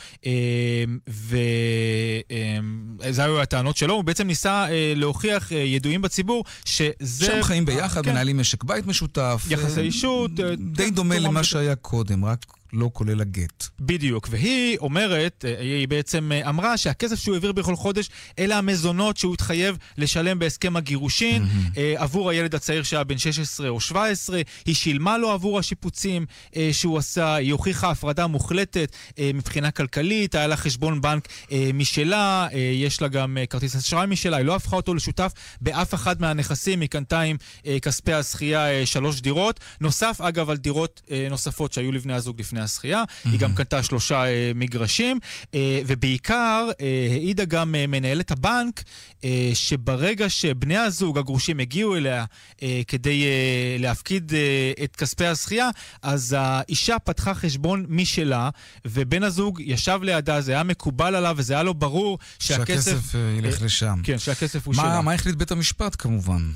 וזה 1.08 3.24
היו 3.24 3.42
הטענות 3.42 3.78
שלו. 3.78 3.94
הוא 3.94 4.04
בעצם 4.04 4.28
ניסה 4.28 4.66
להוכיח 4.96 5.52
ידועים 5.52 5.89
בציבור, 5.98 6.44
שזה... 6.66 7.26
שהם 7.26 7.44
חיים 7.44 7.66
ביחד, 7.66 8.04
כן. 8.04 8.12
מנהלים 8.12 8.38
משק 8.38 8.64
בית 8.64 8.88
משותף. 8.88 9.46
יחסי 9.50 9.82
אישות. 9.82 10.32
די 10.58 10.92
דומה 10.92 11.20
למה 11.20 11.44
שהיה 11.44 11.76
קודם, 11.76 12.26
רק 12.26 12.46
לא 12.74 12.90
כולל 12.94 13.22
הגט. 13.22 13.68
בדיוק, 13.80 14.28
והיא 14.32 14.78
אומרת, 14.78 15.46
אה, 15.48 15.62
היא 15.62 15.88
בעצם 15.88 16.32
אה, 16.32 16.50
אמרה 16.50 16.78
שהכסף 16.78 17.20
שהוא 17.20 17.36
העביר 17.36 17.52
בכל 17.52 17.76
חודש, 17.76 18.10
אלה 18.40 18.58
המזונות 18.58 19.18
שהוא 19.18 19.34
התחייב 19.34 19.78
לשלם 19.98 20.40
בהסכם 20.40 20.76
הגירושין 20.76 21.44
mm-hmm. 21.44 21.80
עבור 21.96 22.30
הילד 22.30 22.56
הצעיר 22.56 22.84
שהיה 22.84 23.04
בן 23.04 23.18
16 23.18 23.70
או 23.70 23.80
17, 23.80 24.42
היא 24.66 24.76
שילמה 24.76 25.18
לו 25.18 25.32
עבור 25.32 25.60
השיפוצים 25.60 26.26
שהוא 26.72 26.98
עשה, 26.98 27.36
היא 27.36 27.52
הוכיחה 27.52 27.90
הפרדה 27.92 28.28
מוחלטת 28.28 28.96
מבחינה 29.20 29.72
כלכלית, 29.72 30.36
היה 30.36 30.48
לה 30.48 30.56
חשבון 30.56 31.02
בנק 31.02 31.28
משלה, 31.74 32.48
יש 32.74 33.02
לה 33.02 33.08
גם 33.08 33.38
כרטיס 33.50 33.76
אשראי 33.76 34.08
משלה, 34.08 34.38
היא 34.38 34.46
לא 34.46 34.56
הפכה 34.56 34.76
אותו 34.76 34.94
לשותף 34.94 35.32
באף 35.62 35.94
אחד 35.94 36.22
מהנכסים, 36.22 36.82
היא 36.82 36.90
קנתה 36.90 37.22
עם 37.22 37.38
כספי 37.82 38.14
הזכייה 38.14 38.86
שלוש 38.86 39.22
דירות, 39.22 39.60
נוסף 39.82 40.22
אגב 40.22 40.50
על 40.50 40.58
דירות 40.58 41.02
נוספות 41.30 41.74
שהיו 41.74 41.92
לבני 41.92 42.14
הזוג 42.14 42.40
לפני 42.40 42.59
לפני 42.60 42.66
השחייה. 42.66 43.04
Mm-hmm. 43.04 43.30
היא 43.30 43.40
גם 43.40 43.56
קנתה 43.56 43.84
שלושה 43.84 44.26
אה, 44.26 44.52
מגרשים, 44.56 45.20
אה, 45.56 45.82
ובעיקר 45.88 46.68
אה, 46.82 47.08
העידה 47.12 47.46
גם 47.46 47.76
אה, 47.76 47.88
מנהלת 47.88 48.32
הבנק, 48.32 48.84
אה, 49.24 49.52
שברגע 49.54 50.30
שבני 50.30 50.78
הזוג 50.78 51.18
הגרושים 51.18 51.60
הגיעו 51.60 51.96
אליה 51.96 52.26
אה, 52.64 52.82
כדי 52.88 53.24
אה, 53.24 53.76
להפקיד 53.80 54.34
אה, 54.34 54.84
את 54.84 54.96
כספי 54.96 55.26
השחייה, 55.26 55.70
אז 56.02 56.36
האישה 56.40 57.00
פתחה 57.00 57.34
חשבון 57.34 57.86
משלה, 57.90 58.50
ובן 58.86 59.24
הזוג 59.24 59.62
ישב 59.66 60.00
לידה, 60.04 60.42
זה 60.42 60.52
היה 60.52 60.64
מקובל 60.64 61.16
עליו 61.16 61.36
וזה 61.38 61.54
היה 61.54 61.64
לו 61.64 61.74
ברור 61.74 62.20
שהכסף... 62.40 62.92
שהכסף 62.92 63.16
אה, 63.16 63.20
ילך 63.38 63.62
אה, 63.62 63.66
לשם. 63.66 64.02
כן, 64.04 64.20
שהכסף 64.20 64.68
הוא 64.68 64.76
מה, 64.76 64.84
שלה. 64.84 65.02
מה 65.02 65.14
החליט 65.14 65.36
בית 65.36 65.52
המשפט 65.52 65.96
כמובן? 66.00 66.52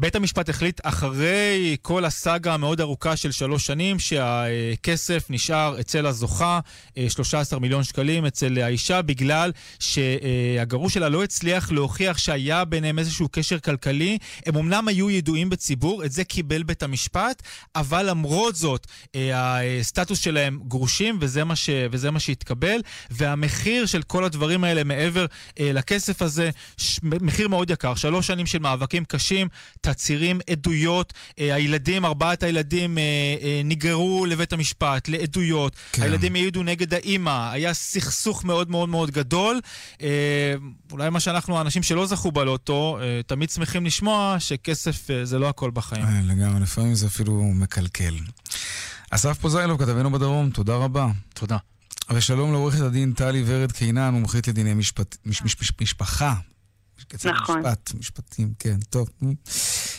בית 0.00 0.16
המשפט 0.16 0.48
החליט 0.48 0.80
אחרי 0.82 1.76
כל 1.82 2.04
הסאגה 2.04 2.54
המאוד 2.54 2.80
ארוכה 2.80 3.16
של 3.16 3.32
שלוש 3.32 3.66
שנים 3.66 3.98
שהכסף 3.98 5.26
נשאר 5.30 5.80
אצל 5.80 6.06
הזוכה, 6.06 6.60
13 7.08 7.58
מיליון 7.58 7.84
שקלים 7.84 8.26
אצל 8.26 8.58
האישה, 8.58 9.02
בגלל 9.02 9.52
שהגרוש 9.78 10.94
שלה 10.94 11.08
לא 11.08 11.24
הצליח 11.24 11.72
להוכיח 11.72 12.18
שהיה 12.18 12.64
ביניהם 12.64 12.98
איזשהו 12.98 13.28
קשר 13.32 13.58
כלכלי. 13.58 14.18
הם 14.46 14.56
אמנם 14.56 14.88
היו 14.88 15.10
ידועים 15.10 15.50
בציבור, 15.50 16.04
את 16.04 16.12
זה 16.12 16.24
קיבל 16.24 16.62
בית 16.62 16.82
המשפט, 16.82 17.42
אבל 17.76 18.10
למרות 18.10 18.56
זאת 18.56 18.86
הסטטוס 19.34 20.18
שלהם 20.20 20.60
גרושים 20.68 21.18
וזה 21.20 21.44
מה, 21.44 21.56
ש... 21.56 21.70
וזה 21.90 22.10
מה 22.10 22.20
שהתקבל, 22.20 22.80
והמחיר 23.10 23.86
של 23.86 24.02
כל 24.02 24.24
הדברים 24.24 24.64
האלה 24.64 24.84
מעבר 24.84 25.26
לכסף 25.60 26.22
הזה, 26.22 26.50
מחיר 27.02 27.48
מאוד 27.48 27.70
יקר, 27.70 27.94
שלוש 27.94 28.26
שנים 28.26 28.46
של 28.46 28.58
מאבקים 28.58 29.04
קשים. 29.04 29.48
תצהירים, 29.92 30.40
עדויות. 30.50 31.12
אה, 31.38 31.54
הילדים, 31.54 32.04
ארבעת 32.04 32.42
הילדים 32.42 32.98
אה, 32.98 33.02
אה, 33.42 33.60
נגררו 33.64 34.26
לבית 34.26 34.52
המשפט 34.52 35.08
לעדויות. 35.08 35.76
כן. 35.92 36.02
הילדים 36.02 36.34
העידו 36.34 36.62
נגד 36.62 36.94
האימא. 36.94 37.50
היה 37.52 37.74
סכסוך 37.74 38.44
מאוד 38.44 38.70
מאוד 38.70 38.88
מאוד 38.88 39.10
גדול. 39.10 39.60
אולי 40.92 41.10
מה 41.10 41.20
שאנחנו, 41.20 41.58
האנשים 41.58 41.82
שלא 41.82 42.06
זכו 42.06 42.32
בלוטו, 42.32 42.98
תמיד 43.26 43.50
שמחים 43.50 43.86
לשמוע 43.86 44.36
שכסף 44.38 45.08
זה 45.24 45.38
לא 45.38 45.48
הכל 45.48 45.70
בחיים. 45.70 46.04
לגמרי, 46.24 46.60
לפעמים 46.60 46.94
זה 46.94 47.06
אפילו 47.06 47.42
מקלקל. 47.54 48.14
אסף 49.10 49.38
פוזיילוב, 49.38 49.82
כתבנו 49.82 50.10
בדרום, 50.10 50.50
תודה 50.50 50.76
רבה. 50.76 51.06
תודה. 51.34 51.56
ושלום 52.10 52.52
לעורכת 52.52 52.80
הדין 52.80 53.12
טלי 53.12 53.42
ורד 53.46 53.72
קינן, 53.72 54.14
מומחית 54.14 54.48
לדיני 54.48 54.74
משפט, 54.74 55.16
מש, 55.26 55.42
מש, 55.42 55.56
מש, 55.60 55.72
משפחה. 55.80 56.34
נכון. 57.24 57.58
משפט, 57.58 57.94
משפטים, 57.98 58.52
כן, 58.58 58.78
טוב. 58.90 59.08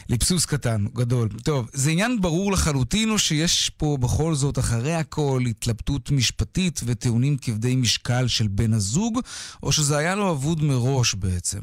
ליפסוס 0.10 0.46
קטן, 0.46 0.86
גדול. 0.94 1.30
טוב, 1.44 1.70
זה 1.74 1.92
עניין 1.92 2.22
ברור 2.22 2.52
לחלוטין, 2.52 3.10
או 3.10 3.20
שיש 3.20 3.70
פה 3.70 3.98
בכל 4.00 4.36
זאת, 4.36 4.60
אחרי 4.60 4.94
הכל, 4.94 5.44
התלבטות 5.50 6.12
משפטית 6.12 6.82
וטיעונים 6.86 7.38
כבדי 7.38 7.76
משקל 7.76 8.28
של 8.28 8.48
בן 8.48 8.74
הזוג, 8.74 9.20
או 9.64 9.72
שזה 9.72 9.98
היה 9.98 10.16
לו 10.16 10.32
אבוד 10.32 10.64
מראש 10.64 11.16
בעצם? 11.16 11.60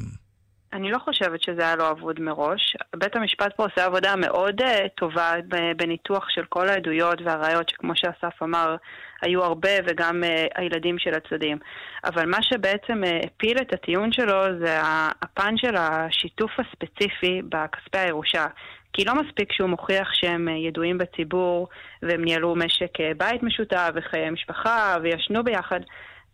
אני 0.73 0.91
לא 0.91 0.99
חושבת 0.99 1.41
שזה 1.41 1.61
היה 1.61 1.75
לו 1.75 1.91
אבוד 1.91 2.19
מראש. 2.19 2.75
בית 2.95 3.15
המשפט 3.15 3.55
פה 3.55 3.63
עושה 3.63 3.85
עבודה 3.85 4.15
מאוד 4.15 4.61
uh, 4.61 4.65
טובה 4.95 5.31
בניתוח 5.77 6.29
של 6.29 6.45
כל 6.49 6.69
העדויות 6.69 7.21
והראיות, 7.21 7.69
שכמו 7.69 7.93
שאסף 7.95 8.43
אמר, 8.43 8.75
היו 9.21 9.43
הרבה 9.43 9.69
וגם 9.87 10.23
uh, 10.23 10.27
הילדים 10.55 10.99
של 10.99 11.13
הצדדים. 11.13 11.57
אבל 12.05 12.25
מה 12.25 12.43
שבעצם 12.43 13.03
uh, 13.03 13.25
הפיל 13.25 13.57
את 13.61 13.73
הטיעון 13.73 14.11
שלו 14.11 14.43
זה 14.59 14.79
הפן 15.21 15.57
של 15.57 15.75
השיתוף 15.75 16.51
הספציפי 16.59 17.41
בכספי 17.49 17.97
הירושה. 17.97 18.45
כי 18.93 19.05
לא 19.05 19.13
מספיק 19.15 19.51
שהוא 19.51 19.69
מוכיח 19.69 20.13
שהם 20.13 20.47
ידועים 20.47 20.97
בציבור 20.97 21.67
והם 22.01 22.23
ניהלו 22.23 22.55
משק 22.55 22.93
בית 23.17 23.43
משותף 23.43 23.89
וחיי 23.95 24.29
משפחה 24.29 24.97
וישנו 25.03 25.43
ביחד, 25.43 25.79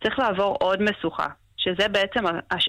צריך 0.02 0.18
לעבור 0.18 0.56
עוד 0.60 0.82
משוכה. 0.82 1.26
שזה 1.66 1.88
בעצם 1.88 2.24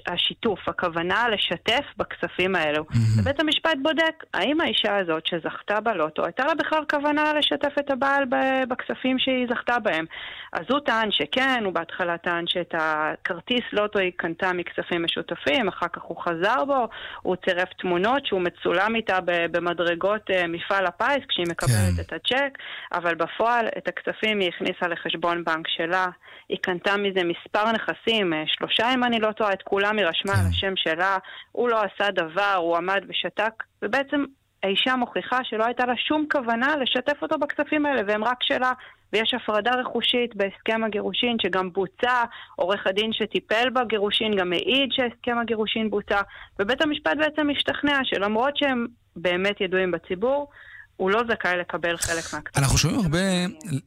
השיתוף, 0.06 0.68
הכוונה 0.68 1.28
לשתף 1.28 1.84
בכספים 1.96 2.56
האלו. 2.56 2.82
Mm-hmm. 2.82 3.20
ובית 3.20 3.40
המשפט 3.40 3.76
בודק 3.82 4.24
האם 4.34 4.60
האישה 4.60 4.96
הזאת 4.96 5.26
שזכתה 5.26 5.80
בלוטו, 5.80 6.24
הייתה 6.24 6.46
לה 6.46 6.54
בכלל 6.54 6.84
כוונה 6.90 7.32
לשתף 7.32 7.78
את 7.78 7.90
הבעל 7.90 8.24
בכספים 8.68 9.18
שהיא 9.18 9.46
זכתה 9.50 9.78
בהם. 9.78 10.04
אז 10.52 10.62
הוא 10.70 10.80
טען 10.80 11.10
שכן, 11.10 11.62
הוא 11.64 11.72
בהתחלה 11.72 12.18
טען 12.18 12.44
שאת 12.46 12.74
הכרטיס 12.78 13.64
לוטו 13.72 13.98
היא 13.98 14.12
קנתה 14.16 14.52
מכספים 14.52 15.04
משותפים, 15.04 15.68
אחר 15.68 15.88
כך 15.92 16.02
הוא 16.02 16.22
חזר 16.22 16.64
בו, 16.64 16.88
הוא 17.22 17.36
צירף 17.36 17.68
תמונות 17.78 18.26
שהוא 18.26 18.40
מצולם 18.40 18.94
איתה 18.94 19.18
במדרגות 19.50 20.30
אה, 20.30 20.46
מפעל 20.46 20.86
הפיס 20.86 21.24
כשהיא 21.28 21.46
מקבלת 21.50 21.96
כן. 21.96 22.02
את 22.02 22.12
הצ'ק, 22.12 22.58
אבל 22.92 23.14
בפועל 23.14 23.66
את 23.78 23.88
הכספים 23.88 24.40
היא 24.40 24.48
הכניסה 24.48 24.88
לחשבון 24.88 25.44
בנק 25.44 25.68
שלה. 25.68 26.06
היא 26.48 26.58
קנתה 26.62 26.96
מזה 26.96 27.20
מספר 27.24 27.72
נכסים, 27.72 28.34
אה, 28.34 28.42
שלושה 28.88 28.94
אם 28.94 29.04
אני 29.04 29.20
לא 29.20 29.32
טועה, 29.32 29.52
את 29.52 29.62
כולם 29.62 29.98
היא 29.98 30.06
רשמה 30.06 30.32
על 30.32 30.38
כן. 30.38 30.48
השם 30.48 30.72
שלה, 30.76 31.18
הוא 31.52 31.68
לא 31.68 31.80
עשה 31.80 32.10
דבר, 32.10 32.54
הוא 32.56 32.76
עמד 32.76 33.02
ושתק, 33.08 33.62
ובעצם 33.82 34.24
האישה 34.62 34.96
מוכיחה 34.96 35.38
שלא 35.44 35.64
הייתה 35.64 35.86
לה 35.86 35.94
שום 35.96 36.26
כוונה 36.32 36.76
לשתף 36.76 37.22
אותו 37.22 37.38
בכספים 37.38 37.86
האלה, 37.86 38.02
והם 38.06 38.24
רק 38.24 38.42
שלה. 38.42 38.72
ויש 39.12 39.34
הפרדה 39.34 39.70
רכושית 39.74 40.36
בהסכם 40.36 40.84
הגירושין 40.84 41.36
שגם 41.42 41.72
בוצע, 41.72 42.24
עורך 42.56 42.86
הדין 42.86 43.12
שטיפל 43.12 43.70
בגירושין 43.70 44.36
גם 44.36 44.52
העיד 44.52 44.88
שהסכם 44.90 45.38
הגירושין 45.38 45.90
בוצע, 45.90 46.20
ובית 46.58 46.82
המשפט 46.82 47.16
בעצם 47.18 47.48
משתכנע 47.48 47.98
שלמרות 48.04 48.56
שהם 48.56 48.86
באמת 49.16 49.60
ידועים 49.60 49.90
בציבור, 49.90 50.48
הוא 50.96 51.10
לא 51.10 51.22
זכאי 51.30 51.56
לקבל 51.56 51.96
חלק 51.96 52.34
מהכספים. 52.34 52.62
אנחנו 52.62 52.78
שומעים 52.78 53.00
הרבה, 53.00 53.18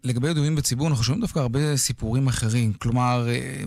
לגבי 0.03 0.29
ידועים 0.29 0.55
בציבור, 0.55 0.87
אנחנו 0.87 1.03
שומעים 1.03 1.21
דווקא 1.21 1.39
הרבה 1.39 1.77
סיפורים 1.77 2.27
אחרים. 2.27 2.73
כלומר, 2.73 3.27
אה, 3.29 3.63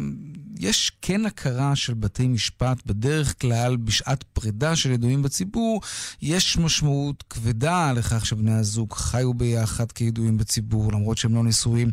יש 0.58 0.92
כן 1.02 1.26
הכרה 1.26 1.76
של 1.76 1.94
בתי 1.94 2.28
משפט, 2.28 2.86
בדרך 2.86 3.40
כלל 3.40 3.76
בשעת 3.76 4.22
פרידה 4.22 4.76
של 4.76 4.90
ידועים 4.90 5.22
בציבור, 5.22 5.80
יש 6.22 6.58
משמעות 6.58 7.24
כבדה 7.30 7.92
לכך 7.92 8.26
שבני 8.26 8.54
הזוג 8.54 8.92
חיו 8.92 9.34
ביחד 9.34 9.92
כידועים 9.92 10.36
בציבור, 10.36 10.92
למרות 10.92 11.18
שהם 11.18 11.34
לא 11.34 11.42
נשואים. 11.44 11.90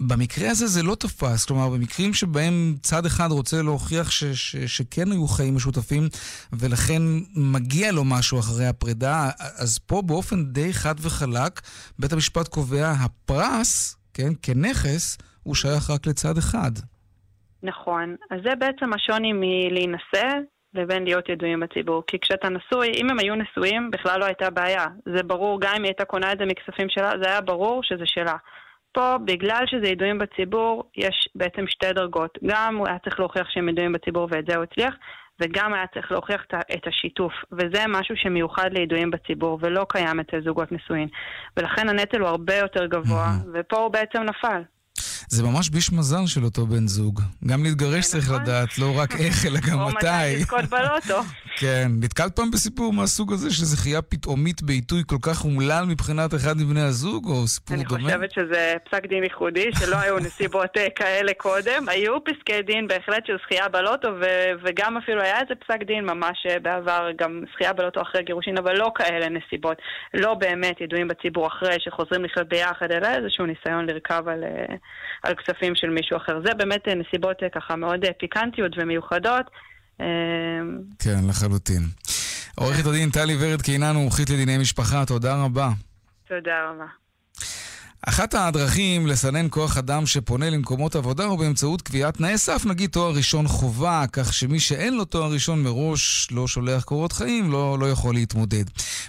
במקרה 0.00 0.50
הזה 0.50 0.66
זה 0.66 0.82
לא 0.82 0.94
תפס, 0.94 1.44
כלומר, 1.44 1.68
במקרים 1.68 2.14
שבהם 2.14 2.76
צד 2.82 3.06
אחד 3.06 3.30
רוצה 3.30 3.62
להוכיח 3.62 4.10
ש- 4.10 4.24
ש- 4.24 4.56
שכן 4.56 5.12
היו 5.12 5.28
חיים 5.28 5.54
משותפים, 5.54 6.08
ולכן 6.52 7.02
מגיע 7.34 7.92
לו 7.92 8.04
משהו 8.04 8.40
אחרי 8.40 8.66
הפרידה, 8.66 9.30
אז 9.38 9.78
פה 9.78 10.02
באופן 10.02 10.44
די 10.44 10.72
חד 10.72 10.94
וחלק, 11.00 11.60
בית 11.98 12.12
המשפט 12.12 12.48
קובע, 12.48 12.90
הפרס, 12.90 13.96
כן, 14.14 14.32
כנכס, 14.42 15.18
הוא 15.42 15.54
שייך 15.54 15.90
רק 15.90 16.06
לצד 16.06 16.38
אחד. 16.38 16.72
נכון. 17.62 18.16
אז 18.30 18.40
זה 18.44 18.54
בעצם 18.56 18.92
השוני 18.92 19.32
מלהינשא 19.32 20.28
לבין 20.74 21.04
להיות 21.04 21.28
ידועים 21.28 21.60
בציבור. 21.60 22.02
כי 22.06 22.18
כשאתה 22.20 22.48
נשוי, 22.48 22.92
אם 22.96 23.10
הם 23.10 23.18
היו 23.18 23.34
נשואים, 23.34 23.90
בכלל 23.90 24.20
לא 24.20 24.24
הייתה 24.24 24.50
בעיה. 24.50 24.86
זה 25.16 25.22
ברור, 25.22 25.60
גם 25.60 25.72
אם 25.76 25.82
היא 25.82 25.88
הייתה 25.90 26.04
קונה 26.04 26.32
את 26.32 26.38
זה 26.38 26.44
מכספים 26.44 26.88
שלה, 26.88 27.10
זה 27.22 27.30
היה 27.30 27.40
ברור 27.40 27.82
שזה 27.82 28.06
שלה. 28.06 28.36
פה, 28.92 29.18
בגלל 29.24 29.64
שזה 29.66 29.88
ידועים 29.88 30.18
בציבור, 30.18 30.90
יש 30.96 31.28
בעצם 31.34 31.66
שתי 31.66 31.92
דרגות. 31.92 32.38
גם 32.46 32.76
הוא 32.76 32.88
היה 32.88 32.98
צריך 32.98 33.20
להוכיח 33.20 33.50
שהם 33.50 33.68
ידועים 33.68 33.92
בציבור 33.92 34.28
ואת 34.30 34.44
זה 34.48 34.56
הוא 34.56 34.64
הצליח, 34.64 34.94
וגם 35.40 35.74
היה 35.74 35.86
צריך 35.86 36.12
להוכיח 36.12 36.44
את 36.74 36.86
השיתוף. 36.86 37.32
וזה 37.52 37.84
משהו 37.88 38.16
שמיוחד 38.16 38.70
לידועים 38.72 39.10
בציבור, 39.10 39.58
ולא 39.62 39.86
קיים 39.88 40.20
אצל 40.20 40.42
זוגות 40.44 40.72
נשואים. 40.72 41.08
ולכן 41.56 41.88
הנטל 41.88 42.20
הוא 42.20 42.28
הרבה 42.28 42.56
יותר 42.56 42.86
גבוה, 42.86 43.28
ופה 43.54 43.76
הוא 43.76 43.88
בעצם 43.88 44.22
נפל. 44.22 44.62
זה 45.28 45.42
ממש 45.42 45.70
ביש 45.70 45.92
מזל 45.92 46.26
של 46.26 46.44
אותו 46.44 46.66
בן 46.66 46.86
זוג. 46.86 47.20
גם 47.46 47.62
להתגרש 47.62 48.06
צריך 48.06 48.30
לדעת, 48.30 48.78
לא 48.78 48.98
רק 48.98 49.20
איך, 49.20 49.46
אלא 49.46 49.58
גם 49.70 49.80
או 49.80 49.88
מתי 49.88 49.96
מתי. 49.96 50.36
לזכות 50.36 50.64
בלוטו. 50.64 51.22
כן, 51.60 51.88
נתקלת 52.00 52.36
פעם 52.36 52.50
בסיפור 52.50 52.92
מהסוג 52.92 53.32
הזה 53.32 53.50
של 53.50 53.64
זכייה 53.64 54.02
פתאומית 54.02 54.62
בעיתוי 54.62 55.02
כל 55.06 55.16
כך 55.22 55.44
אומלל 55.44 55.84
מבחינת 55.88 56.34
אחד 56.34 56.56
מבני 56.56 56.80
הזוג, 56.80 57.26
או 57.26 57.46
סיפור 57.46 57.76
אני 57.76 57.84
דומה? 57.84 58.02
חושבת 58.02 58.32
שזה 58.32 58.74
פסק 58.84 59.06
דין 59.06 59.24
ייחודי, 59.24 59.70
שלא 59.78 59.96
היו 59.96 60.18
נסיבות 60.18 60.76
אה, 60.76 60.90
כאלה 60.96 61.32
קודם. 61.36 61.88
היו 61.88 62.24
פסקי 62.24 62.62
דין 62.62 62.88
בהחלט 62.88 63.26
של 63.26 63.36
זכייה 63.44 63.68
בלוטו, 63.68 64.08
ו- 64.20 64.52
וגם 64.62 64.96
אפילו 64.96 65.22
היה 65.22 65.40
איזה 65.40 65.54
פסק 65.54 65.82
דין 65.86 66.04
ממש 66.04 66.46
אה, 66.50 66.58
בעבר, 66.58 67.08
גם 67.18 67.42
זכייה 67.54 67.72
בלוטו 67.72 68.02
אחרי 68.02 68.22
גירושין, 68.22 68.58
אבל 68.58 68.76
לא 68.76 68.92
כאלה 68.94 69.28
נסיבות. 69.28 69.76
לא 70.14 70.34
באמת 70.34 70.80
ידועים 70.80 71.08
בציבור 71.08 71.46
אחרי 71.46 71.76
שחוזרים 71.78 72.24
לחיות 72.24 72.48
ביחד, 72.48 72.90
אלא 72.90 73.08
איזשהו 73.08 73.46
ניסיון 73.46 73.86
לרכב 73.86 74.28
על, 74.28 74.44
אה, 74.44 74.74
על 75.22 75.34
כספים 75.34 75.74
של 75.74 75.90
מישהו 75.90 76.16
אחר. 76.16 76.40
זה 76.44 76.54
באמת 76.54 76.88
אה, 76.88 76.94
נסיבות 76.94 77.42
אה, 77.42 77.48
ככה 77.48 77.76
מאוד 77.76 78.04
אה, 78.04 78.12
פיקנטיות 78.12 78.72
ומיוחדות. 78.76 79.50
אה, 80.00 80.06
כן, 80.98 81.28
לחלוטין. 81.28 81.82
עורכת 82.56 82.86
הדין 82.86 83.10
טלי 83.10 83.36
ורד 83.40 83.62
קינן, 83.62 83.96
מומחית 83.96 84.30
לדיני 84.30 84.58
משפחה, 84.58 85.06
תודה 85.06 85.44
רבה. 85.44 85.68
תודה 86.28 86.70
רבה. 86.70 87.01
אחת 88.06 88.34
הדרכים 88.34 89.06
לסנן 89.06 89.46
כוח 89.50 89.78
אדם 89.78 90.06
שפונה 90.06 90.50
למקומות 90.50 90.96
עבודה 90.96 91.24
הוא 91.24 91.38
באמצעות 91.38 91.82
קביעת 91.82 92.16
תנאי 92.16 92.38
סף, 92.38 92.66
נגיד 92.66 92.90
תואר 92.90 93.14
ראשון 93.14 93.48
חובה, 93.48 94.04
כך 94.12 94.34
שמי 94.34 94.60
שאין 94.60 94.94
לו 94.94 95.04
תואר 95.04 95.32
ראשון 95.32 95.62
מראש 95.62 96.28
לא 96.30 96.48
שולח 96.48 96.84
קורות 96.84 97.12
חיים, 97.12 97.52
לא, 97.52 97.78
לא 97.78 97.90
יכול 97.90 98.14
להתמודד. 98.14 98.64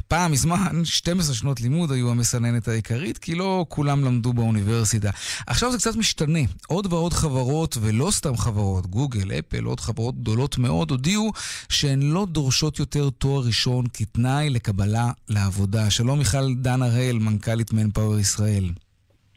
פעם 0.08 0.32
מזמן, 0.32 0.86
12 0.86 1.36
שנות 1.36 1.62
לימוד 1.62 1.92
היו 1.92 2.12
המסננת 2.12 2.68
העיקרית, 2.68 3.18
כי 3.18 3.36
לא 3.36 3.66
כולם 3.70 4.06
למדו 4.06 4.34
באוניברסיטה. 4.34 5.10
עכשיו 5.48 5.72
זה 5.72 5.78
קצת 5.78 5.96
משתנה. 5.96 6.40
עוד 6.68 6.94
ועוד 6.94 7.14
חברות, 7.14 7.78
ולא 7.82 8.12
סתם 8.12 8.38
חברות, 8.38 8.88
גוגל, 8.88 9.32
אפל, 9.40 9.64
עוד 9.64 9.80
חברות 9.80 10.22
גדולות 10.22 10.58
מאוד, 10.58 10.92
הודיעו 10.92 11.32
שהן 11.70 12.02
לא 12.02 12.26
דורשות 12.26 12.80
יותר 12.80 13.10
תואר 13.10 13.44
ראשון 13.46 13.86
כתנאי 13.94 14.50
לקבלה 14.50 15.12
לעבודה. 15.30 15.90
שלום 15.90 16.20
מיכל 16.20 16.54
דן 16.56 16.82
הראל, 16.82 17.20
מנכ"לית 17.20 17.74
מנפאוור 17.74 18.20
ישראל. 18.20 18.70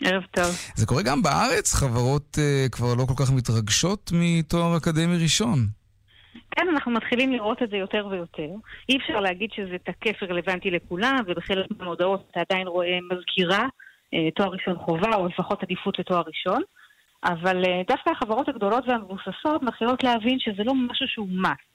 ערב 0.04 0.22
טוב. 0.30 0.56
זה 0.74 0.86
קורה 0.86 1.02
גם 1.02 1.22
בארץ, 1.22 1.74
חברות 1.74 2.36
uh, 2.38 2.68
כבר 2.70 2.94
לא 2.94 3.04
כל 3.04 3.24
כך 3.24 3.32
מתרגשות 3.32 4.10
מתואר 4.14 4.76
אקדמי 4.76 5.22
ראשון. 5.22 5.58
כן, 6.56 6.68
אנחנו 6.68 6.92
מתחילים 6.92 7.32
לראות 7.32 7.62
את 7.62 7.70
זה 7.70 7.76
יותר 7.76 8.06
ויותר. 8.10 8.48
אי 8.88 8.96
אפשר 8.96 9.20
להגיד 9.20 9.50
שזה 9.56 9.76
תקף 9.84 10.22
ורלוונטי 10.22 10.70
לכולם, 10.70 11.16
ובחלק 11.26 11.66
מהמודעות 11.78 12.28
אתה 12.30 12.40
עדיין 12.40 12.66
רואה 12.66 12.98
מזכירה, 13.10 13.66
אה, 14.14 14.30
תואר 14.36 14.48
ראשון 14.48 14.76
חובה, 14.78 15.16
או 15.16 15.26
לפחות 15.28 15.62
עדיפות 15.62 15.98
לתואר 15.98 16.22
ראשון. 16.26 16.62
אבל 17.24 17.64
אה, 17.64 17.82
דווקא 17.88 18.10
החברות 18.10 18.48
הגדולות 18.48 18.84
והמבוססות 18.88 19.62
מתחילות 19.62 20.04
להבין 20.04 20.38
שזה 20.38 20.64
לא 20.64 20.74
משהו 20.74 21.06
שהוא 21.08 21.28
must. 21.42 21.66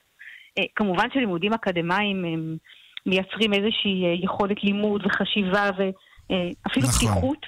אה, 0.57 0.63
כמובן 0.75 1.07
שלימודים 1.13 1.53
אקדמיים 1.53 2.25
הם 2.25 2.57
מייצרים 3.05 3.53
איזושהי 3.53 4.19
יכולת 4.23 4.63
לימוד 4.63 5.05
וחשיבה 5.05 5.69
ואפילו 5.77 6.87
נכון. 6.87 7.09
פתיחות. 7.09 7.45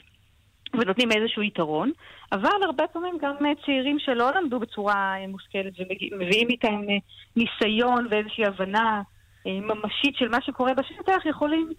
ונותנים 0.74 1.12
איזשהו 1.12 1.44
יתרון, 1.44 1.92
אבל 2.32 2.64
הרבה 2.66 2.88
פעמים 2.88 3.18
גם 3.22 3.46
אה, 3.46 3.52
צעירים 3.66 4.00
שלא 4.00 4.32
למדו 4.36 4.60
בצורה 4.60 5.16
אה, 5.18 5.28
מושכלת 5.28 5.74
ומביאים 6.12 6.48
איתם 6.50 6.82
אה, 6.90 6.98
ניסיון 7.36 8.08
ואיזושהי 8.10 8.46
הבנה 8.46 9.02
ממשית 9.46 10.16
של 10.16 10.30
מה 10.30 10.42
שקורה 10.42 10.74
בשטח, 10.74 11.26
יכולים 11.26 11.70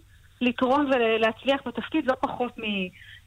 לתרום 0.40 0.90
ולהצליח 0.90 1.60
בתפקיד 1.66 2.06
לא 2.06 2.14
פחות 2.20 2.52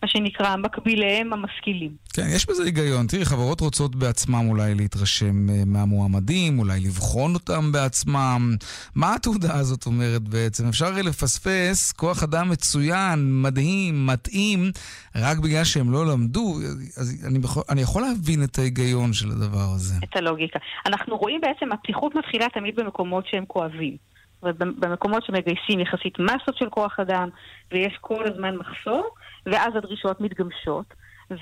ממה 0.04 0.10
שנקרא 0.10 0.56
מקביליהם 0.56 1.34
המשכילים. 1.34 1.92
כן, 2.14 2.26
יש 2.36 2.50
בזה 2.50 2.64
היגיון. 2.64 3.08
תראי, 3.08 3.26
חברות 3.26 3.62
רוצות 3.62 3.96
בעצמם 3.96 4.46
אולי 4.50 4.76
להתרשם 4.76 5.50
אה, 5.50 5.64
מהמועמדים, 5.66 6.60
אולי 6.60 6.80
לבחון 6.80 7.34
אותם 7.34 7.72
בעצמם. 7.72 8.56
מה 8.96 9.16
התעודה 9.16 9.60
הזאת 9.60 9.86
אומרת 9.86 10.22
בעצם? 10.22 10.68
אפשר 10.68 10.86
הרי 10.86 11.04
לפספס 11.04 11.92
כוח 11.92 12.24
אדם 12.24 12.50
מצוין, 12.50 13.42
מדהים, 13.42 14.08
מתאים, 14.08 14.72
רק 15.16 15.38
בגלל 15.38 15.64
שהם 15.64 15.92
לא 15.92 16.06
למדו. 16.06 16.56
אז 16.98 17.26
אני, 17.28 17.40
יכול, 17.44 17.64
אני 17.70 17.82
יכול 17.82 18.02
להבין 18.02 18.44
את 18.44 18.60
ההיגיון 18.60 19.14
של 19.14 19.32
הדבר 19.32 19.68
הזה. 19.76 19.96
את 20.04 20.16
הלוגיקה. 20.16 20.60
אנחנו 20.86 21.18
רואים 21.18 21.42
בעצם, 21.42 21.72
הפתיחות 21.72 22.16
מתחילה 22.16 22.46
תמיד 22.54 22.76
במקומות 22.76 23.28
שהם 23.28 23.46
כואבים. 23.48 23.98
ובמקומות 24.44 25.24
שמגייסים 25.26 25.80
יחסית 25.80 26.20
מסות 26.20 26.58
של 26.58 26.70
כוח 26.70 27.00
אדם, 27.00 27.30
ויש 27.72 27.98
כל 28.02 28.24
הזמן 28.28 28.56
מחסור, 28.56 29.10
ואז 29.52 29.76
הדרישות 29.76 30.22
מתגמשות. 30.22 30.94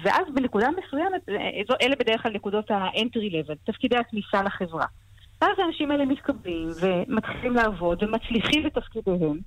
ואז 0.03 0.23
בנקודה 0.33 0.67
מסוימת, 0.85 1.29
אה, 1.29 1.35
זו- 1.67 1.75
אלה 1.81 1.95
בדרך 1.95 2.23
כלל 2.23 2.31
נקודות 2.31 2.71
ה-entry 2.71 3.31
level, 3.31 3.55
תפקידי 3.65 3.97
הכניסה 3.97 4.43
לחברה. 4.43 4.85
ואז 5.41 5.51
האנשים 5.57 5.91
האלה 5.91 6.05
מתקבלים 6.05 6.69
ומתחילים 6.81 7.53
לעבוד 7.55 8.03
ומצליחים 8.03 8.63
בתפקידיהם, 8.63 9.37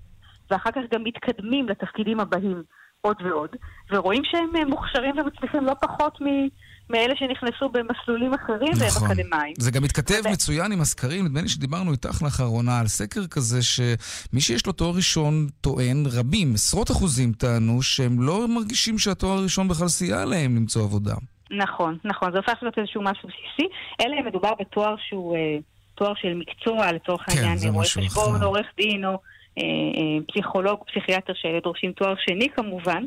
ואחר 0.50 0.70
כך 0.70 0.80
גם 0.94 1.04
מתקדמים 1.04 1.68
לתפקידים 1.68 2.20
הבאים 2.20 2.62
עוד 3.00 3.16
ועוד, 3.22 3.50
ורואים 3.92 4.22
שהם 4.24 4.56
אה, 4.56 4.64
מוכשרים 4.64 5.18
ומצליחים 5.18 5.64
לא 5.64 5.74
פחות 5.82 6.20
מ- 6.20 6.48
מאלה 6.90 7.14
שנכנסו 7.16 7.68
במסלולים 7.68 8.34
אחרים 8.34 8.72
והם 8.78 8.88
נכון. 8.88 9.10
אקדמאים. 9.10 9.54
זה 9.58 9.70
גם 9.70 9.82
מתכתב 9.82 10.22
מצוין 10.32 10.72
עם 10.72 10.80
הסקרים, 10.80 11.24
נדמה 11.24 11.40
לי 11.42 11.48
שדיברנו 11.48 11.92
איתך 11.92 12.22
לאחרונה 12.22 12.80
על 12.80 12.86
סקר 12.86 13.26
כזה, 13.26 13.62
שמי 13.62 14.40
שיש 14.40 14.66
לו 14.66 14.72
תואר 14.72 14.96
ראשון 14.96 15.46
טוען, 15.60 16.04
רבים, 16.12 16.54
עשרות 16.54 16.90
אחוזים 16.90 17.32
טענו, 17.32 17.82
שהם 17.82 18.22
לא 18.22 18.48
מרגישים 18.48 18.98
שהתואר 18.98 19.38
הראשון 19.38 19.68
בכלל 19.68 19.88
סייע 19.88 20.24
להם 20.24 20.56
למצוא 20.56 20.82
עבודה. 20.82 21.14
נכון, 21.50 21.98
נכון, 22.04 22.32
זה 22.32 22.38
הופך 22.38 22.58
להיות 22.62 22.78
איזשהו 22.78 23.02
משהו 23.02 23.28
בסיסי, 23.28 23.68
אלא 24.00 24.14
אם 24.20 24.26
מדובר 24.26 24.52
בתואר 24.60 24.94
שהוא 25.08 25.36
אה, 25.36 25.58
תואר 25.94 26.12
של 26.14 26.34
מקצוע, 26.34 26.92
לצורך 26.92 27.20
כן, 27.20 27.38
העניין, 27.38 27.56
זה 27.56 27.68
רואה 27.68 27.84
חשבון. 27.84 28.42
עורך 28.42 28.66
דין 28.76 29.04
או 29.04 29.10
אה, 29.10 29.62
אה, 29.62 30.18
פסיכולוג, 30.28 30.78
פסיכיאטר 30.86 31.32
שאלה 31.36 31.60
דורשים 31.60 31.92
תואר 31.92 32.14
שני 32.18 32.48
כמובן, 32.56 33.04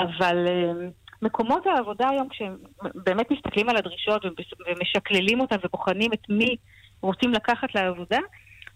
אבל 0.00 0.46
אה, 0.46 0.88
מקומות 1.22 1.66
העבודה 1.66 2.08
היום, 2.08 2.28
כשהם 2.28 2.56
באמת 2.94 3.30
מסתכלים 3.30 3.68
על 3.68 3.76
הדרישות 3.76 4.24
ומש- 4.24 4.54
ומשקללים 4.66 5.40
אותן 5.40 5.56
ובוחנים 5.64 6.12
את 6.12 6.28
מי 6.28 6.56
רוצים 7.02 7.32
לקחת 7.32 7.74
לעבודה, 7.74 8.18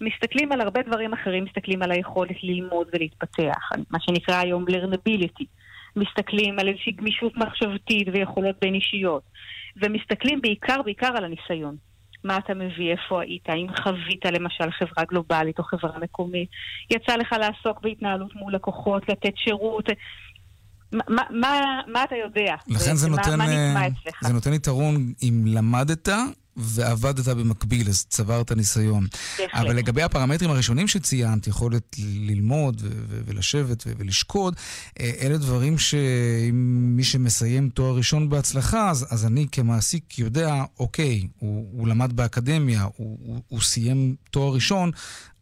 מסתכלים 0.00 0.52
על 0.52 0.60
הרבה 0.60 0.82
דברים 0.82 1.12
אחרים, 1.12 1.44
מסתכלים 1.44 1.82
על 1.82 1.90
היכולת 1.90 2.36
ללמוד 2.42 2.88
ולהתפתח, 2.92 3.70
מה 3.90 3.98
שנקרא 4.00 4.34
היום 4.34 4.64
learnability. 4.68 5.44
מסתכלים 5.96 6.58
על 6.58 6.68
איזושהי 6.68 6.92
גמישות 6.92 7.36
מחשבתית 7.36 8.08
ויכולות 8.12 8.56
בין 8.60 8.74
אישיות, 8.74 9.22
ומסתכלים 9.76 10.40
בעיקר 10.40 10.82
בעיקר 10.82 11.16
על 11.16 11.24
הניסיון. 11.24 11.76
מה 12.24 12.36
אתה 12.36 12.54
מביא, 12.54 12.92
איפה 12.92 13.22
היית, 13.22 13.48
האם 13.48 13.66
חווית 13.82 14.26
למשל 14.26 14.70
חברה 14.70 15.04
גלובלית 15.04 15.58
או 15.58 15.64
חברה 15.64 15.98
מקומית, 15.98 16.48
יצא 16.90 17.16
לך 17.16 17.32
לעסוק 17.32 17.80
בהתנהלות 17.80 18.34
מול 18.34 18.54
לקוחות, 18.54 19.08
לתת 19.08 19.36
שירות, 19.36 19.84
מה, 21.08 21.22
מה, 21.30 21.60
מה 21.92 22.04
אתה 22.04 22.14
יודע? 22.24 22.54
לכן 22.66 22.96
זה 22.96 23.08
מה- 23.08 23.16
נותן, 23.16 23.38
מה 23.38 23.44
נשמע 23.46 23.80
אה? 23.82 23.88
זה 24.22 24.32
נותן 24.32 24.52
יתרון 24.52 25.12
אם 25.22 25.42
למדת 25.46 26.08
ועבדת 26.56 27.28
במקביל, 27.28 27.88
אז 27.88 28.04
צברת 28.08 28.52
ניסיון. 28.52 29.06
בהחלט. 29.38 29.54
אבל 29.54 29.76
לגבי 29.76 30.02
הפרמטרים 30.02 30.50
הראשונים 30.50 30.88
שציינת, 30.88 31.46
יכולת 31.46 31.96
ללמוד 31.98 32.82
ולשבת 33.26 33.84
ולשקוד, 33.98 34.56
אה, 35.00 35.10
אלה 35.20 35.36
דברים 35.38 35.78
שאם 35.78 36.54
מי 36.96 37.04
שמסיים 37.04 37.68
תואר 37.68 37.96
ראשון 37.96 38.28
בהצלחה, 38.28 38.90
אז, 38.90 39.06
אז 39.10 39.26
אני 39.26 39.46
כמעסיק 39.52 40.18
יודע, 40.18 40.64
אוקיי, 40.78 41.26
הוא, 41.38 41.66
הוא 41.72 41.88
למד 41.88 42.12
באקדמיה, 42.12 42.82
הוא, 42.82 43.18
הוא, 43.22 43.40
הוא 43.48 43.60
סיים 43.60 44.14
תואר 44.30 44.54
ראשון, 44.54 44.90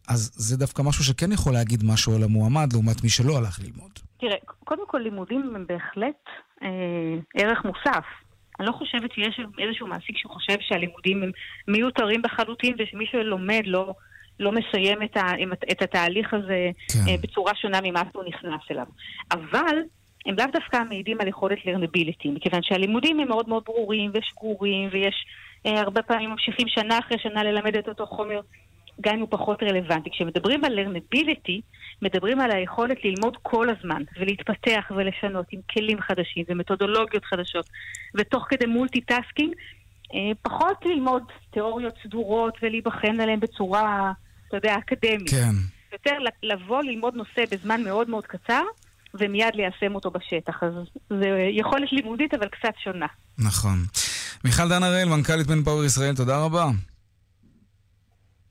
אז 0.09 0.31
זה 0.35 0.57
דווקא 0.57 0.81
משהו 0.81 1.03
שכן 1.03 1.31
יכול 1.31 1.53
להגיד 1.53 1.83
משהו 1.83 2.15
על 2.15 2.23
המועמד 2.23 2.73
לעומת 2.73 3.03
מי 3.03 3.09
שלא 3.09 3.37
הלך 3.37 3.59
ללמוד. 3.59 3.91
תראה, 4.19 4.35
קודם 4.63 4.87
כל 4.87 4.97
לימודים 4.97 5.55
הם 5.55 5.65
בהחלט 5.67 6.23
אה, 6.63 6.67
ערך 7.35 7.65
מוסף. 7.65 8.05
אני 8.59 8.67
לא 8.67 8.71
חושבת 8.71 9.11
שיש 9.11 9.39
איזשהו 9.59 9.87
מעסיק 9.87 10.17
שחושב 10.17 10.57
שהלימודים 10.59 11.23
הם 11.23 11.31
מיותרים 11.67 12.21
לחלוטין 12.25 12.75
ושמי 12.79 13.05
שלומד 13.11 13.61
לא, 13.65 13.93
לא 14.39 14.51
מסיים 14.51 15.03
את, 15.03 15.17
ה, 15.17 15.31
את 15.71 15.81
התהליך 15.81 16.33
הזה 16.33 16.69
כן. 16.93 16.99
אה, 17.07 17.15
בצורה 17.21 17.51
שונה 17.55 17.79
ממה 17.83 18.01
שהוא 18.11 18.23
נכנס 18.23 18.61
אליו. 18.71 18.85
אבל 19.31 19.77
הם 20.25 20.35
לאו 20.37 20.45
דווקא 20.53 20.83
מעידים 20.89 21.21
על 21.21 21.27
יכולת 21.27 21.57
learnability, 21.57 22.29
מכיוון 22.35 22.59
שהלימודים 22.63 23.19
הם 23.19 23.27
מאוד 23.27 23.49
מאוד 23.49 23.63
ברורים 23.65 24.11
ושגורים 24.13 24.89
ויש 24.91 25.25
אה, 25.65 25.81
הרבה 25.81 26.01
פעמים 26.01 26.29
ממשיכים 26.29 26.67
שנה 26.67 26.99
אחרי 26.99 27.17
שנה 27.19 27.43
ללמד 27.43 27.75
את 27.75 27.87
אותו 27.87 28.05
חומר 28.05 28.39
גם 29.01 29.13
אם 29.13 29.19
הוא 29.19 29.27
פחות 29.31 29.63
רלוונטי. 29.63 30.09
כשמדברים 30.09 30.65
על 30.65 30.79
learnability, 30.79 31.61
מדברים 32.01 32.39
על 32.39 32.51
היכולת 32.51 32.97
ללמוד 33.03 33.37
כל 33.41 33.67
הזמן, 33.69 34.03
ולהתפתח 34.19 34.91
ולשנות 34.95 35.45
עם 35.51 35.59
כלים 35.71 36.01
חדשים 36.01 36.45
ומתודולוגיות 36.49 37.25
חדשות, 37.25 37.69
ותוך 38.15 38.45
כדי 38.49 38.65
multitasking, 38.65 39.53
אה, 40.13 40.19
פחות 40.41 40.77
ללמוד 40.85 41.23
תיאוריות 41.51 41.93
סדורות 42.03 42.57
ולהיבחן 42.61 43.19
עליהן 43.19 43.39
בצורה, 43.39 44.11
אתה 44.47 44.57
יודע, 44.57 44.75
אקדמית. 44.77 45.29
כן. 45.29 45.55
יותר 45.93 46.15
לבוא 46.43 46.83
ללמוד 46.83 47.13
נושא 47.15 47.43
בזמן 47.51 47.83
מאוד 47.83 48.09
מאוד 48.09 48.25
קצר, 48.25 48.63
ומיד 49.13 49.55
ליישם 49.55 49.95
אותו 49.95 50.11
בשטח. 50.11 50.63
אז 50.63 50.73
זה 51.09 51.49
יכולת 51.51 51.91
לימודית, 51.91 52.33
אבל 52.33 52.47
קצת 52.47 52.73
שונה. 52.83 53.05
נכון. 53.37 53.77
מיכל 54.45 54.69
דן 54.69 54.83
הראל, 54.83 55.09
מנכ"לית 55.09 55.47
Manpower 55.47 55.85
ישראל, 55.85 56.15
תודה 56.15 56.37
רבה. 56.37 56.65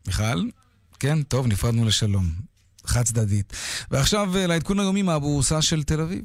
מיכל? 0.06 0.42
כן, 1.00 1.22
טוב, 1.22 1.46
נפרדנו 1.46 1.84
לשלום. 1.84 2.24
חד 2.86 3.02
צדדית. 3.02 3.52
ועכשיו 3.90 4.36
אה, 4.36 4.46
לעדכון 4.46 4.80
היומי 4.80 5.02
מהבורסה 5.02 5.62
של 5.62 5.82
תל 5.82 6.00
אביב. 6.00 6.24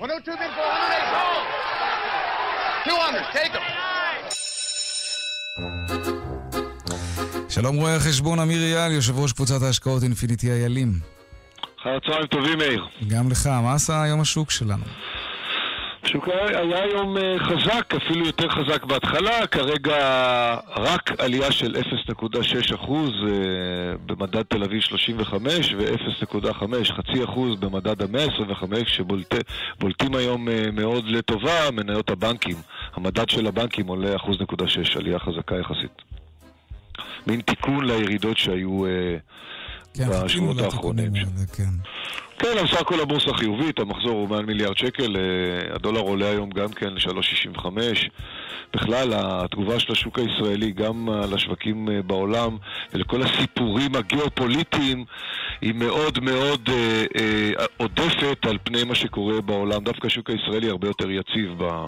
102 0.00 0.38
bid 0.38 0.40
for 0.40 0.60
108. 2.86 2.86
200, 2.86 3.24
take 3.32 3.54
them. 3.54 3.62
שלום 7.48 7.76
רואה 7.76 7.96
החשבון 7.96 8.38
אמיר 8.38 8.62
אייל, 8.62 8.92
יושב 8.92 9.18
ראש 9.18 9.32
קבוצת 9.32 9.62
ההשקעות 9.62 10.02
אינפיניטי 10.02 10.50
איילים. 10.50 10.92
אחר 11.80 11.90
הצהריים 11.96 12.26
טובים, 12.26 12.58
מאיר. 12.58 12.84
גם 13.08 13.30
לך, 13.30 13.46
מה 13.46 13.74
עשה 13.74 14.02
היום 14.02 14.20
השוק 14.20 14.50
שלנו? 14.50 14.84
השוק 16.04 16.28
היה 16.28 16.82
היום 16.82 17.16
אה, 17.16 17.38
חזק, 17.38 17.94
אפילו 17.94 18.26
יותר 18.26 18.48
חזק 18.48 18.84
בהתחלה, 18.84 19.46
כרגע 19.46 19.96
רק 20.76 21.20
עלייה 21.20 21.52
של 21.52 21.76
0.6 21.76 22.74
אחוז 22.74 23.10
אה, 23.28 23.32
במדד 24.06 24.42
תל 24.42 24.64
אביב 24.64 24.80
35 24.80 25.74
ו-0.5, 25.78 26.64
חצי 26.92 27.24
אחוז 27.24 27.60
במדד 27.60 28.02
המאה 28.02 28.24
ה-25, 28.24 28.64
שבולטים 28.86 30.14
היום 30.14 30.48
אה, 30.48 30.64
מאוד 30.72 31.04
לטובה 31.06 31.70
מניות 31.72 32.10
הבנקים. 32.10 32.56
המדד 32.94 33.28
של 33.28 33.46
הבנקים 33.46 33.86
עולה 33.86 34.16
1.6, 34.16 34.98
עלייה 34.98 35.18
חזקה 35.18 35.56
יחסית. 35.58 36.02
מין 37.26 37.40
תיקון 37.40 37.84
לירידות 37.84 38.38
שהיו 38.38 38.84
כן, 39.94 40.08
בשבועות 40.24 40.58
האחרונים. 40.58 41.12
כן. 41.56 41.64
כן, 42.38 42.58
אבל 42.58 42.68
סך 42.68 42.80
הכל 42.80 43.00
הבורסה 43.00 43.34
חיובית, 43.34 43.78
המחזור 43.78 44.10
הוא 44.10 44.28
מעל 44.28 44.44
מיליארד 44.44 44.76
שקל, 44.76 45.16
אה, 45.16 45.74
הדולר 45.74 46.00
עולה 46.00 46.26
היום 46.28 46.50
גם 46.50 46.68
כן 46.68 46.94
ל-3.65. 46.94 47.66
בכלל, 48.74 49.12
התגובה 49.14 49.80
של 49.80 49.92
השוק 49.92 50.18
הישראלי, 50.18 50.72
גם 50.72 51.08
על 51.08 51.34
השווקים 51.34 51.88
אה, 51.88 52.02
בעולם, 52.02 52.56
ולכל 52.94 53.22
הסיפורים 53.22 53.96
הגיאופוליטיים, 53.96 55.04
היא 55.60 55.74
מאוד 55.74 56.18
מאוד 56.20 56.68
אה, 56.68 57.04
אה, 57.18 57.64
עודפת 57.76 58.46
על 58.46 58.58
פני 58.64 58.84
מה 58.84 58.94
שקורה 58.94 59.40
בעולם. 59.40 59.84
דווקא 59.84 60.06
השוק 60.06 60.30
הישראלי 60.30 60.68
הרבה 60.68 60.88
יותר 60.88 61.10
יציב 61.10 61.54
ב... 61.58 61.86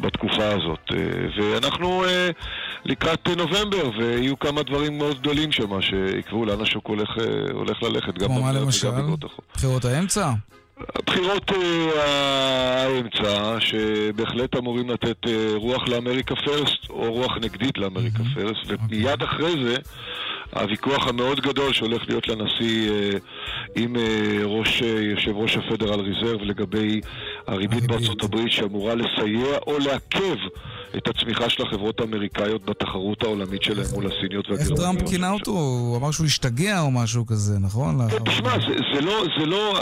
בתקופה 0.00 0.48
הזאת. 0.48 0.80
אה, 0.92 0.98
ואנחנו 1.36 2.04
אה, 2.04 2.30
לקראת 2.84 3.28
אה, 3.28 3.34
נובמבר, 3.34 3.90
ויהיו 3.98 4.38
כמה 4.38 4.62
דברים 4.62 4.98
מאוד 4.98 5.18
גדולים 5.18 5.52
שם 5.52 5.82
שיקבעו 5.82 6.44
לאן 6.44 6.60
השוק 6.60 6.86
הולך, 6.86 7.10
הולך 7.52 7.82
ללכת, 7.82 8.18
כמו 8.18 8.42
מה 8.42 8.52
למשל? 8.52 8.90
בחירות 9.54 9.84
האמצע? 9.84 10.32
הבחירות 10.96 11.52
אה, 11.52 12.82
האמצע, 12.82 13.56
שבהחלט 13.60 14.56
אמורים 14.56 14.90
לתת 14.90 15.16
רוח 15.54 15.88
לאמריקה 15.88 16.34
פרסט, 16.36 16.90
או 16.90 17.12
רוח 17.12 17.36
נגדית 17.40 17.78
לאמריקה 17.78 18.22
פרסט, 18.34 18.60
ומיד 18.66 19.22
אחרי 19.22 19.64
זה, 19.64 19.76
הוויכוח 20.54 21.06
המאוד 21.06 21.40
גדול 21.40 21.72
שהולך 21.72 22.02
להיות 22.08 22.28
לנשיא 22.28 22.90
אה, 22.90 23.10
עם 23.74 23.96
אה, 23.96 24.38
ראש, 24.44 24.82
אה, 24.82 24.88
יושב 24.88 25.36
ראש 25.36 25.56
הפדרל 25.56 26.00
ריזרב 26.00 26.40
לגבי 26.42 27.00
הריבית 27.46 27.86
בארצות 27.86 28.22
הברית 28.22 28.52
שאמורה 28.52 28.94
לסייע 28.94 29.58
או 29.66 29.78
לעכב 29.78 30.36
את 30.96 31.08
הצמיחה 31.08 31.50
של 31.50 31.62
החברות 31.62 32.00
האמריקאיות 32.00 32.64
בתחרות 32.64 33.22
העולמית 33.22 33.62
שלהם 33.62 33.86
מול 33.94 34.06
הסיניות 34.06 34.44
איך 34.50 34.58
והגרמניות. 34.58 34.78
טראמפ 34.78 35.10
כינה 35.10 35.30
אותו? 35.30 35.50
הוא 35.50 35.96
אמר 35.96 36.10
שהוא 36.10 36.26
השתגע 36.26 36.80
או 36.80 36.90
משהו 36.90 37.26
כזה, 37.26 37.58
נכון? 37.58 37.98
תשמע, 38.24 38.58
זה, 38.94 39.00
לא, 39.00 39.24
זה 39.38 39.46
לא, 39.46 39.78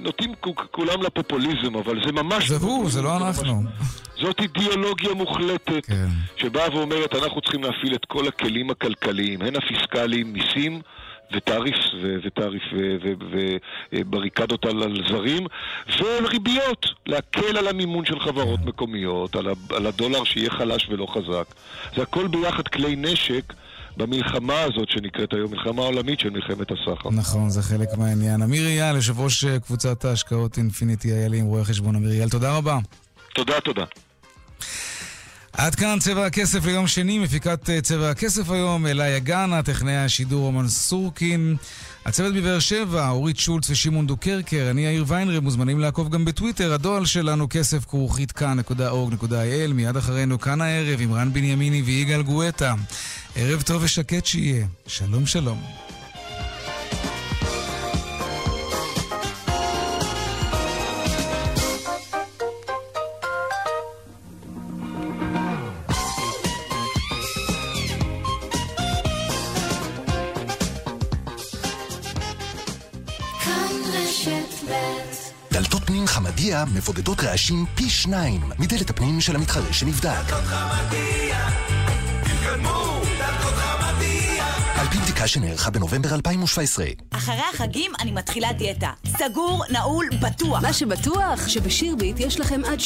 נוטים 0.00 0.32
כולם 0.70 1.02
לפופוליזם, 1.02 1.76
אבל 1.76 2.00
זה 2.06 2.12
ממש... 2.12 2.48
זה 2.48 2.56
הוא, 2.56 2.90
זה 2.90 3.02
לא 3.02 3.16
אנחנו. 3.16 3.62
זאת 4.20 4.40
אידיאולוגיה 4.40 5.14
מוחלטת, 5.14 5.86
כן. 5.86 6.08
שבאה 6.36 6.76
ואומרת, 6.76 7.14
אנחנו 7.14 7.40
צריכים 7.40 7.62
להפעיל 7.62 7.94
את 7.94 8.04
כל 8.04 8.28
הכלים 8.28 8.70
הכלכליים, 8.70 9.42
הן 9.42 9.56
הפיסקליים, 9.56 10.15
מיסים, 10.24 10.80
ותעריף, 11.32 11.76
ותעריף, 12.24 12.62
ובריקדות 13.92 14.64
על, 14.64 14.82
על 14.82 15.02
זרים, 15.08 15.46
וריביות, 15.98 16.86
להקל 17.06 17.56
על 17.58 17.68
המימון 17.68 18.04
של 18.04 18.20
חברות 18.20 18.60
מקומיות, 18.64 19.36
על, 19.36 19.46
על 19.70 19.86
הדולר 19.86 20.24
שיהיה 20.24 20.50
חלש 20.50 20.88
ולא 20.90 21.06
חזק. 21.06 21.54
זה 21.96 22.02
הכל 22.02 22.26
ביחד 22.26 22.68
כלי 22.68 22.96
נשק. 22.96 23.52
במלחמה 23.96 24.60
הזאת 24.60 24.88
שנקראת 24.90 25.32
היום 25.32 25.50
מלחמה 25.50 25.82
עולמית 25.82 26.20
של 26.20 26.30
מלחמת 26.30 26.70
הסחר. 26.70 27.10
נכון, 27.10 27.50
זה 27.50 27.62
חלק 27.62 27.88
מהעניין. 27.98 28.42
אמיר 28.42 28.66
אייל, 28.66 28.96
יושב 28.96 29.20
ראש 29.20 29.44
אה, 29.44 29.58
קבוצת 29.58 30.04
ההשקעות 30.04 30.58
Infinity 30.58 31.12
אילים, 31.12 31.44
רואה 31.44 31.64
חשבון 31.64 31.96
אמיר 31.96 32.10
אייל, 32.10 32.28
תודה 32.28 32.56
רבה. 32.56 32.78
תודה, 33.34 33.60
תודה. 33.60 33.84
עד 35.56 35.74
כאן 35.74 35.98
צבע 35.98 36.26
הכסף 36.26 36.64
ליום 36.64 36.86
שני, 36.86 37.18
מפיקת 37.18 37.70
אה, 37.70 37.80
צבע 37.80 38.10
הכסף 38.10 38.50
היום, 38.50 38.86
אלה 38.86 39.08
יגנה, 39.08 39.62
טכנאי 39.62 39.96
השידור 39.96 40.44
רומן 40.44 40.68
סורקין. 40.68 41.56
הצוות 42.04 42.34
בבאר 42.34 42.58
שבע, 42.58 43.08
אורית 43.08 43.38
שולץ 43.38 43.70
ושמעון 43.70 44.06
דוקרקר, 44.06 44.66
אני 44.70 44.84
יאיר 44.84 45.04
ויינרב, 45.06 45.42
מוזמנים 45.42 45.80
לעקוב 45.80 46.08
גם 46.08 46.24
בטוויטר, 46.24 46.72
הדואל 46.72 47.04
שלנו 47.04 47.46
כסף 47.50 47.84
כרוכית 47.84 48.32
כאן.org.il, 48.32 49.72
מיד 49.74 49.96
אחרינו 49.96 50.40
כאן 50.40 50.60
הערב 50.60 51.00
עם 51.00 51.12
רן 51.12 51.32
בנימיני 51.32 51.82
ויגאל 51.82 52.22
גואטה. 52.22 52.74
ערב 53.36 53.62
טוב 53.62 53.82
ושקט 53.82 54.26
שיהיה. 54.26 54.66
שלום 54.86 55.26
שלום. 55.26 55.85
מבודדות 76.74 77.20
רעשים 77.20 77.64
פי 77.74 77.90
שניים 77.90 78.40
מדלת 78.58 78.90
הפנים 78.90 79.20
של 79.20 79.36
המתחרה 79.36 79.72
שנבדק. 79.72 80.32
על 84.78 84.86
פי 84.86 84.98
בדיקה 84.98 85.26
שנערכה 85.26 85.70
בנובמבר 85.70 86.14
2017. 86.14 86.86
אחרי 87.10 87.40
החגים 87.54 87.90
אני 88.00 88.12
מתחילה 88.12 88.52
דיאטה. 88.52 88.90
סגור, 89.06 89.64
נעול, 89.70 90.08
בטוח. 90.22 90.62
מה 90.62 90.72
שבטוח, 90.72 91.48
שבשירביט 91.48 92.20
יש 92.20 92.40
לכם 92.40 92.60
עד 92.64 92.78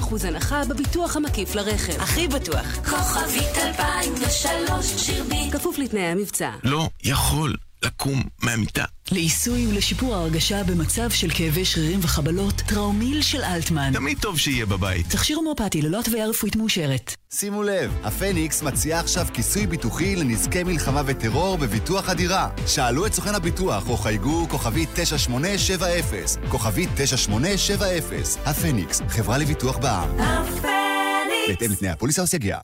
30% 0.00 0.24
הנחה 0.24 0.62
בביטוח 0.68 1.16
המקיף 1.16 1.54
לרכב. 1.54 2.00
הכי 2.00 2.28
בטוח. 2.28 2.66
כוכבית 2.90 3.58
2003 3.58 4.86
שירביט. 4.96 5.52
כפוף 5.52 5.78
לתנאי 5.78 6.02
המבצע. 6.02 6.50
לא 6.64 6.88
יכול 7.04 7.56
לקום 7.96 8.22
מהמיטה. 8.42 8.84
לעיסוי 9.12 9.66
ולשיפור 9.66 10.14
ההרגשה 10.14 10.64
במצב 10.64 11.10
של 11.10 11.30
כאבי 11.34 11.64
שרירים 11.64 12.00
וחבלות, 12.02 12.54
טראומיל 12.54 13.22
של 13.22 13.42
אלטמן. 13.42 13.92
תמיד 13.92 14.18
טוב 14.20 14.38
שיהיה 14.38 14.66
בבית. 14.66 15.06
תכשיר 15.10 15.36
הומואפטי 15.36 15.82
ללא 15.82 16.00
התוויה 16.00 16.26
רפואית 16.26 16.56
מאושרת. 16.56 17.14
שימו 17.34 17.62
לב, 17.62 17.94
הפניקס 18.04 18.62
מציע 18.62 19.00
עכשיו 19.00 19.26
כיסוי 19.32 19.66
ביטוחי 19.66 20.16
לנזקי 20.16 20.62
מלחמה 20.62 21.02
וטרור 21.06 21.58
בביטוח 21.58 22.08
הדירה. 22.08 22.48
שאלו 22.66 23.06
את 23.06 23.12
סוכן 23.14 23.34
הביטוח 23.34 23.88
או 23.88 23.96
חייגו 23.96 24.46
כוכבית 24.48 24.88
9870. 24.94 26.24
כוכבית 26.48 26.88
9870. 26.96 28.20
הפניקס, 28.44 29.00
חברה 29.08 29.38
לביטוח 29.38 29.76
בע"מ. 29.76 30.20
הפניקס. 30.20 31.48
בהתאם 31.48 31.72
לתנאי 31.72 31.90
הפוליסה 31.90 32.22
או 32.22 32.26
סייגיה. 32.26 32.58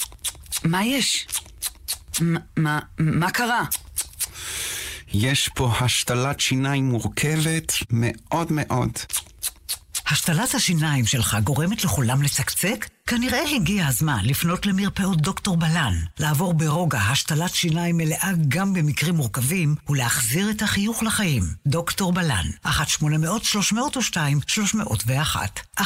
מה 0.64 0.84
יש? 0.84 1.26
מה, 2.56 2.78
מה 2.98 3.30
קרה? 3.30 3.64
יש 5.14 5.48
פה 5.54 5.72
השתלת 5.80 6.40
שיניים 6.40 6.84
מורכבת 6.88 7.72
מאוד 7.90 8.46
מאוד. 8.50 8.90
השתלת 10.06 10.54
השיניים 10.54 11.06
שלך 11.06 11.36
גורמת 11.44 11.84
לכולם 11.84 12.22
לצקצק? 12.22 12.88
כנראה 13.06 13.40
הגיע 13.56 13.86
הזמן 13.86 14.18
לפנות 14.24 14.66
למרפאות 14.66 15.20
דוקטור 15.20 15.56
בלן, 15.56 15.94
לעבור 16.18 16.54
ברוגע 16.54 16.98
השתלת 16.98 17.54
שיניים 17.54 17.96
מלאה 17.96 18.30
גם 18.48 18.72
במקרים 18.72 19.14
מורכבים, 19.14 19.74
ולהחזיר 19.88 20.50
את 20.50 20.62
החיוך 20.62 21.02
לחיים. 21.02 21.42
דוקטור 21.66 22.12
בלן, 22.12 22.44
1-800-302-301. 22.66 22.70
1-800-302-301. 25.80 25.82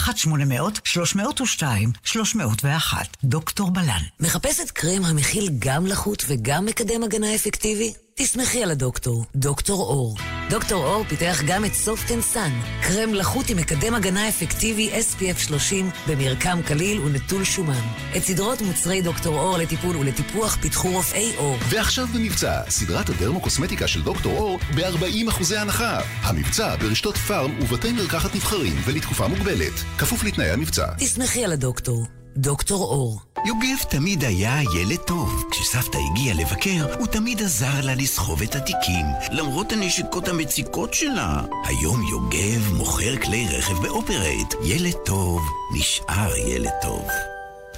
דוקטור 3.25 3.71
בלן. 3.71 4.03
מחפשת 4.21 4.71
קרם 4.71 5.05
המכיל 5.05 5.51
גם 5.59 5.87
לחות 5.87 6.25
וגם 6.29 6.67
מקדם 6.67 7.03
הגנה 7.03 7.35
אפקטיבי? 7.35 8.06
תסמכי 8.19 8.63
על 8.63 8.71
הדוקטור, 8.71 9.25
דוקטור 9.35 9.83
אור. 9.83 10.17
דוקטור 10.51 10.85
אור 10.85 11.05
פיתח 11.05 11.43
גם 11.47 11.65
את 11.65 11.75
סופטן 11.75 12.21
סאן, 12.21 12.51
קרם 12.83 13.15
לחות 13.15 13.51
עם 13.51 13.57
מקדם 13.57 13.95
הגנה 13.95 14.29
אפקטיבי 14.29 14.91
SPF 14.91 15.39
30 15.39 15.91
במרקם 16.09 16.59
קליל 16.67 17.01
ונטול 17.01 17.45
שומן. 17.45 17.83
את 18.17 18.23
סדרות 18.23 18.61
מוצרי 18.61 19.03
דוקטור 19.03 19.39
אור 19.41 19.59
לטיפול 19.59 19.97
ולטיפוח 19.97 20.57
פיתחו 20.61 20.89
רופאי 20.89 21.37
אור. 21.37 21.57
ועכשיו 21.69 22.07
במבצע, 22.15 22.61
סדרת 22.69 23.09
הדרמוקוסמטיקה 23.09 23.89
של 23.89 24.03
דוקטור 24.03 24.39
אור 24.39 24.59
ב-40 24.59 25.29
אחוזי 25.29 25.57
הנחה. 25.57 26.01
המבצע 26.23 26.77
ברשתות 26.77 27.17
פארם 27.17 27.61
ובתי 27.63 27.93
מרקחת 27.93 28.35
נבחרים 28.35 28.77
ולתקופה 28.85 29.29
מוגבלת. 29.29 29.75
כפוף 29.99 30.25
לתנאי 30.25 30.51
המבצע. 30.51 30.87
תסמכי 30.99 31.45
על 31.45 31.53
הדוקטור, 31.53 32.07
דוקטור 32.37 32.85
אור. 32.85 33.21
יוגב 33.47 33.83
תמיד 33.89 34.25
היה 34.25 34.61
ילד 34.75 34.97
טוב. 34.97 35.45
כשסבתא 35.51 35.99
הגיעה 36.11 36.35
לבקר, 36.35 36.95
הוא 36.99 37.07
תמיד 37.07 37.43
עזר 37.43 37.81
לה 37.83 37.95
לסחוב 37.95 38.43
את 38.43 38.55
התיקים, 38.55 39.07
למרות 39.31 39.73
הנשיקות 39.73 40.29
המציקות 40.29 40.95
שלה. 40.95 41.41
היום 41.65 42.03
יוגב 42.11 42.73
מוכר 42.73 43.17
כלי 43.17 43.47
רכב 43.59 43.83
באופרייט. 43.83 44.55
ילד 44.65 44.95
טוב 45.05 45.43
נשאר 45.75 46.37
ילד 46.37 46.71
טוב. 46.83 47.09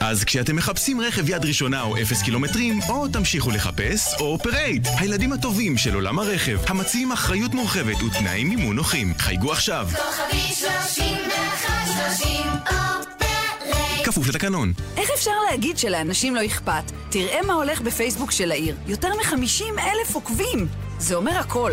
אז 0.00 0.24
כשאתם 0.24 0.56
מחפשים 0.56 1.00
רכב 1.00 1.28
יד 1.28 1.44
ראשונה 1.44 1.82
או 1.82 1.96
אפס 1.96 2.22
קילומטרים, 2.22 2.80
או 2.88 3.08
תמשיכו 3.08 3.50
לחפש, 3.50 4.14
או 4.20 4.26
אופרייט. 4.26 4.88
הילדים 4.98 5.32
הטובים 5.32 5.76
של 5.76 5.94
עולם 5.94 6.18
הרכב, 6.18 6.58
המציעים 6.66 7.12
אחריות 7.12 7.54
מורחבת 7.54 8.02
ותנאי 8.02 8.44
מימון 8.44 8.76
נוחים. 8.76 9.14
חייגו 9.18 9.52
עכשיו. 9.52 9.88
כוכבית 9.90 10.56
3130 10.56 12.46
אופרייט. 12.46 12.57
כפוף 14.08 14.28
לתקנון. 14.28 14.72
איך 14.96 15.10
אפשר 15.14 15.30
להגיד 15.50 15.78
שלאנשים 15.78 16.34
לא 16.34 16.46
אכפת? 16.46 16.92
תראה 17.10 17.42
מה 17.46 17.52
הולך 17.52 17.80
בפייסבוק 17.80 18.30
של 18.30 18.50
העיר. 18.50 18.76
יותר 18.86 19.08
מ-50 19.08 19.80
אלף 19.80 20.14
עוקבים. 20.14 20.66
זה 20.98 21.14
אומר 21.14 21.38
הכל. 21.38 21.72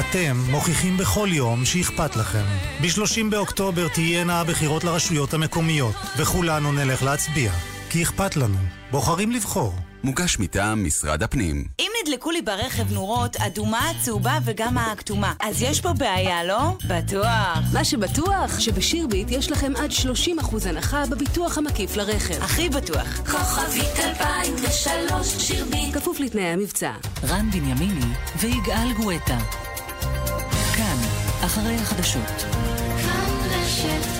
אתם 0.00 0.36
מוכיחים 0.50 0.96
בכל 0.96 1.28
יום 1.32 1.64
שאכפת 1.64 2.16
לכם. 2.16 2.44
ב-30 2.82 3.30
באוקטובר 3.30 3.88
תהיינה 3.88 4.40
הבחירות 4.40 4.84
לרשויות 4.84 5.34
המקומיות, 5.34 5.94
וכולנו 6.18 6.72
נלך 6.72 7.02
להצביע. 7.02 7.52
כי 7.90 8.02
אכפת 8.02 8.36
לנו. 8.36 8.58
בוחרים 8.90 9.30
לבחור. 9.30 9.74
מוגש 10.04 10.38
מטעם 10.38 10.84
משרד 10.84 11.22
הפנים. 11.22 11.64
אם 11.80 11.90
נדלקו 12.02 12.30
לי 12.30 12.42
ברכב 12.42 12.92
נורות 12.92 13.36
אדומה, 13.36 13.92
צהובה 14.02 14.38
וגם 14.44 14.78
הכתומה, 14.78 15.34
אז 15.40 15.62
יש 15.62 15.80
פה 15.80 15.92
בעיה, 15.92 16.44
לא? 16.44 16.76
בטוח. 16.88 17.58
מה 17.72 17.84
שבטוח, 17.84 18.60
שבשירביט 18.60 19.30
יש 19.30 19.50
לכם 19.50 19.72
עד 19.76 19.90
30% 19.90 20.68
הנחה 20.68 21.06
בביטוח 21.10 21.58
המקיף 21.58 21.96
לרכב. 21.96 22.42
הכי 22.42 22.68
בטוח. 22.68 23.20
כוכבית 23.30 23.98
2003 23.98 25.28
שירביט. 25.38 25.94
כפוף 25.94 26.20
לתנאי 26.20 26.44
המבצע. 26.44 26.92
רן 27.28 27.50
בנימיני 27.50 28.14
ויגאל 28.40 28.92
גואטה. 28.96 29.38
כאן, 30.76 30.98
אחרי 31.44 31.74
החדשות. 31.74 32.44
כאן 33.02 33.34
רשת 33.50 34.13